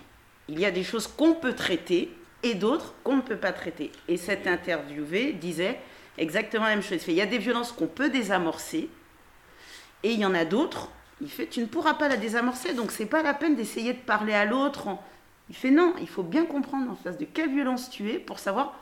il 0.48 0.60
y 0.60 0.64
a 0.64 0.70
des 0.70 0.84
choses 0.84 1.08
qu'on 1.08 1.34
peut 1.34 1.54
traiter 1.54 2.10
et 2.42 2.54
d'autres 2.54 2.94
qu'on 3.04 3.16
ne 3.16 3.22
peut 3.22 3.36
pas 3.36 3.52
traiter. 3.52 3.92
Et 4.08 4.16
cet 4.16 4.46
interviewé 4.46 5.32
disait 5.32 5.78
exactement 6.18 6.64
la 6.64 6.70
même 6.70 6.82
chose. 6.82 7.02
Il 7.08 7.14
y 7.14 7.20
a 7.20 7.26
des 7.26 7.38
violences 7.38 7.72
qu'on 7.72 7.86
peut 7.86 8.10
désamorcer 8.10 8.88
et 10.02 10.12
il 10.12 10.18
y 10.18 10.26
en 10.26 10.34
a 10.34 10.44
d'autres. 10.44 10.90
Il 11.20 11.30
fait 11.30 11.46
tu 11.46 11.60
ne 11.60 11.66
pourras 11.66 11.94
pas 11.94 12.08
la 12.08 12.16
désamorcer, 12.16 12.74
donc 12.74 12.90
c'est 12.90 13.06
pas 13.06 13.22
la 13.22 13.34
peine 13.34 13.54
d'essayer 13.54 13.92
de 13.92 14.00
parler 14.00 14.34
à 14.34 14.44
l'autre. 14.44 14.88
Il 15.48 15.54
fait 15.54 15.70
non, 15.70 15.94
il 16.00 16.08
faut 16.08 16.22
bien 16.22 16.46
comprendre 16.46 16.90
en 16.90 16.96
face 16.96 17.18
de 17.18 17.24
quelle 17.24 17.50
violence 17.50 17.90
tu 17.90 18.10
es 18.10 18.18
pour 18.18 18.38
savoir 18.38 18.78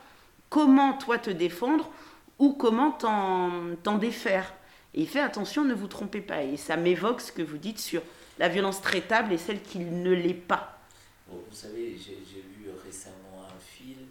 comment 0.48 0.94
toi 0.94 1.18
te 1.18 1.30
défendre 1.30 1.90
ou 2.38 2.52
comment 2.52 2.92
t'en 2.92 3.98
défaire. 3.98 4.54
Et 4.94 5.02
il 5.02 5.08
fait 5.08 5.20
attention, 5.20 5.64
ne 5.64 5.74
vous 5.74 5.86
trompez 5.86 6.20
pas. 6.20 6.42
Et 6.42 6.56
ça 6.56 6.76
m'évoque 6.76 7.20
ce 7.20 7.32
que 7.32 7.42
vous 7.42 7.58
dites 7.58 7.78
sur 7.78 8.02
la 8.38 8.48
violence 8.48 8.80
traitable 8.80 9.32
et 9.32 9.38
celle 9.38 9.62
qui 9.62 9.78
ne 9.78 10.12
l'est 10.12 10.34
pas. 10.34 10.80
vous 11.28 11.40
savez, 11.52 11.96
j'ai 11.96 12.14
vu 12.14 12.70
récemment 12.84 13.44
un 13.54 13.60
film, 13.60 14.08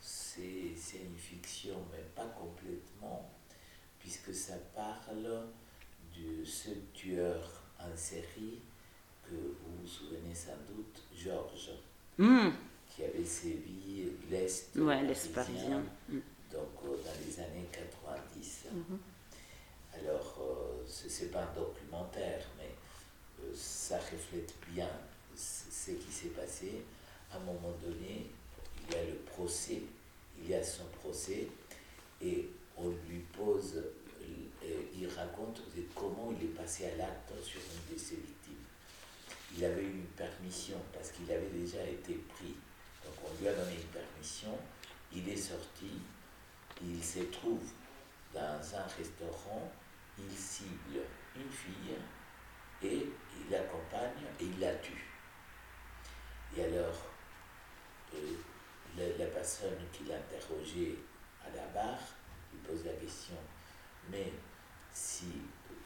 c'est 0.00 0.98
une 0.98 1.16
fiction, 1.16 1.76
mais 1.92 2.04
pas 2.14 2.26
complètement, 2.38 3.30
puisque 4.00 4.34
ça 4.34 4.54
parle 4.74 5.46
de 6.16 6.44
ce 6.44 6.70
tueur 7.08 7.40
en 7.78 7.96
série 7.96 8.60
que 9.22 9.34
vous 9.34 9.80
vous 9.80 9.86
souvenez 9.86 10.34
sans 10.34 10.56
doute, 10.68 11.02
Georges, 11.14 11.70
hmm. 12.18 12.50
qui 12.88 13.04
avait 13.04 13.24
sévi 13.24 14.12
l'Est 14.30 14.76
ouais, 14.76 15.14
parisien. 15.34 15.82
Hmm. 16.08 16.20
Donc 16.52 16.68
euh, 16.84 16.96
dans 17.04 17.26
les 17.26 17.40
années 17.40 17.68
90. 17.72 18.64
Alors, 19.94 20.38
euh, 20.40 20.84
ce 20.86 21.24
n'est 21.24 21.30
pas 21.30 21.42
un 21.42 21.54
documentaire, 21.54 22.44
mais 22.58 22.70
euh, 23.42 23.52
ça 23.54 23.98
reflète 23.98 24.54
bien 24.72 24.88
ce 25.34 25.92
qui 25.92 26.12
s'est 26.12 26.28
passé. 26.28 26.84
À 27.32 27.36
un 27.36 27.40
moment 27.40 27.74
donné, 27.82 28.26
il 28.86 28.94
y 28.94 28.98
a 28.98 29.04
le 29.04 29.16
procès, 29.16 29.82
il 30.40 30.50
y 30.50 30.54
a 30.54 30.62
son 30.62 30.84
procès, 31.00 31.48
et 32.22 32.48
on 32.76 32.88
lui 33.08 33.20
pose, 33.36 33.82
il 34.94 35.08
raconte 35.08 35.62
comment 35.94 36.32
il 36.32 36.46
est 36.46 36.54
passé 36.54 36.86
à 36.86 36.96
l'acte 36.96 37.32
sur 37.42 37.60
une 37.60 37.94
de 37.94 37.98
ses 37.98 38.16
victimes. 38.16 38.54
Il 39.56 39.64
avait 39.64 39.82
eu 39.82 40.00
une 40.00 40.14
permission 40.16 40.76
parce 40.92 41.10
qu'il 41.10 41.30
avait 41.30 41.50
déjà 41.50 41.82
été 41.84 42.14
pris, 42.14 42.54
donc 43.04 43.14
on 43.24 43.40
lui 43.40 43.48
a 43.48 43.54
donné 43.54 43.74
une 43.74 44.00
permission, 44.00 44.58
il 45.12 45.28
est 45.28 45.36
sorti, 45.36 45.90
il 46.82 47.02
se 47.02 47.20
trouve 47.20 47.64
dans 48.34 48.76
un 48.76 48.86
restaurant 48.96 49.72
il 50.18 50.36
cible 50.36 51.00
une 51.36 51.50
fille 51.50 51.96
et 52.82 53.06
il 53.40 53.50
l'accompagne 53.50 54.26
et 54.40 54.44
il 54.44 54.60
la 54.60 54.74
tue. 54.76 55.06
Et 56.56 56.64
alors, 56.64 57.06
euh, 58.14 58.34
la, 58.96 59.26
personne 59.26 59.78
qui 59.92 60.04
l'a 60.04 60.16
interrogé 60.16 60.98
à 61.44 61.54
la 61.54 61.66
barre 61.68 62.00
lui 62.52 62.60
pose 62.66 62.84
la 62.84 62.92
question, 62.94 63.36
mais 64.10 64.32
si 64.92 65.26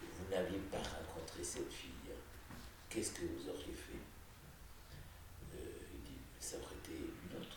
vous 0.01 0.31
n'aviez 0.31 0.61
pas 0.71 0.79
rencontré 0.79 1.43
cette 1.43 1.73
fille, 1.73 1.93
qu'est-ce 2.93 3.13
que 3.13 3.23
vous 3.23 3.49
auriez 3.49 3.73
fait 3.73 3.99
euh, 5.55 5.59
Il 5.95 6.03
dit, 6.03 6.19
ça 6.39 6.57
aurait 6.59 6.77
été 6.77 6.93
une 6.93 7.41
autre. 7.41 7.57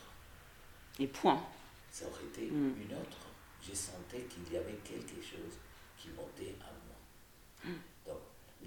Et 0.98 1.06
point. 1.06 1.42
Ça 1.92 2.06
aurait 2.06 2.24
été 2.24 2.50
mm. 2.50 2.82
une 2.82 2.96
autre. 2.96 3.18
J'ai 3.62 3.74
senti 3.74 4.22
qu'il 4.30 4.52
y 4.52 4.56
avait 4.56 4.78
quelque 4.84 5.20
chose 5.20 5.58
qui 5.98 6.08
montait 6.10 6.54
à 6.60 6.70
moi. 6.86 7.74
Donc 8.06 8.20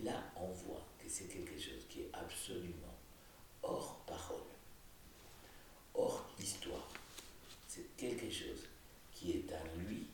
là, 0.04 0.24
on 0.36 0.48
voit 0.48 0.86
que 1.00 1.06
c'est 1.08 1.26
quelque 1.26 1.58
chose 1.60 1.86
qui 1.90 2.02
est 2.02 2.12
absolument 2.14 2.98
hors 3.64 4.04
parole, 4.06 4.38
hors 5.94 6.30
histoire. 6.40 6.90
C'est 7.68 7.96
quelque 7.96 8.30
chose 8.30 8.68
qui 9.14 9.32
est 9.32 9.54
en 9.54 9.80
lui 9.80 10.08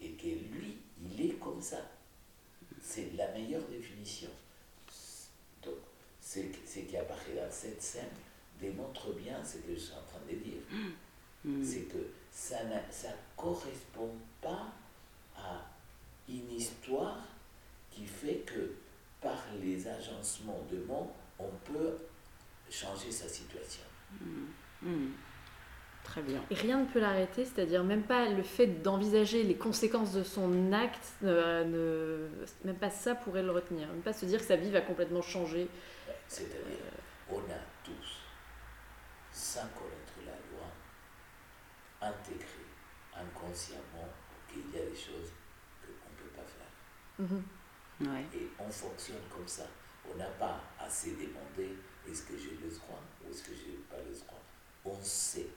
et 0.00 0.12
que 0.12 0.26
lui, 0.26 0.78
il 1.02 1.20
est 1.20 1.34
comme 1.34 1.60
ça. 1.60 1.82
C'est 2.80 3.12
la 3.16 3.28
meilleure 3.32 3.66
définition. 3.68 4.30
Donc, 5.62 5.74
qui 6.88 6.96
apparaît 6.96 7.34
dans 7.36 7.50
cette 7.50 7.82
scène 7.82 8.16
démontre 8.60 9.12
bien 9.12 9.44
ce 9.44 9.58
que 9.58 9.74
je 9.74 9.78
suis 9.78 9.94
en 9.94 10.02
train 10.08 10.20
de 10.28 10.36
dire. 10.36 10.62
Mm. 11.44 11.64
C'est 11.64 11.82
que 11.82 12.10
ça 12.32 12.64
ne 12.64 12.76
correspond 13.36 14.12
pas 14.40 14.72
à 15.36 15.64
une 16.28 16.50
histoire 16.50 17.22
qui 17.90 18.06
fait 18.06 18.42
que 18.46 18.72
par 19.20 19.44
les 19.60 19.86
agencements 19.86 20.64
de 20.70 20.78
mots, 20.84 21.10
on 21.38 21.50
peut 21.64 21.96
changer 22.70 23.10
sa 23.10 23.28
situation. 23.28 23.84
Hmm. 24.20 24.46
Hmm. 24.82 25.10
Très 26.08 26.22
bien. 26.22 26.42
Et 26.50 26.54
rien 26.54 26.80
ne 26.80 26.86
peut 26.86 27.00
l'arrêter, 27.00 27.44
c'est-à-dire 27.44 27.84
même 27.84 28.02
pas 28.02 28.28
le 28.28 28.42
fait 28.42 28.66
d'envisager 28.66 29.42
les 29.42 29.56
conséquences 29.56 30.12
de 30.12 30.22
son 30.22 30.72
acte, 30.72 31.12
ne, 31.22 32.28
même 32.64 32.76
pas 32.76 32.90
ça 32.90 33.14
pourrait 33.14 33.42
le 33.42 33.52
retenir, 33.52 33.86
même 33.88 34.02
pas 34.02 34.12
se 34.12 34.26
dire 34.26 34.40
que 34.40 34.46
sa 34.46 34.56
vie 34.56 34.70
va 34.70 34.80
complètement 34.80 35.22
changer. 35.22 35.68
C'est-à-dire, 36.26 36.56
euh, 36.66 37.34
on 37.34 37.38
a 37.38 37.60
tous, 37.84 38.20
sans 39.32 39.68
connaître 39.68 40.14
la 40.24 40.32
loi, 40.50 40.66
intégré 42.00 42.46
inconsciemment 43.14 44.08
qu'il 44.48 44.62
y 44.72 44.82
a 44.82 44.86
des 44.86 44.96
choses 44.96 45.32
Mhm. 47.18 47.42
Et 48.32 48.48
on 48.58 48.70
fonctionne 48.70 49.22
comme 49.28 49.46
ça. 49.46 49.66
On 50.08 50.16
n'a 50.16 50.26
pas 50.26 50.60
assez 50.78 51.12
demandé 51.12 51.74
est-ce 52.08 52.22
que 52.22 52.38
j'ai 52.38 52.56
le 52.62 52.70
droit 52.70 53.02
ou 53.20 53.30
est-ce 53.30 53.42
que 53.42 53.50
je 53.54 53.70
n'ai 53.72 53.78
pas 53.90 53.96
le 53.96 54.14
droit? 54.14 54.42
On 54.84 55.02
sait 55.02 55.48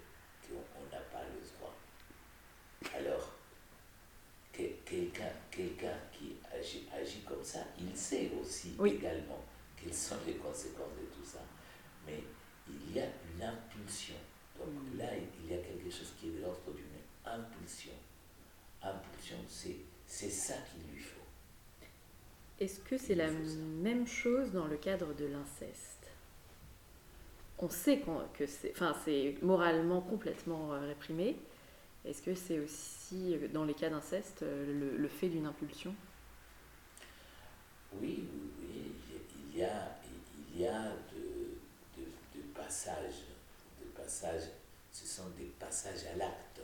qu'on 0.74 0.96
n'a 0.96 1.02
pas 1.02 1.24
le 1.24 1.42
droit. 1.58 1.76
Alors, 2.96 3.34
que, 4.52 4.64
quelqu'un 4.86 5.32
quelqu'un 5.50 5.98
qui 6.12 6.36
agit, 6.52 6.88
agit, 6.94 7.22
comme 7.28 7.44
ça, 7.44 7.60
il 7.80 7.96
sait 7.96 8.32
aussi 8.42 8.76
également 8.86 9.44
quelles 9.76 9.94
sont 9.94 10.16
les 10.26 10.36
conséquences 10.36 10.94
de 11.00 11.06
tout 11.16 11.26
ça. 11.26 11.40
Mais 12.06 12.24
il 12.68 12.96
y 12.96 13.00
a 13.00 13.06
une 13.06 13.44
impulsion. 13.44 14.16
Donc 14.58 14.70
mhm. 14.70 14.98
là, 14.98 15.06
il 15.16 15.52
y 15.52 15.54
a 15.54 15.58
quelque 15.58 15.90
chose 15.90 16.14
qui 16.20 16.28
est 16.30 16.32
de 16.32 16.42
l'ordre 16.42 16.72
d'une 16.74 16.86
impulsion. 17.26 17.94
Impulsion, 18.82 19.38
c'est 19.48 20.30
ça 20.30 20.56
qu'il 20.72 20.94
lui 20.94 21.02
faut. 21.02 21.22
Est-ce 22.60 22.80
que 22.80 22.98
c'est 22.98 23.16
la 23.16 23.30
même 23.32 24.08
chose 24.08 24.52
dans 24.52 24.68
le 24.68 24.78
cadre 24.78 25.14
de 25.14 25.26
l'inceste? 25.26 26.01
On 27.62 27.70
sait 27.70 28.02
que 28.34 28.46
c'est, 28.48 28.74
moralement 29.44 30.02
complètement 30.02 30.74
euh, 30.74 30.80
réprimé. 30.88 31.38
Est-ce 32.06 32.22
que 32.22 32.34
c'est 32.34 32.60
aussi, 32.60 33.36
euh, 33.36 33.48
dans 33.50 33.66
les 33.66 33.76
cas 33.76 33.90
d'inceste, 33.90 34.42
euh, 34.42 34.98
le, 34.98 35.08
fait 35.08 35.30
d'une 35.30 35.46
impulsion? 35.46 35.94
Oui, 38.02 38.28
oui, 38.62 38.94
il 39.54 39.60
y 39.60 39.64
a, 39.64 39.96
il 40.54 40.62
y 40.62 40.68
a 40.68 40.92
de, 41.14 42.02
de, 42.02 42.42
passages, 42.56 43.26
de 43.80 43.86
passages, 43.90 44.50
ce 44.92 45.06
sont 45.06 45.30
des 45.38 45.52
passages 45.60 46.06
à 46.14 46.18
l'acte. 46.18 46.62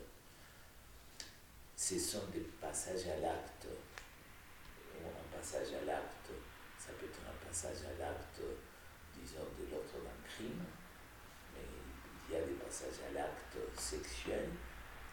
Ce 1.75 1.99
sont 1.99 2.25
des 2.33 2.47
passages 2.59 3.07
à 3.07 3.19
l'acte 3.19 3.67
passage 5.37 5.79
à 5.81 5.85
l'acte, 5.85 6.31
ça 6.77 6.91
peut 6.99 7.05
être 7.05 7.21
un 7.23 7.47
passage 7.47 7.85
à 7.85 7.97
l'acte, 8.01 8.41
disons, 9.15 9.47
de 9.57 9.71
l'autre 9.71 9.95
d'un 10.03 10.27
crime, 10.27 10.65
passages 12.67 12.99
à 13.09 13.13
l'acte 13.13 13.79
sexuel 13.79 14.49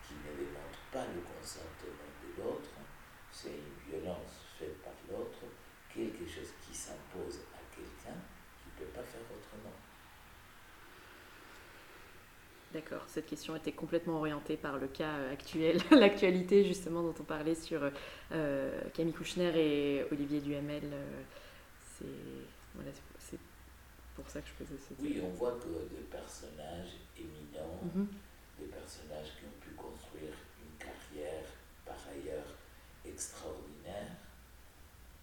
qui 0.06 0.14
ne 0.14 0.44
démontrent 0.44 0.86
pas 0.92 1.06
le 1.14 1.20
consentement 1.22 2.10
de 2.20 2.42
l'autre, 2.42 2.70
c'est 3.30 3.50
une 3.50 3.90
violence 3.90 4.42
faite 4.58 4.82
par 4.82 4.92
l'autre, 5.08 5.38
quelque 5.92 6.26
chose 6.26 6.50
qui 6.66 6.74
s'impose 6.76 7.38
à 7.54 7.62
quelqu'un 7.74 8.18
qui 8.58 8.70
ne 8.74 8.84
peut 8.86 8.92
pas 8.92 9.02
faire 9.02 9.22
autrement. 9.30 9.74
D'accord, 12.72 13.04
cette 13.06 13.26
question 13.26 13.54
était 13.54 13.70
complètement 13.70 14.18
orientée 14.18 14.56
par 14.56 14.78
le 14.78 14.88
cas 14.88 15.14
euh, 15.14 15.32
actuel, 15.32 15.80
l'actualité 15.92 16.64
justement 16.64 17.02
dont 17.02 17.14
on 17.20 17.22
parlait 17.22 17.54
sur 17.54 17.88
euh, 18.32 18.80
Camille 18.94 19.14
Kouchner 19.14 19.52
et 19.54 20.04
Olivier 20.10 20.40
Duhamel. 20.40 20.82
Euh, 20.92 21.22
c'est 21.96 22.06
voilà, 22.74 22.90
pour 24.16 24.28
ça 24.28 24.40
que 24.40 24.48
je 24.48 24.64
faisais 24.64 24.78
cette 24.78 24.98
Oui, 25.00 25.20
on 25.22 25.30
voit 25.30 25.52
que 25.52 25.94
des 25.94 26.02
personnages 26.10 26.98
éminents, 27.16 27.80
Mhm. 27.82 28.08
des 28.58 28.66
personnages 28.66 29.32
qui 29.38 29.44
ont 29.46 29.58
pu 29.60 29.70
construire 29.74 30.34
une 30.62 30.76
carrière 30.78 31.44
par 31.84 31.96
ailleurs 32.10 32.46
extraordinaire, 33.04 34.08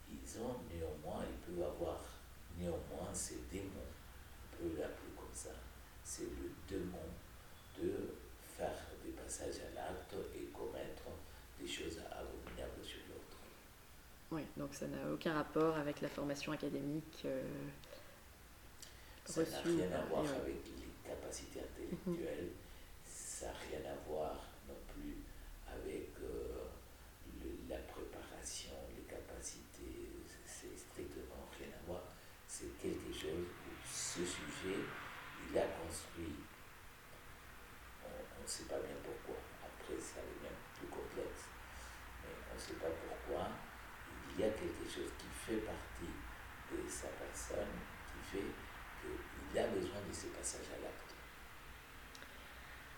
ils 0.10 0.39
ont 0.39 0.56
néanmoins, 0.70 1.24
ils 1.26 1.54
peuvent 1.54 1.64
avoir 1.66 2.00
néanmoins 2.58 3.14
ces 3.14 3.39
démons, 3.52 3.89
on 4.54 4.58
peut 4.58 4.70
l'appeler 4.80 5.12
comme 5.16 5.34
ça, 5.34 5.50
c'est 6.04 6.24
le 6.24 6.52
démon 6.68 7.08
de 7.82 8.14
faire 8.58 8.78
des 9.04 9.12
passages 9.12 9.62
à 9.72 9.76
l'acte 9.76 10.14
et 10.36 10.46
commettre 10.48 11.04
des 11.60 11.68
choses 11.68 11.98
abominables 12.12 12.84
sur 12.84 13.00
l'autre. 13.10 13.38
Oui, 14.32 14.42
donc 14.58 14.74
ça 14.74 14.88
n'a 14.88 15.12
aucun 15.12 15.34
rapport 15.34 15.76
avec 15.78 16.02
la 16.02 16.10
formation 16.10 16.52
académique 16.52 17.22
euh, 17.26 17.42
Ça 19.26 19.42
n'a 19.44 19.60
rien 19.62 19.92
à 19.92 20.02
voir 20.06 20.26
et 20.48 20.54
capacités 21.12 21.59
intellectuelles, 21.59 22.51
ça 23.05 23.47
n'a 23.47 23.53
rien 23.68 23.91
à 23.91 23.95
voir 24.07 24.36
non 24.68 24.80
plus 24.88 25.18
avec 25.68 26.09
euh, 26.24 26.72
la 27.70 27.78
préparation, 27.78 28.76
les 28.95 29.03
capacités, 29.03 30.07
c'est 30.45 30.78
strictement 30.78 31.47
rien 31.57 31.72
à 31.76 31.82
voir. 31.88 32.03
C'est 32.47 32.78
quelque 32.78 33.12
chose 33.12 33.47
où 33.47 33.72
ce 33.84 34.26
sujet, 34.26 34.80
il 35.49 35.57
a 35.57 35.68
construit, 35.80 36.36
on 38.03 38.43
ne 38.43 38.47
sait 38.47 38.66
pas 38.66 38.80
bien 38.80 38.95
pourquoi, 39.03 39.39
après 39.64 39.99
ça 39.99 40.20
devient 40.22 40.55
plus 40.78 40.88
complexe, 40.88 41.47
mais 42.24 42.36
on 42.51 42.55
ne 42.55 42.59
sait 42.59 42.80
pas 42.80 42.91
pourquoi, 43.07 43.47
il 44.32 44.41
y 44.41 44.43
a 44.43 44.51
quelque 44.51 44.88
chose 44.88 45.12
qui 45.18 45.28
fait 45.28 45.62
partie 45.62 46.16
de 46.72 46.89
sa 46.89 47.07
personne, 47.07 47.76
qui 48.07 48.38
fait 48.38 48.51
qu'il 49.52 49.60
a 49.60 49.68
besoin 49.68 49.99
de 50.10 50.14
ce 50.14 50.28
passage 50.28 50.68
à 50.78 50.82
l'acte. 50.82 51.16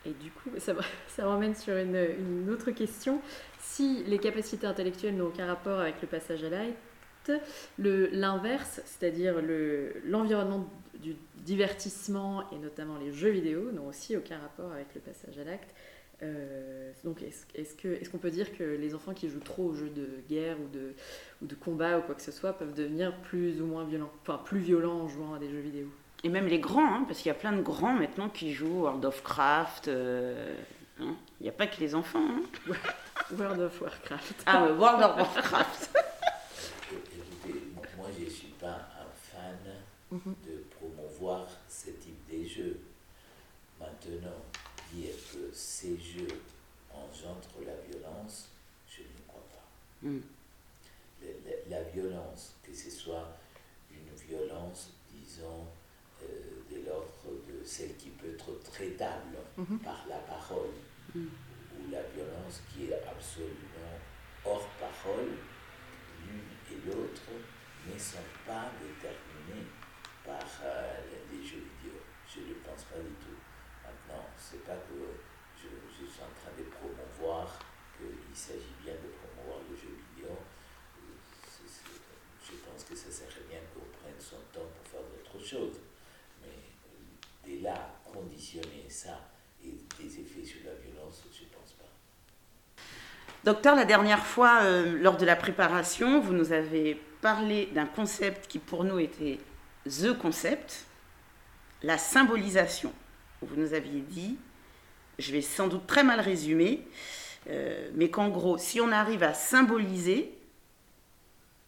Et 0.05 0.11
du 0.23 0.31
coup, 0.31 0.49
ça, 0.59 0.73
ça 1.07 1.23
m'emmène 1.23 1.55
sur 1.55 1.75
une, 1.75 2.49
autre 2.49 2.71
question. 2.71 3.21
Si 3.59 4.03
les 4.05 4.19
capacités 4.19 4.67
intellectuelles 4.67 5.15
n'ont 5.15 5.27
aucun 5.27 5.47
rapport 5.47 5.79
avec 5.79 6.01
le 6.01 6.07
passage 6.07 6.43
à 6.43 6.49
l'acte, 6.49 7.31
l'inverse, 7.77 8.81
c'est-à-dire 8.85 9.41
le- 9.41 9.93
l'environnement 10.05 10.69
du 10.99 11.15
divertissement 11.37 12.49
et 12.51 12.57
notamment 12.57 12.97
les 12.97 13.11
jeux 13.11 13.29
vidéo, 13.29 13.71
n'ont 13.71 13.87
aussi 13.87 14.15
aucun 14.15 14.37
rapport 14.39 14.71
avec 14.71 14.93
le 14.95 15.01
passage 15.01 15.37
à 15.39 15.43
l'acte. 15.43 15.73
Euh, 16.21 16.91
donc, 17.03 17.21
est-ce 17.21 18.09
qu'on 18.09 18.17
peut 18.17 18.29
dire 18.29 18.55
que 18.55 18.63
les 18.63 18.95
enfants 18.95 19.13
qui 19.13 19.29
jouent 19.29 19.39
trop 19.39 19.63
aux 19.63 19.73
jeux 19.73 19.89
de 19.89 20.07
guerre 20.29 20.57
ou 20.59 20.67
de, 20.69 20.93
ou 21.41 21.47
de 21.47 21.55
combat 21.55 21.99
ou 21.99 22.01
quoi 22.01 22.15
que 22.15 22.21
ce 22.21 22.31
soit 22.31 22.53
peuvent 22.53 22.73
devenir 22.73 23.15
plus 23.21 23.61
ou 23.61 23.65
moins 23.65 23.83
violents, 23.83 24.11
enfin 24.21 24.41
plus 24.43 24.59
violents 24.59 25.01
en 25.01 25.07
jouant 25.07 25.33
à 25.33 25.39
des 25.39 25.49
jeux 25.49 25.59
vidéo? 25.59 25.87
Et 26.23 26.29
même 26.29 26.47
les 26.47 26.59
grands, 26.59 26.95
hein, 26.95 27.03
parce 27.05 27.19
qu'il 27.19 27.27
y 27.27 27.31
a 27.31 27.37
plein 27.37 27.51
de 27.51 27.61
grands 27.61 27.93
maintenant 27.93 28.29
qui 28.29 28.53
jouent 28.53 28.81
World 28.83 29.03
of 29.03 29.21
Craft. 29.23 29.89
euh, 29.89 30.55
hein. 31.01 31.15
Il 31.39 31.43
n'y 31.43 31.49
a 31.49 31.53
pas 31.53 31.67
que 31.67 31.79
les 31.81 31.95
enfants. 31.95 32.25
hein. 32.25 32.43
World 33.37 33.59
of 33.61 33.81
Warcraft. 33.81 34.43
Ah, 34.45 34.65
ouais, 34.65 34.71
World 34.71 35.03
of 35.03 35.17
Warcraft. 35.17 35.89
Écoutez, 36.91 37.59
mo- 37.75 37.81
moi 37.97 38.07
je 38.17 38.25
ne 38.25 38.29
suis 38.29 38.47
pas 38.59 38.87
un 38.99 39.09
fan 39.31 39.57
Mhm. 40.11 40.35
de 40.45 40.63
promouvoir 40.77 41.47
ce 41.67 41.89
type 41.89 42.19
de 42.31 42.47
jeux. 42.47 42.79
Maintenant, 43.79 44.37
dire 44.93 45.13
que 45.31 45.49
ces 45.51 45.97
jeux 45.97 46.27
engendrent 46.93 47.65
la 47.65 47.73
violence, 47.91 48.49
je 48.87 49.01
ne 49.01 49.27
crois 49.27 49.43
pas. 49.51 50.07
Mm. 50.07 50.19
Le- 51.21 51.27
le- 51.27 51.69
La, 51.71 51.81
violence, 51.83 52.53
que 52.63 52.73
ce 52.73 52.91
soit 52.91 53.27
une 53.91 54.13
violence, 54.27 54.91
disons, 55.11 55.65
euh, 56.21 56.25
de 56.71 56.85
l'ordre 56.85 57.41
de 57.47 57.65
celle 57.65 57.95
qui 57.97 58.09
peut 58.09 58.29
être 58.35 58.51
traitable 58.87 59.37
Mhm. 59.57 59.79
par 59.79 60.05
la 60.09 60.17
parole, 60.17 60.73
Mm. 61.15 61.27
ou 61.77 61.91
la 61.91 62.01
violence 62.03 62.61
qui 62.69 62.85
est 62.85 63.03
absolument 63.07 63.95
hors 64.45 64.67
parole, 64.79 65.31
l'une 66.25 66.51
et 66.71 66.85
l'autre 66.85 67.21
ne 67.87 67.97
sont 67.97 68.27
pas 68.45 68.71
déterminées 68.81 69.67
par 70.25 70.43
euh, 70.63 70.99
les 71.31 71.43
jeux 71.43 71.63
vidéo. 71.81 71.99
Je 72.27 72.39
ne 72.41 72.53
pense 72.55 72.83
pas 72.85 72.97
du 72.99 73.13
tout. 73.23 73.37
Maintenant, 73.83 74.25
c'est 74.37 74.63
pas 74.65 74.75
que 74.75 74.99
je, 75.61 75.67
je 75.91 76.09
suis 76.09 76.21
en 76.21 76.33
train 76.39 76.55
de 76.57 76.63
promouvoir 76.63 77.59
qu'il 77.97 78.35
s'agit 78.35 78.75
bien 78.83 78.93
de 78.93 79.09
promouvoir 79.19 79.59
le 79.69 79.75
jeu 79.75 79.95
vidéo. 80.15 80.31
Euh, 80.31 81.67
je 82.43 82.55
pense 82.57 82.83
que 82.85 82.95
ça 82.95 83.11
serait 83.11 83.45
bien 83.49 83.59
qu'on 83.73 83.85
prenne 83.99 84.19
son 84.19 84.37
temps 84.51 84.67
pour 84.75 84.87
faire 84.87 85.01
d'autres 85.11 85.45
choses. 85.45 85.79
Mais 86.41 86.47
euh, 86.47 87.45
dès 87.45 87.59
là, 87.61 87.93
conditionner 88.03 88.89
ça 88.89 89.29
et 89.63 89.75
des 89.99 90.19
effets 90.19 90.43
sur 90.45 90.59
la 90.65 90.73
violence, 90.75 91.23
je 91.31 91.43
ne 91.43 91.49
pense 91.49 91.73
pas. 91.73 91.83
Docteur, 93.43 93.75
la 93.75 93.83
dernière 93.83 94.25
fois, 94.25 94.61
euh, 94.61 94.97
lors 95.01 95.17
de 95.17 95.25
la 95.25 95.35
préparation, 95.35 96.21
vous 96.21 96.31
nous 96.31 96.53
avez 96.53 96.95
parlé 97.19 97.65
d'un 97.73 97.85
concept 97.85 98.47
qui 98.47 98.57
pour 98.57 98.85
nous 98.85 98.99
était 98.99 99.37
the 99.85 100.17
concept, 100.17 100.85
la 101.81 101.97
symbolisation. 101.97 102.93
Vous 103.41 103.57
nous 103.57 103.73
aviez 103.73 103.99
dit, 103.99 104.37
je 105.19 105.33
vais 105.33 105.41
sans 105.41 105.67
doute 105.67 105.85
très 105.87 106.05
mal 106.05 106.21
résumer, 106.21 106.87
euh, 107.49 107.89
mais 107.95 108.09
qu'en 108.09 108.29
gros, 108.29 108.57
si 108.57 108.79
on 108.79 108.93
arrive 108.93 109.23
à 109.23 109.33
symboliser, 109.33 110.33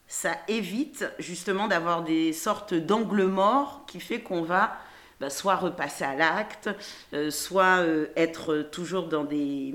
ça 0.07 0.37
évite 0.47 1.05
justement 1.19 1.67
d'avoir 1.67 2.03
des 2.03 2.31
sortes 2.31 2.73
d'angles 2.73 3.25
morts 3.25 3.83
qui 3.85 3.99
fait 3.99 4.21
qu'on 4.21 4.43
va 4.43 4.77
bah, 5.19 5.29
soit 5.29 5.55
repasser 5.55 6.03
à 6.03 6.13
l'acte, 6.13 6.69
euh, 7.13 7.31
soit 7.31 7.79
euh, 7.79 8.07
être 8.17 8.67
toujours 8.71 9.07
dans 9.07 9.23
des, 9.23 9.73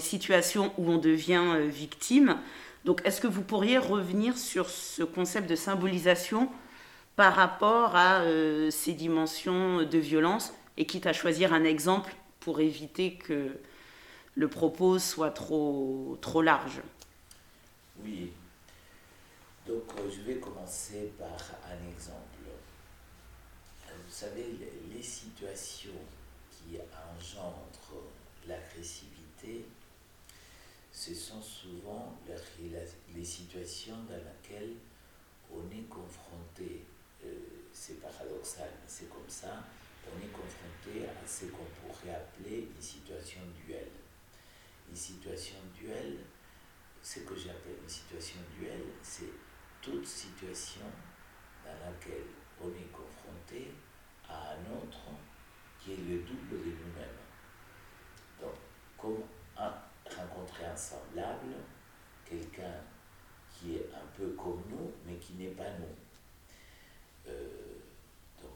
situations 0.00 0.72
où 0.76 0.90
on 0.90 0.98
devient 0.98 1.42
euh, 1.46 1.66
victime. 1.66 2.38
Donc, 2.84 3.00
est-ce 3.04 3.20
que 3.20 3.26
vous 3.26 3.42
pourriez 3.42 3.78
revenir 3.78 4.36
sur 4.36 4.68
ce 4.68 5.02
concept 5.02 5.48
de 5.48 5.56
symbolisation 5.56 6.50
par 7.16 7.34
rapport 7.34 7.96
à 7.96 8.22
ces 8.70 8.92
dimensions 8.92 9.82
de 9.82 9.98
violence? 9.98 10.52
Et 10.76 10.84
quitte 10.84 11.06
à 11.06 11.12
choisir 11.12 11.52
un 11.52 11.64
exemple 11.64 12.14
pour 12.38 12.60
éviter 12.60 13.14
que 13.14 13.48
le 14.36 14.48
propos 14.48 14.98
soit 14.98 15.30
trop, 15.30 16.16
trop 16.20 16.42
large 16.42 16.82
Oui. 18.04 18.30
Donc, 19.66 19.82
je 20.14 20.20
vais 20.20 20.38
commencer 20.38 21.12
par 21.18 21.28
un 21.28 21.90
exemple. 21.92 22.35
Savez, 24.18 24.46
les, 24.90 25.02
situations 25.02 26.00
qui 26.50 26.78
engendrent 26.80 28.08
l'agressivité, 28.48 29.66
ce 30.90 31.14
sont 31.14 31.42
souvent 31.42 32.14
les 33.14 33.24
situations 33.26 33.98
dans 34.08 34.16
lesquelles 34.16 34.76
on 35.52 35.70
est 35.70 35.86
confronté, 35.90 36.86
euh, 37.26 37.28
c'est 37.74 38.00
paradoxal, 38.00 38.70
mais 38.72 38.88
c'est 38.88 39.10
comme 39.10 39.28
ça, 39.28 39.62
on 40.06 40.18
est 40.24 40.32
confronté 40.32 41.06
à 41.06 41.28
ce 41.28 41.44
qu'on 41.52 41.68
pourrait 41.82 42.14
appeler 42.14 42.70
une 42.74 42.82
situation 42.82 43.42
duel. 43.66 43.90
Une 44.88 44.96
situation 44.96 45.58
duel, 45.78 46.20
ce 47.02 47.18
que 47.18 47.36
j'appelle 47.36 47.76
une 47.82 47.88
situation 47.90 48.40
duel, 48.58 48.80
c'est 49.02 49.34
toute 49.82 50.06
situation 50.06 50.86
dans 51.62 51.86
laquelle 51.86 52.24
on 52.62 52.70
est 52.70 52.90
confronté 52.90 53.72
à 54.28 54.52
un 54.52 54.76
autre 54.76 54.98
qui 55.78 55.92
est 55.92 55.96
le 55.96 56.18
double 56.18 56.50
de 56.50 56.70
nous-mêmes. 56.70 57.20
Donc, 58.40 58.54
comme 58.98 59.22
un, 59.56 59.72
rencontrer 60.14 60.66
un 60.66 60.76
semblable, 60.76 61.54
quelqu'un 62.24 62.74
qui 63.50 63.76
est 63.76 63.90
un 63.94 64.06
peu 64.16 64.30
comme 64.30 64.62
nous, 64.68 64.92
mais 65.06 65.16
qui 65.16 65.34
n'est 65.34 65.54
pas 65.54 65.70
nous? 65.78 65.96
Euh, 67.28 67.78
donc, 68.40 68.52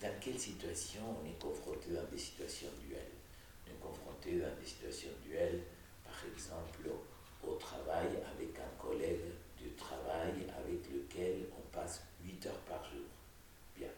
dans 0.00 0.20
quelle 0.20 0.38
situation 0.38 1.02
on 1.22 1.26
est 1.26 1.38
confronté 1.38 1.90
dans 1.90 2.04
des 2.10 2.18
situations 2.18 2.68
duelles? 2.80 3.12
On 3.66 3.70
est 3.70 3.80
confronté 3.80 4.38
dans 4.40 4.54
des 4.60 4.66
situations 4.66 5.10
duelles, 5.24 5.62
par 6.04 6.16
exemple, 6.32 6.90
au, 7.42 7.54
travail 7.56 8.08
avec 8.34 8.58
un 8.58 8.82
collègue 8.82 9.32
du 9.56 9.70
travail 9.74 10.32
avec 10.58 10.90
lequel 10.90 11.46
on 11.56 11.60
passe 11.74 12.02
8 12.24 12.46
heures 12.46 12.60
par 12.60 12.82
jour. 12.84 13.06
Bien. 13.76 13.88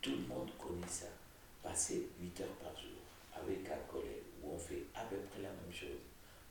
Tout 0.00 0.10
le 0.10 0.26
monde 0.26 0.50
connaît 0.58 0.86
ça. 0.86 1.06
Passer 1.76 2.08
8 2.18 2.40
heures 2.40 2.56
par 2.56 2.72
jour 2.80 3.04
avec 3.34 3.68
un 3.68 3.92
collègue 3.92 4.24
où 4.42 4.52
on 4.54 4.58
fait 4.58 4.86
à 4.94 5.04
peu 5.04 5.16
près 5.28 5.42
la 5.42 5.50
même 5.50 5.70
chose. 5.70 6.00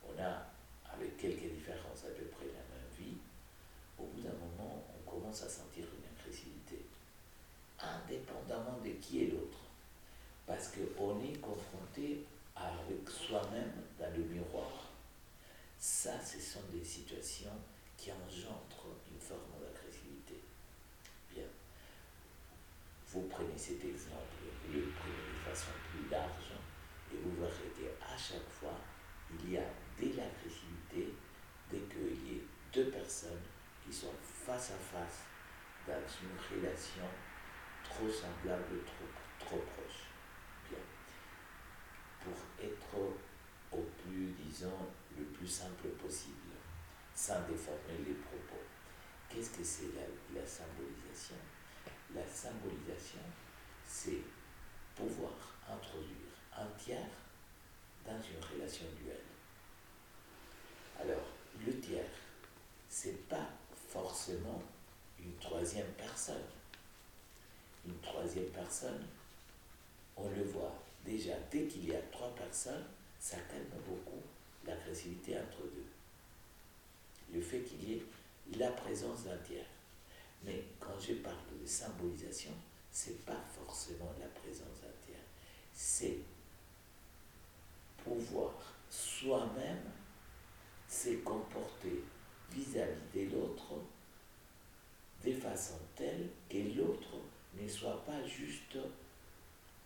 On 0.06 0.16
a, 0.22 0.46
avec 0.94 1.16
quelques 1.16 1.50
différences, 1.52 2.04
à 2.04 2.14
peu 2.14 2.26
près 2.26 2.46
la 2.46 2.62
même 2.70 2.86
vie. 2.96 3.16
Au 3.98 4.04
bout 4.04 4.20
d'un 4.20 4.38
moment, 4.38 4.86
on 4.86 5.10
commence 5.10 5.42
à 5.42 5.48
sentir 5.48 5.82
une 5.82 6.16
agressivité, 6.16 6.78
indépendamment 7.76 8.78
de 8.84 8.90
qui 9.02 9.24
est 9.24 9.30
l'autre. 9.32 9.58
parce 10.46 10.68
qu'on 10.68 11.20
est 11.20 11.40
confronté 11.40 12.24
avec 12.54 13.10
soi-même 13.10 13.82
dans 13.98 14.16
le 14.16 14.22
miroir. 14.26 14.92
Ça, 15.76 16.20
ce 16.24 16.38
sont 16.38 16.62
des 16.72 16.84
situations 16.84 17.58
qui 17.96 18.12
engendrent 18.12 18.94
une 19.10 19.18
forme 19.18 19.58
d'agressivité. 19.60 20.38
Bien. 21.34 21.50
Vous 23.08 23.22
prenez 23.22 23.58
cet 23.58 23.84
exemple, 23.84 24.36
le 24.72 24.82
plus 25.64 26.08
large, 26.10 26.52
et 27.12 27.16
vous 27.16 27.40
verrez 27.40 27.72
qu'à 27.74 28.16
chaque 28.16 28.48
fois, 28.48 28.78
il 29.30 29.52
y 29.52 29.56
a 29.56 29.64
de 30.00 30.16
l'agressivité 30.16 31.14
dès 31.70 31.80
qu'il 31.80 32.26
y 32.26 32.36
ait 32.36 32.44
deux 32.72 32.90
personnes 32.90 33.42
qui 33.84 33.92
sont 33.92 34.12
face 34.22 34.72
à 34.72 34.78
face 34.78 35.24
dans 35.86 35.94
une 35.94 36.60
relation 36.60 37.04
trop 37.84 38.08
semblable, 38.08 38.84
trop, 38.84 39.08
trop 39.38 39.58
proche. 39.58 40.06
Bien. 40.68 40.78
Pour 42.22 42.36
être 42.62 42.96
au 43.72 43.82
plus, 44.02 44.32
disons, 44.32 44.90
le 45.16 45.24
plus 45.24 45.46
simple 45.46 45.88
possible, 46.00 46.54
sans 47.14 47.40
déformer 47.48 47.98
les 48.06 48.14
propos. 48.14 48.62
Qu'est-ce 49.28 49.50
que 49.50 49.64
c'est 49.64 49.92
la 50.34 50.46
symbolisation? 50.46 51.36
La 52.14 52.26
symbolisation, 52.26 53.22
c'est 53.84 54.22
pouvoir 54.96 55.32
introduire 55.68 56.32
un 56.56 56.66
tiers 56.78 57.10
dans 58.04 58.18
une 58.18 58.58
relation 58.58 58.86
duelle. 59.00 59.20
Alors, 61.00 61.26
le 61.64 61.78
tiers, 61.80 62.10
c'est 62.88 63.28
pas 63.28 63.50
forcément 63.88 64.62
une 65.18 65.36
troisième 65.36 65.92
personne. 65.98 66.46
Une 67.86 67.98
troisième 68.00 68.50
personne, 68.50 69.06
on 70.16 70.28
le 70.30 70.44
voit 70.44 70.82
déjà, 71.04 71.34
dès 71.50 71.66
qu'il 71.66 71.88
y 71.88 71.94
a 71.94 72.00
trois 72.10 72.34
personnes, 72.34 72.86
ça 73.20 73.36
calme 73.48 73.82
beaucoup 73.86 74.22
l'agressivité 74.66 75.36
entre 75.38 75.62
deux. 75.62 75.86
Le 77.32 77.40
fait 77.40 77.60
qu'il 77.60 77.88
y 77.88 77.94
ait 77.94 78.06
la 78.58 78.70
présence 78.70 79.24
d'un 79.24 79.36
tiers. 79.38 79.66
Mais 80.44 80.64
quand 80.78 80.98
je 81.00 81.14
parle 81.14 81.36
de 81.60 81.66
symbolisation, 81.66 82.52
c'est 82.90 83.24
pas 83.24 83.44
forcément 83.54 84.12
la 84.20 84.26
présence 84.28 84.80
d'un. 84.82 84.85
C'est 85.78 86.16
pouvoir 88.02 88.54
soi-même 88.88 89.82
se 90.88 91.16
comporter 91.16 92.02
vis-à-vis 92.50 93.26
de 93.26 93.36
l'autre 93.36 93.74
de 95.22 95.32
façon 95.32 95.78
telle 95.94 96.30
que 96.48 96.56
l'autre 96.78 97.18
ne 97.60 97.68
soit 97.68 98.02
pas 98.06 98.24
juste 98.24 98.78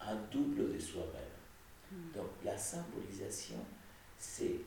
un 0.01 0.15
double 0.31 0.75
de 0.75 0.79
soi-même. 0.79 2.13
Donc 2.15 2.31
la 2.45 2.57
symbolisation, 2.57 3.59
c'est 4.17 4.61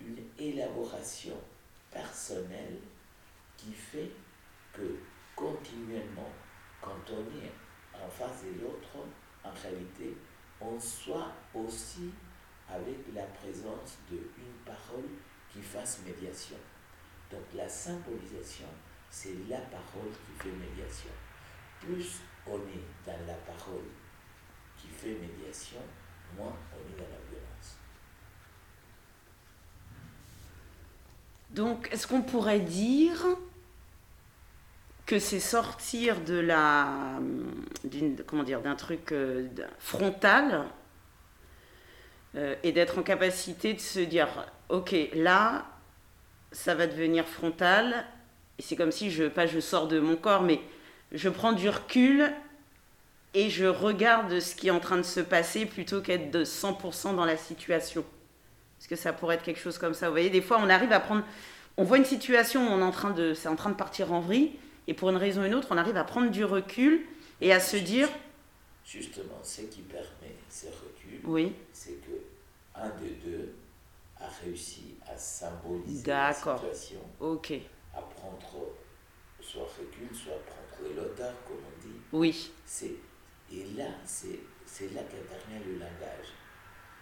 une 0.00 0.24
élaboration 0.38 1.36
personnelle 1.90 2.78
qui 3.58 3.72
fait 3.72 4.10
que 4.72 4.96
continuellement, 5.34 6.32
quand 6.80 7.10
on 7.10 7.20
est 7.44 7.52
en 8.02 8.08
face 8.08 8.44
de 8.44 8.62
l'autre, 8.62 9.04
en 9.44 9.50
réalité, 9.50 10.16
on 10.60 10.78
soit 10.78 11.32
aussi 11.54 12.10
avec 12.68 12.98
la 13.14 13.24
présence 13.24 13.98
d'une 14.08 14.52
parole 14.64 15.08
qui 15.50 15.60
fasse 15.60 16.00
médiation. 16.04 16.56
Donc 17.30 17.42
la 17.54 17.68
symbolisation, 17.68 18.68
c'est 19.10 19.36
la 19.48 19.58
parole 19.58 20.10
qui 20.10 20.42
fait 20.42 20.52
médiation. 20.52 21.10
Plus 21.80 22.20
on 22.46 22.58
est 22.58 22.86
dans 23.04 23.26
la 23.26 23.34
parole 23.34 23.84
qui 24.76 24.88
fait 24.88 25.14
médiation, 25.14 25.80
moins 26.36 26.56
on 26.72 26.80
est 26.92 26.96
dans 26.96 27.10
la 27.10 27.20
violence. 27.30 27.78
Donc, 31.50 31.88
est-ce 31.92 32.06
qu'on 32.06 32.22
pourrait 32.22 32.60
dire 32.60 33.24
que 35.06 35.20
c'est 35.20 35.40
sortir 35.40 36.20
de 36.20 36.34
la, 36.34 36.88
d'une, 37.84 38.16
comment 38.26 38.42
dire, 38.42 38.60
d'un 38.60 38.74
truc 38.74 39.12
euh, 39.12 39.46
frontal 39.78 40.64
euh, 42.34 42.56
et 42.64 42.72
d'être 42.72 42.98
en 42.98 43.02
capacité 43.02 43.72
de 43.72 43.80
se 43.80 44.00
dire, 44.00 44.28
ok, 44.68 44.94
là, 45.14 45.66
ça 46.50 46.74
va 46.74 46.88
devenir 46.88 47.24
frontal, 47.26 48.04
et 48.58 48.62
c'est 48.62 48.74
comme 48.74 48.90
si 48.90 49.10
je, 49.10 49.24
pas 49.24 49.46
je 49.46 49.60
sors 49.60 49.86
de 49.86 50.00
mon 50.00 50.16
corps, 50.16 50.42
mais 50.42 50.60
je 51.12 51.28
prends 51.28 51.52
du 51.52 51.68
recul 51.68 52.32
et 53.34 53.48
je 53.48 53.66
regarde 53.66 54.40
ce 54.40 54.56
qui 54.56 54.68
est 54.68 54.72
en 54.72 54.80
train 54.80 54.96
de 54.96 55.02
se 55.02 55.20
passer 55.20 55.66
plutôt 55.66 56.00
qu'être 56.00 56.30
de 56.32 56.44
100% 56.44 57.14
dans 57.14 57.24
la 57.24 57.36
situation. 57.36 58.04
Est-ce 58.80 58.88
que 58.88 58.96
ça 58.96 59.12
pourrait 59.12 59.36
être 59.36 59.42
quelque 59.42 59.60
chose 59.60 59.78
comme 59.78 59.94
ça? 59.94 60.06
Vous 60.06 60.12
voyez, 60.12 60.30
des 60.30 60.42
fois, 60.42 60.58
on 60.60 60.68
arrive 60.68 60.92
à 60.92 61.00
prendre, 61.00 61.22
on 61.76 61.84
voit 61.84 61.98
une 61.98 62.04
situation 62.04 62.74
où 62.74 63.34
c'est 63.34 63.48
en 63.48 63.56
train 63.56 63.70
de 63.70 63.74
partir 63.74 64.12
en 64.12 64.20
vrille, 64.20 64.52
et 64.88 64.94
pour 64.94 65.10
une 65.10 65.16
raison 65.16 65.42
ou 65.42 65.44
une 65.46 65.54
autre, 65.54 65.68
on 65.70 65.76
arrive 65.76 65.96
à 65.96 66.04
prendre 66.04 66.30
du 66.30 66.44
recul 66.44 67.06
et 67.40 67.52
à 67.52 67.60
se 67.60 67.76
dire. 67.76 68.08
Justement, 68.84 69.40
ce 69.42 69.62
qui 69.62 69.82
permet 69.82 70.36
ce 70.48 70.66
recul, 70.66 71.20
oui. 71.24 71.52
c'est 71.72 72.00
que 72.02 72.22
un 72.74 72.88
des 72.90 73.10
deux 73.24 73.54
a 74.18 74.28
réussi 74.44 74.94
à 75.06 75.16
symboliser 75.16 76.06
la 76.06 76.32
situation, 76.32 77.00
ok. 77.20 77.52
à 77.94 78.00
prendre 78.00 78.68
soit 79.40 79.64
recul, 79.64 80.14
soit 80.14 80.38
prendre 80.44 80.94
l'auteur, 80.94 81.34
comme 81.46 81.56
on 81.56 81.80
dit. 81.80 82.00
Oui. 82.12 82.52
C'est, 82.64 82.94
et 83.52 83.64
là, 83.76 83.88
c'est, 84.04 84.40
c'est 84.64 84.92
là 84.94 85.02
qu'intervient 85.02 85.60
le 85.66 85.74
langage. 85.74 86.28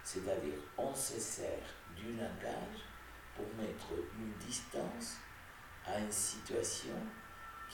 C'est-à-dire, 0.02 0.54
on 0.76 0.94
se 0.94 1.18
sert 1.18 1.64
du 1.96 2.12
langage 2.12 2.80
pour 3.34 3.46
mettre 3.56 3.88
une 4.18 4.32
distance 4.46 5.16
à 5.86 5.98
une 5.98 6.12
situation 6.12 6.94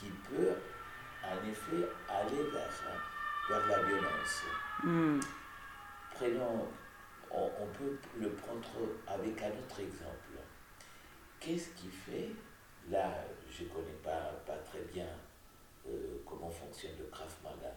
qui 0.00 0.10
peut 0.28 0.54
en 1.22 1.48
effet 1.48 1.86
aller 2.08 2.42
vers, 2.50 2.72
vers 3.48 3.66
la 3.68 3.82
violence. 3.82 4.42
Hmm. 4.82 5.20
Prenons, 6.14 6.68
on, 7.30 7.50
on, 7.60 7.66
peut 7.66 7.98
le 8.18 8.30
prendre 8.30 8.68
avec 9.06 9.42
un 9.42 9.50
autre 9.50 9.80
exemple. 9.80 10.40
Qu'est-ce 11.38 11.70
qui 11.70 11.88
fait, 11.88 12.30
là 12.90 13.12
je 13.50 13.64
ne 13.64 13.68
connais 13.68 13.98
pas, 14.02 14.32
pas 14.46 14.56
très 14.56 14.80
bien 14.92 15.06
euh, 15.86 16.22
comment 16.26 16.50
fonctionne 16.50 16.96
le 16.98 17.06
Krav 17.06 17.34
Maga, 17.42 17.74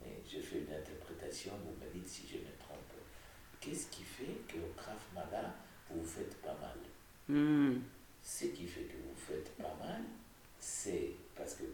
mais 0.00 0.22
je 0.26 0.40
fais 0.40 0.58
une 0.58 0.72
interprétation, 0.72 1.52
vous 1.64 1.84
me 1.84 1.90
dites 1.92 2.08
si 2.08 2.26
je 2.26 2.36
me 2.38 2.56
trompe. 2.58 2.92
Qu'est-ce 3.60 3.88
qui 3.88 4.02
fait 4.02 4.42
qu'au 4.50 4.72
Krav 4.76 5.00
Maga, 5.14 5.54
vous 5.90 6.00
vous 6.02 6.06
faites 6.06 6.36
pas 6.42 6.56
mal? 6.60 6.78
Hmm. 7.28 7.80
Ce 8.22 8.46
qui 8.46 8.66
fait 8.66 8.82
que 8.82 8.96
vous 8.96 9.14
faites 9.16 9.56
pas 9.56 9.74
mal, 9.80 10.02
c'est 10.58 11.12
parce 11.36 11.54
que 11.54 11.64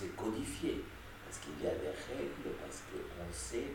C'est 0.00 0.16
codifié, 0.16 0.82
parce 1.22 1.40
qu'il 1.40 1.62
y 1.62 1.66
a 1.68 1.74
des 1.74 1.92
règles, 1.92 2.56
parce 2.58 2.84
qu'on 2.88 3.30
sait 3.30 3.66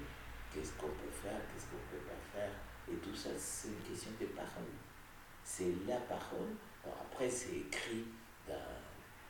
qu'est-ce 0.51 0.71
qu'on 0.73 0.88
peut 0.88 1.13
faire, 1.21 1.38
qu'est-ce 1.53 1.67
qu'on 1.67 1.78
ne 1.78 1.99
peut 1.99 2.05
pas 2.07 2.39
faire. 2.39 2.51
Et 2.91 2.95
tout 2.95 3.15
ça, 3.15 3.30
c'est 3.38 3.67
une 3.67 3.93
question 3.93 4.09
de 4.19 4.26
parole. 4.28 4.73
C'est 5.43 5.71
la 5.88 5.97
parole. 5.97 6.57
Bon, 6.84 6.91
après, 6.99 7.30
c'est 7.30 7.57
écrit 7.57 8.05
dans, 8.47 8.55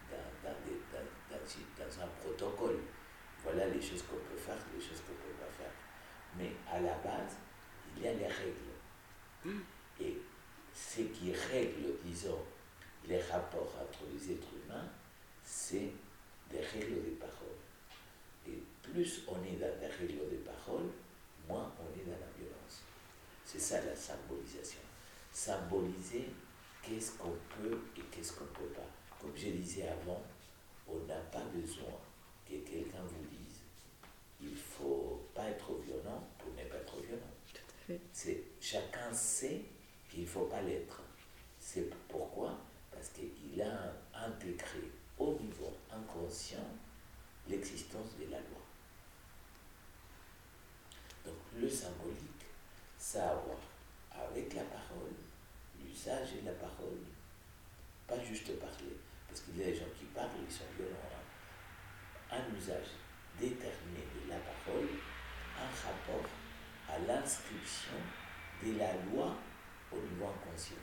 dans, 0.10 0.50
dans, 0.50 0.56
des, 0.64 0.80
dans, 0.90 1.86
dans 1.86 2.04
un 2.04 2.08
protocole 2.24 2.80
voilà 3.46 3.68
les 3.68 3.82
choses 3.82 4.02
qu'on 4.04 4.16
peut 4.16 4.38
faire, 4.38 4.58
les 4.74 4.82
choses 4.82 5.02
qu'on 5.02 5.14
ne 5.14 5.18
peut 5.18 5.40
pas 5.40 5.52
faire. 5.52 5.72
Mais 6.38 6.52
à 6.72 6.80
la 6.80 6.96
base, 6.96 7.38
il 7.96 8.04
y 8.04 8.08
a 8.08 8.14
les 8.14 8.28
règles. 8.28 8.74
Hmm. 9.44 9.60
Et 10.00 10.18
ce 10.74 11.02
qui 11.02 11.32
règle, 11.32 11.94
disons, 12.04 12.40
les 13.08 13.22
rapports 13.22 13.74
entre 13.80 14.00
les 14.12 14.32
êtres 14.32 14.48
humains, 14.66 14.90
c'est 15.44 15.92
des 16.56 16.66
règles 16.66 17.04
de 17.04 17.16
parole. 17.16 17.58
Et 18.48 18.64
plus 18.82 19.24
on 19.28 19.44
est 19.44 19.58
dans 19.58 19.80
des 19.80 19.88
règles 19.88 20.30
de 20.32 20.38
parole, 20.38 20.88
moins 21.48 21.72
on 21.80 22.00
est 22.00 22.06
dans 22.06 22.20
la 22.20 22.32
violence. 22.38 22.84
C'est 23.44 23.60
ça 23.60 23.82
la 23.84 23.96
symbolisation. 23.96 24.80
Symboliser 25.32 26.28
qu'est-ce 26.82 27.12
qu'on 27.18 27.36
peut 27.50 27.80
et 27.98 28.02
qu'est-ce 28.12 28.34
qu'on 28.34 28.46
ne 28.46 28.50
peut 28.50 28.74
pas. 28.74 28.90
Comme 29.20 29.36
je 29.36 29.50
disais 29.50 29.88
avant, 29.88 30.24
on 30.88 31.00
n'a 31.06 31.20
pas 31.32 31.44
besoin 31.54 32.00
que 32.46 32.56
quelqu'un 32.56 33.04
vous 33.04 33.26
dise 33.30 33.46
il 34.42 34.52
ne 34.52 34.56
faut 34.56 35.28
pas 35.34 35.50
être 35.50 35.74
violent 35.86 36.28
pour 36.38 36.52
ne 36.52 36.70
pas 36.70 36.78
être 36.78 36.98
violent. 37.02 38.00
C'est, 38.12 38.44
chacun 38.60 39.12
sait 39.14 39.62
qu'il 40.10 40.22
ne 40.22 40.28
faut 40.28 40.46
pas 40.46 40.62
l'être. 40.62 41.02
C'est 41.60 41.90
pourquoi? 42.08 42.58
Parce 42.92 43.10
qu'il 43.10 43.62
a 43.62 43.94
intégré 44.14 44.92
au 45.18 45.34
niveau 45.40 45.74
inconscient 45.92 46.68
l'existence 47.48 48.16
de 48.20 48.26
la 48.32 48.40
loi. 48.40 48.62
Donc 51.26 51.36
le 51.56 51.70
symbolique, 51.70 52.46
ça 52.98 53.30
a 53.30 53.32
à 53.32 53.36
voir 53.36 53.58
avec 54.12 54.54
la 54.54 54.64
parole, 54.64 55.14
l'usage 55.84 56.34
de 56.42 56.46
la 56.46 56.54
parole, 56.54 57.00
pas 58.08 58.20
juste 58.24 58.60
parler, 58.60 58.98
parce 59.28 59.42
qu'il 59.42 59.58
y 59.58 59.64
a 59.64 59.66
des 59.68 59.76
gens 59.76 59.86
qui 59.98 60.06
parlent, 60.06 60.30
ils 60.48 60.54
sont 60.54 60.64
violents. 60.78 60.96
hein. 62.32 62.38
Un 62.38 62.56
usage 62.56 62.88
déterminé 63.40 64.04
de 64.16 64.30
la 64.30 64.38
parole, 64.38 64.88
un 65.58 65.88
rapport 65.88 66.30
à 66.90 67.00
l'inscription 67.00 67.98
de 68.64 68.78
la 68.78 68.94
loi 68.94 69.36
au 69.92 69.98
niveau 69.98 70.26
inconscient. 70.28 70.76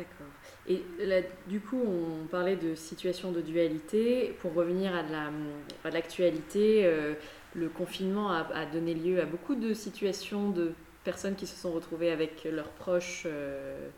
D'accord. 0.00 0.32
Et 0.66 0.82
là, 1.04 1.20
du 1.46 1.60
coup, 1.60 1.78
on 1.78 2.26
parlait 2.26 2.56
de 2.56 2.74
situation 2.74 3.32
de 3.32 3.42
dualité. 3.42 4.34
Pour 4.40 4.54
revenir 4.54 4.92
à 4.94 5.90
l'actualité, 5.90 6.86
euh, 6.86 7.12
le 7.54 7.68
confinement 7.68 8.30
a, 8.30 8.64
donné 8.64 8.94
lieu 8.94 9.20
à 9.20 9.26
beaucoup 9.26 9.54
de 9.54 9.74
situations 9.74 10.48
de 10.48 10.72
personnes 11.04 11.34
qui 11.34 11.46
se 11.46 11.54
sont 11.54 11.72
retrouvées 11.72 12.10
avec 12.10 12.44
leurs 12.44 12.70
proches 12.70 13.24
euh, 13.26 13.90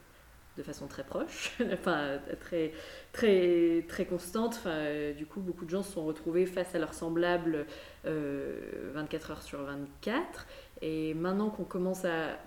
de 0.56 0.62
façon 0.64 0.86
très 0.86 1.04
proche, 1.04 1.56
enfin 1.72 2.18
très, 2.40 2.72
très, 3.12 3.84
très 3.88 4.04
constante. 4.04 4.54
Enfin, 4.58 4.70
euh, 4.70 5.12
du 5.12 5.24
coup, 5.24 5.40
beaucoup 5.40 5.64
de 5.64 5.70
gens 5.70 5.84
se 5.84 5.92
sont 5.92 6.04
retrouvés 6.04 6.46
face 6.46 6.74
à 6.74 6.80
leurs 6.80 6.94
semblables 6.94 7.66
euh, 8.06 8.90
24 8.92 9.30
heures 9.30 9.42
sur 9.42 9.62
24. 9.62 10.46
Et 10.80 11.14
maintenant 11.14 11.50
qu'on 11.50 11.64
commence 11.64 12.04
à 12.04 12.38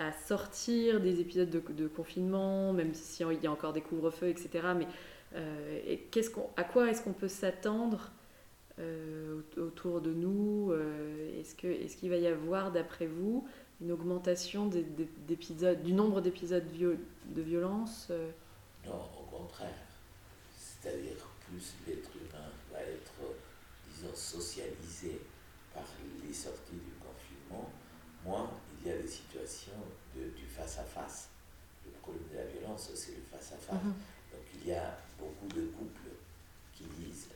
à 0.00 0.12
sortir 0.12 1.00
des 1.00 1.20
épisodes 1.20 1.50
de, 1.50 1.86
confinement, 1.88 2.72
même 2.72 2.94
si 2.94 3.22
il 3.22 3.42
y 3.42 3.46
a 3.46 3.52
encore 3.52 3.74
des 3.74 3.82
couvre-feux, 3.82 4.28
etc. 4.28 4.68
Mais 4.76 4.86
euh, 5.34 5.96
à 6.56 6.64
quoi 6.64 6.90
est-ce 6.90 7.02
qu'on 7.02 7.12
peut 7.12 7.28
s'attendre 7.28 8.10
euh, 8.78 9.42
au- 9.58 9.60
autour 9.60 10.00
de 10.00 10.12
nous 10.12 10.70
euh, 10.72 11.38
Est-ce 11.38 11.54
que, 11.54 11.66
est-ce 11.66 11.98
qu'il 11.98 12.08
va 12.08 12.16
y 12.16 12.26
avoir, 12.26 12.72
d'après 12.72 13.06
vous, 13.06 13.46
une 13.82 13.92
augmentation 13.92 14.66
du 14.68 15.92
nombre 15.92 16.22
d'épisodes 16.22 16.64
de 16.72 17.42
violence 17.42 18.10
Non, 18.86 19.02
au 19.20 19.36
contraire. 19.36 19.68
C'est-à-dire 20.56 21.16
plus 21.46 21.74
l'être 21.86 22.10
humain 22.16 22.48
va 22.72 22.80
être, 22.80 23.12
disons, 23.92 24.14
socialisé 24.14 25.20
par 25.74 25.84
les 26.26 26.32
sorties 26.32 26.72
du 26.72 26.92
confinement, 27.00 27.70
moins 28.24 28.50
il 28.82 28.88
y 28.90 28.92
a 28.94 28.96
des 28.98 29.08
situations 29.08 29.69
de, 30.70 30.76
du 30.76 30.86
face-à-face. 30.86 31.28
Le 31.84 31.90
problème 31.92 32.24
de 32.30 32.36
la 32.36 32.44
violence, 32.44 32.90
c'est 32.94 33.12
le 33.16 33.22
face-à-face. 33.30 33.82
Mhm. 33.82 33.94
Donc 34.32 34.42
il 34.54 34.68
y 34.68 34.72
a 34.72 34.98
beaucoup 35.18 35.48
de 35.48 35.66
couples 35.66 36.10
qui 36.72 36.84
disent, 36.84 37.28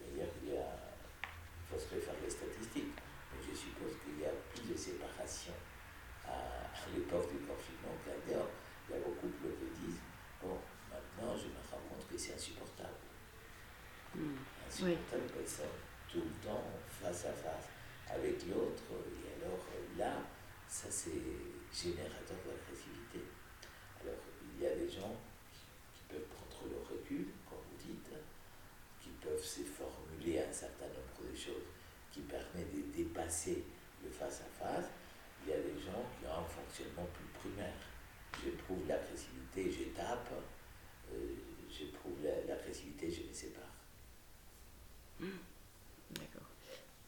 d'ailleurs 0.00 0.32
il 0.42 0.54
y 0.54 0.56
a, 0.56 0.78
il 1.22 1.66
faut 1.68 1.78
se 1.78 1.94
refaire 1.94 2.14
les 2.22 2.30
statistiques, 2.30 2.96
mais 3.32 3.38
je 3.42 3.56
suppose 3.56 3.92
qu'il 4.02 4.20
y 4.20 4.26
a 4.26 4.32
plus 4.54 4.72
de 4.72 4.76
séparation 4.76 5.52
à, 6.26 6.32
à 6.32 6.88
l'époque 6.94 7.30
du 7.30 7.38
confinement 7.44 7.94
qu'à 8.04 8.16
dehors. 8.30 8.50
Il 8.88 8.94
y 8.94 8.98
a 8.98 9.00
beaucoup 9.02 9.26
de 9.28 9.32
couples 9.32 9.54
qui 9.76 9.86
disent, 9.86 10.00
bon, 10.42 10.58
maintenant 10.90 11.36
je 11.36 11.46
me 11.46 11.60
rends 11.70 11.82
compte 11.88 12.08
que 12.10 12.18
c'est 12.18 12.34
insupportable. 12.34 12.98
Mm. 14.14 14.34
Insupportable 14.66 15.28
parce 15.34 15.56
que 15.56 15.68
tout 16.10 16.24
le 16.26 16.48
temps 16.48 16.64
face 16.88 17.26
à 17.26 17.32
face 17.32 17.68
avec 18.10 18.42
l'autre, 18.48 18.82
et 19.06 19.44
alors 19.44 19.62
là, 19.96 20.14
ça 20.66 20.90
c'est 20.90 21.22
générateur 21.70 22.38
d'agressivité. 22.42 23.22
Alors 24.02 24.18
il 24.42 24.62
y 24.62 24.66
a 24.66 24.74
des 24.74 24.90
gens 24.90 25.14
qui, 25.54 25.62
qui 25.94 26.02
peuvent 26.08 26.26
prendre 26.26 26.66
le 26.66 26.78
recul, 26.82 27.26
comme 27.48 27.62
vous 27.70 27.78
dites, 27.78 28.10
qui 29.00 29.10
peuvent 29.22 29.44
se 29.44 29.62
formuler 29.62 30.42
un 30.42 30.52
certain 30.52 30.86
nombre 30.86 31.30
de 31.30 31.36
choses 31.36 31.70
qui 32.10 32.20
permettent 32.22 32.74
de 33.30 33.54
dépasser 33.54 33.64
le 34.04 34.10
face-à-face. 34.10 34.86
Il 35.44 35.50
y 35.50 35.52
a 35.54 35.56
des 35.58 35.78
gens 35.80 36.04
qui 36.18 36.26
ont 36.26 36.40
un 36.40 36.44
fonctionnement 36.44 37.06
plus 37.14 37.40
primaire. 37.40 37.72
J'éprouve 38.44 38.86
l'agressivité, 38.88 39.70
je 39.70 39.84
tape. 39.96 40.30
Euh, 41.12 41.16
J'éprouve 41.70 42.14
la- 42.24 42.52
l'agressivité, 42.54 43.10
je 43.10 43.22
me 43.28 43.32
sépare. 43.32 43.62
D'accord. 45.20 46.48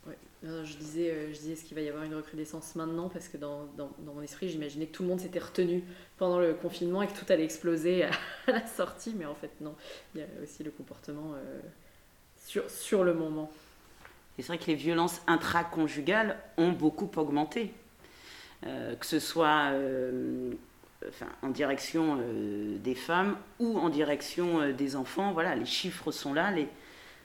Ouais. 0.06 0.16
Non, 0.44 0.64
je 0.64 0.76
disais, 0.76 1.10
euh, 1.10 1.34
je 1.34 1.38
disais, 1.40 1.52
est-ce 1.54 1.64
qu'il 1.64 1.74
va 1.74 1.80
y 1.80 1.88
avoir 1.88 2.04
une 2.04 2.14
recrudescence 2.14 2.76
maintenant? 2.76 3.08
Parce 3.08 3.28
que 3.28 3.36
dans, 3.36 3.66
dans, 3.76 3.90
mon 4.04 4.22
esprit, 4.22 4.48
j'imaginais 4.48 4.86
que 4.86 4.92
tout 4.92 5.02
le 5.02 5.08
monde 5.08 5.20
s'était 5.20 5.40
retenu 5.40 5.82
pendant 6.16 6.38
le 6.38 6.54
confinement 6.54 7.02
et 7.02 7.08
que 7.08 7.18
tout 7.18 7.26
allait 7.28 7.44
exploser 7.44 8.04
à 8.04 8.10
la 8.46 8.66
sortie, 8.68 9.14
mais 9.16 9.26
en 9.26 9.34
fait, 9.34 9.50
non. 9.60 9.74
Il 10.14 10.20
y 10.20 10.24
a 10.24 10.26
aussi 10.42 10.62
le 10.62 10.70
comportement 10.70 11.34
euh, 11.34 11.60
sur, 12.36 12.70
sur 12.70 13.02
le 13.02 13.12
moment. 13.12 13.52
C'est 14.39 14.47
vrai 14.47 14.59
que 14.59 14.66
les 14.66 14.74
violences 14.74 15.20
intraconjugales 15.26 16.39
ont 16.57 16.72
beaucoup 16.72 17.11
augmenté. 17.16 17.72
Euh, 18.64 18.95
que 18.95 19.07
ce 19.07 19.18
soit 19.18 19.70
euh, 19.72 20.53
en 21.43 21.49
direction 21.49 22.20
euh, 22.20 22.76
des 22.78 22.95
femmes 22.95 23.37
ou 23.59 23.76
en 23.78 23.89
direction 23.89 24.70
des 24.70 24.95
enfants. 24.95 25.33
Voilà, 25.33 25.57
les 25.57 25.66
chiffres 25.66 26.12
sont 26.12 26.33
là. 26.33 26.53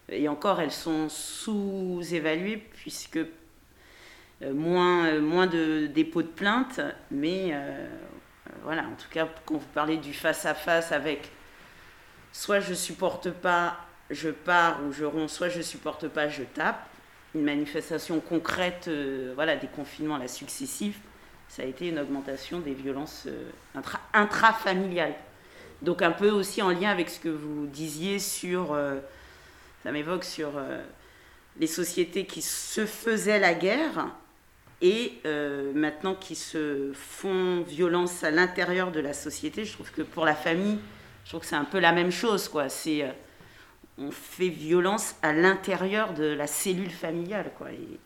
Et 0.09 0.27
encore, 0.27 0.61
elles 0.61 0.71
sont 0.71 1.09
sous-évaluées 1.09 2.57
puisque 2.57 3.19
moins, 4.41 5.47
de 5.47 5.87
dépôts 5.87 6.23
de 6.23 6.27
plainte. 6.27 6.79
Mais 7.11 7.53
voilà, 8.63 8.83
en 8.83 8.95
tout 8.95 9.09
cas, 9.09 9.27
quand 9.45 9.55
vous 9.55 9.67
parlez 9.73 9.97
du 9.97 10.13
face-à-face 10.13 10.91
avec 10.91 11.31
soit 12.31 12.61
je 12.61 12.73
supporte 12.73 13.29
pas, 13.31 13.77
je 14.09 14.29
pars 14.29 14.79
ou 14.85 14.91
je 14.91 15.03
romps, 15.03 15.27
soit 15.27 15.49
je 15.49 15.61
supporte 15.61 16.07
pas, 16.07 16.29
je 16.29 16.43
tape. 16.43 16.87
Une 17.37 17.43
manifestation 17.43 18.19
concrète, 18.19 18.85
euh, 18.87 19.31
voilà, 19.35 19.55
des 19.55 19.67
confinements 19.67 20.17
là, 20.17 20.27
successifs, 20.27 20.99
ça 21.47 21.61
a 21.61 21.65
été 21.65 21.87
une 21.87 21.99
augmentation 21.99 22.59
des 22.59 22.73
violences 22.73 23.25
euh, 23.27 23.51
intra- 23.75 24.01
intrafamiliales. 24.11 25.13
Donc 25.83 26.01
un 26.01 26.09
peu 26.09 26.31
aussi 26.31 26.63
en 26.63 26.71
lien 26.71 26.89
avec 26.89 27.11
ce 27.11 27.19
que 27.19 27.29
vous 27.29 27.67
disiez 27.67 28.17
sur, 28.17 28.73
euh, 28.73 28.95
ça 29.83 29.91
m'évoque 29.91 30.23
sur 30.23 30.53
les 31.59 31.67
sociétés 31.67 32.25
qui 32.25 32.41
se 32.41 32.87
faisaient 32.87 33.37
la 33.37 33.53
guerre 33.53 34.07
et 34.81 35.21
maintenant 35.75 36.15
qui 36.15 36.33
se 36.33 36.91
font 36.93 37.61
violence 37.61 38.23
à 38.23 38.31
l'intérieur 38.31 38.91
de 38.91 38.99
la 38.99 39.13
société. 39.13 39.63
Je 39.63 39.73
trouve 39.73 39.91
que 39.91 40.01
pour 40.01 40.25
la 40.25 40.33
famille, 40.33 40.79
je 41.23 41.29
trouve 41.29 41.41
que 41.41 41.47
c'est 41.47 41.55
un 41.55 41.65
peu 41.65 41.77
la 41.77 41.91
même 41.91 42.11
chose, 42.11 42.49
quoi. 42.49 42.69
C'est 42.69 43.05
on 43.97 44.11
fait 44.11 44.49
violence 44.49 45.15
à 45.21 45.33
l'intérieur 45.33 46.13
de 46.13 46.23
la 46.25 46.47
cellule 46.47 46.91
familiale, 46.91 47.51
quoi. 47.57 47.71
Et- 47.71 47.99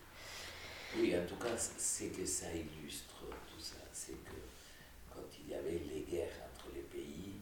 Oui, 0.98 1.14
en 1.18 1.26
tout 1.26 1.36
cas, 1.36 1.56
c'est 1.58 2.08
que 2.10 2.26
ça 2.26 2.48
illustre 2.54 3.16
tout 3.48 3.60
ça. 3.60 3.76
C'est 3.94 4.14
que 4.24 4.36
quand 5.14 5.24
il 5.40 5.52
y 5.52 5.54
avait 5.56 5.82
les 5.94 6.02
guerres 6.10 6.36
entre 6.54 6.68
les 6.76 6.82
pays, 6.82 7.36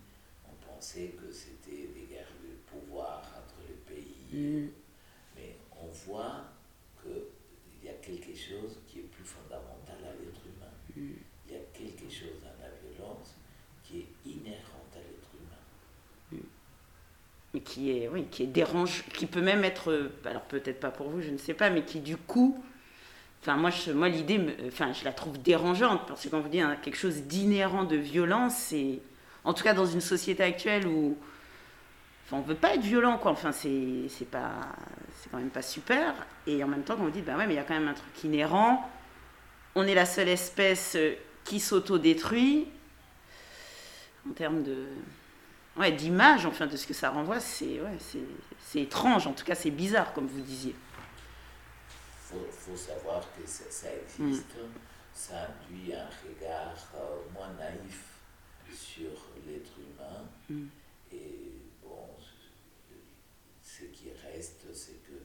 on 0.47 0.53
pensait 0.65 1.15
que 1.19 1.31
c'était 1.31 1.87
des 1.93 2.07
guerres 2.09 2.33
de 2.43 2.55
pouvoir 2.69 3.19
entre 3.37 3.55
les 3.67 3.93
pays. 3.95 4.69
Mais 5.35 5.55
on 5.81 5.87
voit 5.87 6.45
qu'il 7.01 7.85
y 7.85 7.89
a 7.89 7.93
quelque 7.93 8.35
chose 8.37 8.77
qui 8.87 8.99
est 8.99 9.03
plus 9.11 9.23
fondamental 9.25 9.97
à 10.03 10.11
l'être 10.13 10.41
humain. 10.45 10.73
Il 11.47 11.53
y 11.53 11.55
a 11.55 11.61
quelque 11.73 12.09
chose 12.11 12.39
dans 12.43 12.61
la 12.63 12.69
violence 12.81 13.35
qui 13.83 13.99
est 14.01 14.07
inhérente 14.29 14.93
à 14.93 14.97
l'être 14.99 15.29
humain. 15.33 16.41
mais 17.53 17.59
qui 17.70 17.91
est, 17.91 18.09
oui, 18.09 18.26
qui 18.32 18.43
est 18.43 18.47
dérange, 18.47 19.03
qui 19.13 19.28
peut 19.28 19.41
même 19.41 19.63
être, 19.63 19.91
euh, 19.91 20.11
alors 20.26 20.41
peut-être 20.41 20.80
pas 20.80 20.89
pour 20.89 21.09
vous, 21.09 21.22
je 21.22 21.30
ne 21.30 21.38
sais 21.38 21.53
pas, 21.53 21.70
mais 21.70 21.84
qui 21.84 21.99
du 21.99 22.17
coup, 22.17 22.63
enfin 23.41 23.57
moi, 23.57 23.70
moi 23.93 24.09
l'idée, 24.09 24.41
enfin 24.67 24.91
je 24.91 25.05
la 25.05 25.13
trouve 25.13 25.39
dérangeante 25.39 26.07
parce 26.07 26.24
que 26.24 26.30
quand 26.30 26.39
vous 26.39 26.49
dites 26.49 26.61
hein, 26.61 26.78
quelque 26.82 26.97
chose 26.97 27.22
d'inhérent 27.24 27.84
de 27.84 27.95
violence, 27.95 28.55
c'est, 28.55 28.99
en 29.43 29.53
tout 29.53 29.63
cas 29.63 29.74
dans 29.74 29.86
une 29.86 30.01
société 30.01 30.41
actuelle 30.41 30.88
où, 30.88 31.15
enfin 32.26 32.38
on 32.38 32.41
veut 32.41 32.55
pas 32.55 32.74
être 32.74 32.82
violent 32.82 33.20
quoi, 33.20 33.32
enfin 33.32 33.51
c'est, 33.51 34.07
c'est 34.09 34.30
pas, 34.30 34.51
c'est 35.15 35.30
quand 35.30 35.38
même 35.38 35.51
pas 35.51 35.61
super, 35.61 36.13
et 36.47 36.63
en 36.63 36.67
même 36.67 36.82
temps 36.84 36.95
quand 36.95 37.03
vous 37.03 37.11
dites 37.11 37.26
bah 37.26 37.38
ouais 37.38 37.45
mais 37.45 37.53
il 37.53 37.57
y 37.57 37.59
a 37.59 37.63
quand 37.63 37.76
même 37.76 37.88
un 37.88 37.93
truc 37.93 38.24
inhérent, 38.24 38.89
on 39.76 39.84
est 39.86 39.95
la 39.95 40.05
seule 40.05 40.30
espèce 40.30 40.95
euh, 40.95 41.13
qui 41.43 41.59
s'auto-détruit. 41.59 42.67
En 44.30 44.34
termes 44.34 44.63
de 44.63 44.86
ouais, 45.80 45.91
d'image, 45.91 46.45
enfin, 46.45 46.67
de 46.67 46.77
ce 46.77 46.86
que 46.86 46.93
ça 46.93 47.09
renvoie, 47.09 47.39
c'est 47.39 47.80
ouais, 47.82 47.97
étrange, 48.75 49.25
en 49.27 49.34
tout 49.34 49.45
cas 49.45 49.55
c'est 49.55 49.71
bizarre, 49.71 50.13
comme 50.13 50.27
vous 50.27 50.41
disiez. 50.41 50.75
Il 52.32 52.38
faut, 52.38 52.47
faut 52.51 52.77
savoir 52.77 53.21
que 53.36 53.47
ça, 53.49 53.63
ça 53.69 53.88
existe. 53.93 54.55
ça 55.13 55.47
induit 55.47 55.93
un 55.93 56.07
regard 56.23 56.77
euh, 56.95 57.17
moins 57.34 57.51
naïf 57.57 58.09
sur 58.73 59.09
l'être 59.45 59.71
humain. 59.80 60.25
Mm. 60.49 60.67
Et 61.11 61.53
bon, 61.84 62.07
ce 63.63 63.86
qui 63.86 64.11
reste, 64.11 64.65
c'est 64.73 65.01
que, 65.07 65.15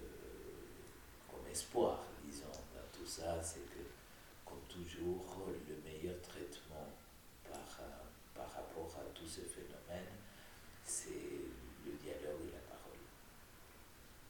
euh, 0.00 0.02
comme 1.30 1.46
espoir, 1.50 2.02
disons, 2.24 2.46
dans 2.74 2.98
tout 2.98 3.06
ça, 3.06 3.40
c'est 3.42 3.68
que, 3.70 3.84
comme 4.44 4.62
toujours, 4.68 5.46
le 5.68 5.76
meilleur 5.84 6.20
traitement 6.22 6.88
par, 7.44 7.78
euh, 7.80 8.04
par 8.34 8.50
rapport 8.52 8.90
à 8.98 9.04
tous 9.14 9.26
ces 9.26 9.42
phénomènes, 9.42 10.16
c'est 10.84 11.44
le 11.84 11.92
dialogue 12.02 12.42
et 12.48 12.52
la 12.52 12.64
parole. 12.66 12.98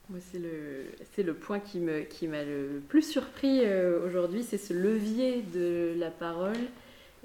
c'est 0.19 1.23
le, 1.23 1.33
point 1.33 1.59
qui, 1.59 1.79
m'a 1.79 2.43
le 2.43 2.81
plus 2.87 3.01
surpris 3.01 3.61
euh, 3.63 4.05
aujourd'hui, 4.05 4.43
c'est 4.43 4.57
ce 4.57 4.73
levier 4.73 5.41
de 5.53 5.93
la 5.97 6.11
parole 6.11 6.57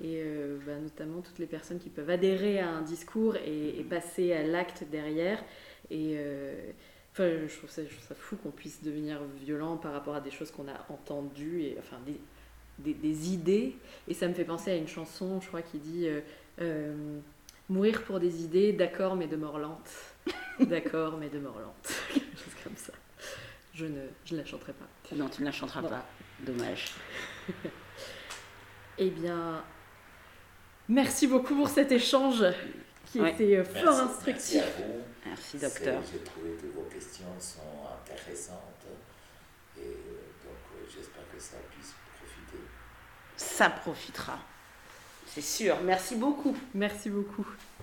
et 0.03 0.21
euh, 0.23 0.59
bah, 0.67 0.77
notamment 0.81 1.21
toutes 1.21 1.39
les 1.39 1.47
personnes 1.47 1.79
qui 1.79 1.89
peuvent 1.89 2.11
adhérer 2.11 2.61
à 2.61 2.69
un 2.69 2.83
discours 2.83 3.37
et, 3.37 3.85
passer 3.89 4.33
à 4.33 4.43
l'acte 4.43 4.85
derrière. 4.91 5.43
Et 5.91 6.17
euh, 6.19 6.71
je, 7.19 7.57
trouve 7.57 7.71
ça, 7.71 7.83
fou 8.15 8.37
qu'on 8.37 8.51
puisse 8.51 8.83
devenir 8.83 9.21
violent 9.43 9.77
par 9.77 9.93
rapport 9.93 10.15
à 10.15 10.21
des 10.21 10.31
choses 10.31 10.51
qu'on 10.51 10.69
a 10.69 10.87
entendues, 10.91 11.63
et, 11.63 11.77
enfin 11.79 11.97
des, 12.79 13.33
idées. 13.33 13.75
Et 14.07 14.15
ça 14.15 14.29
me 14.29 14.35
fait 14.35 14.45
penser 14.45 14.71
à 14.71 14.77
une 14.77 14.89
chanson, 14.89 15.41
je 15.41 15.49
crois, 15.49 15.63
qui 15.63 15.79
dit 15.79 16.09
Mourir 17.69 18.03
pour 18.05 18.21
des 18.21 18.43
idées, 18.45 18.73
d'accord, 18.73 19.17
mais 19.17 19.27
de 19.27 19.37
mort 19.37 19.59
lente. 19.59 19.91
D'accord, 20.61 21.17
mais 21.19 21.29
de 21.29 21.39
mort 21.39 21.59
lente. 21.59 21.93
Quelque 22.15 22.37
chose 22.39 22.55
comme 22.65 22.77
ça. 22.77 22.93
Je 23.75 23.87
ne, 23.87 24.07
je 24.25 24.35
ne 24.35 24.41
la 24.41 24.47
chanterai 24.47 24.73
pas. 24.73 24.87
Non, 25.15 25.29
tu 25.29 25.41
ne 25.43 25.47
la 25.47 25.53
chanteras 25.53 25.83
pas. 25.83 26.05
Dommage. 26.41 26.93
Eh 28.99 29.11
bien, 29.11 29.63
merci 30.89 31.27
beaucoup 31.27 31.55
pour 31.55 31.69
cet 31.69 31.93
échange 31.93 32.43
qui 33.05 33.21
Ouais. 33.21 33.33
était 33.33 33.57
euh, 33.57 33.63
Merci, 33.63 33.85
fort 33.85 33.95
merci 33.95 34.11
instructif. 34.15 34.63
à 34.63 34.83
vous. 34.83 35.03
Merci, 35.27 35.59
docteur. 35.59 36.03
J'ai 36.11 36.19
trouvé 36.21 36.51
que 36.53 36.67
vos 36.75 36.85
questions 36.85 37.27
sont 37.39 37.61
intéressantes 38.01 38.87
et 39.77 39.81
euh, 39.81 39.85
donc 40.45 40.57
euh, 40.73 40.87
j'espère 40.89 41.25
que 41.31 41.39
ça 41.39 41.57
puisse 41.71 41.93
profiter. 42.19 42.65
Ça 43.37 43.69
profitera. 43.69 44.39
C'est 45.37 45.43
sûr. 45.43 45.77
Merci 45.85 46.15
beaucoup. 46.15 46.57
Merci 46.75 47.11
beaucoup. 47.11 47.47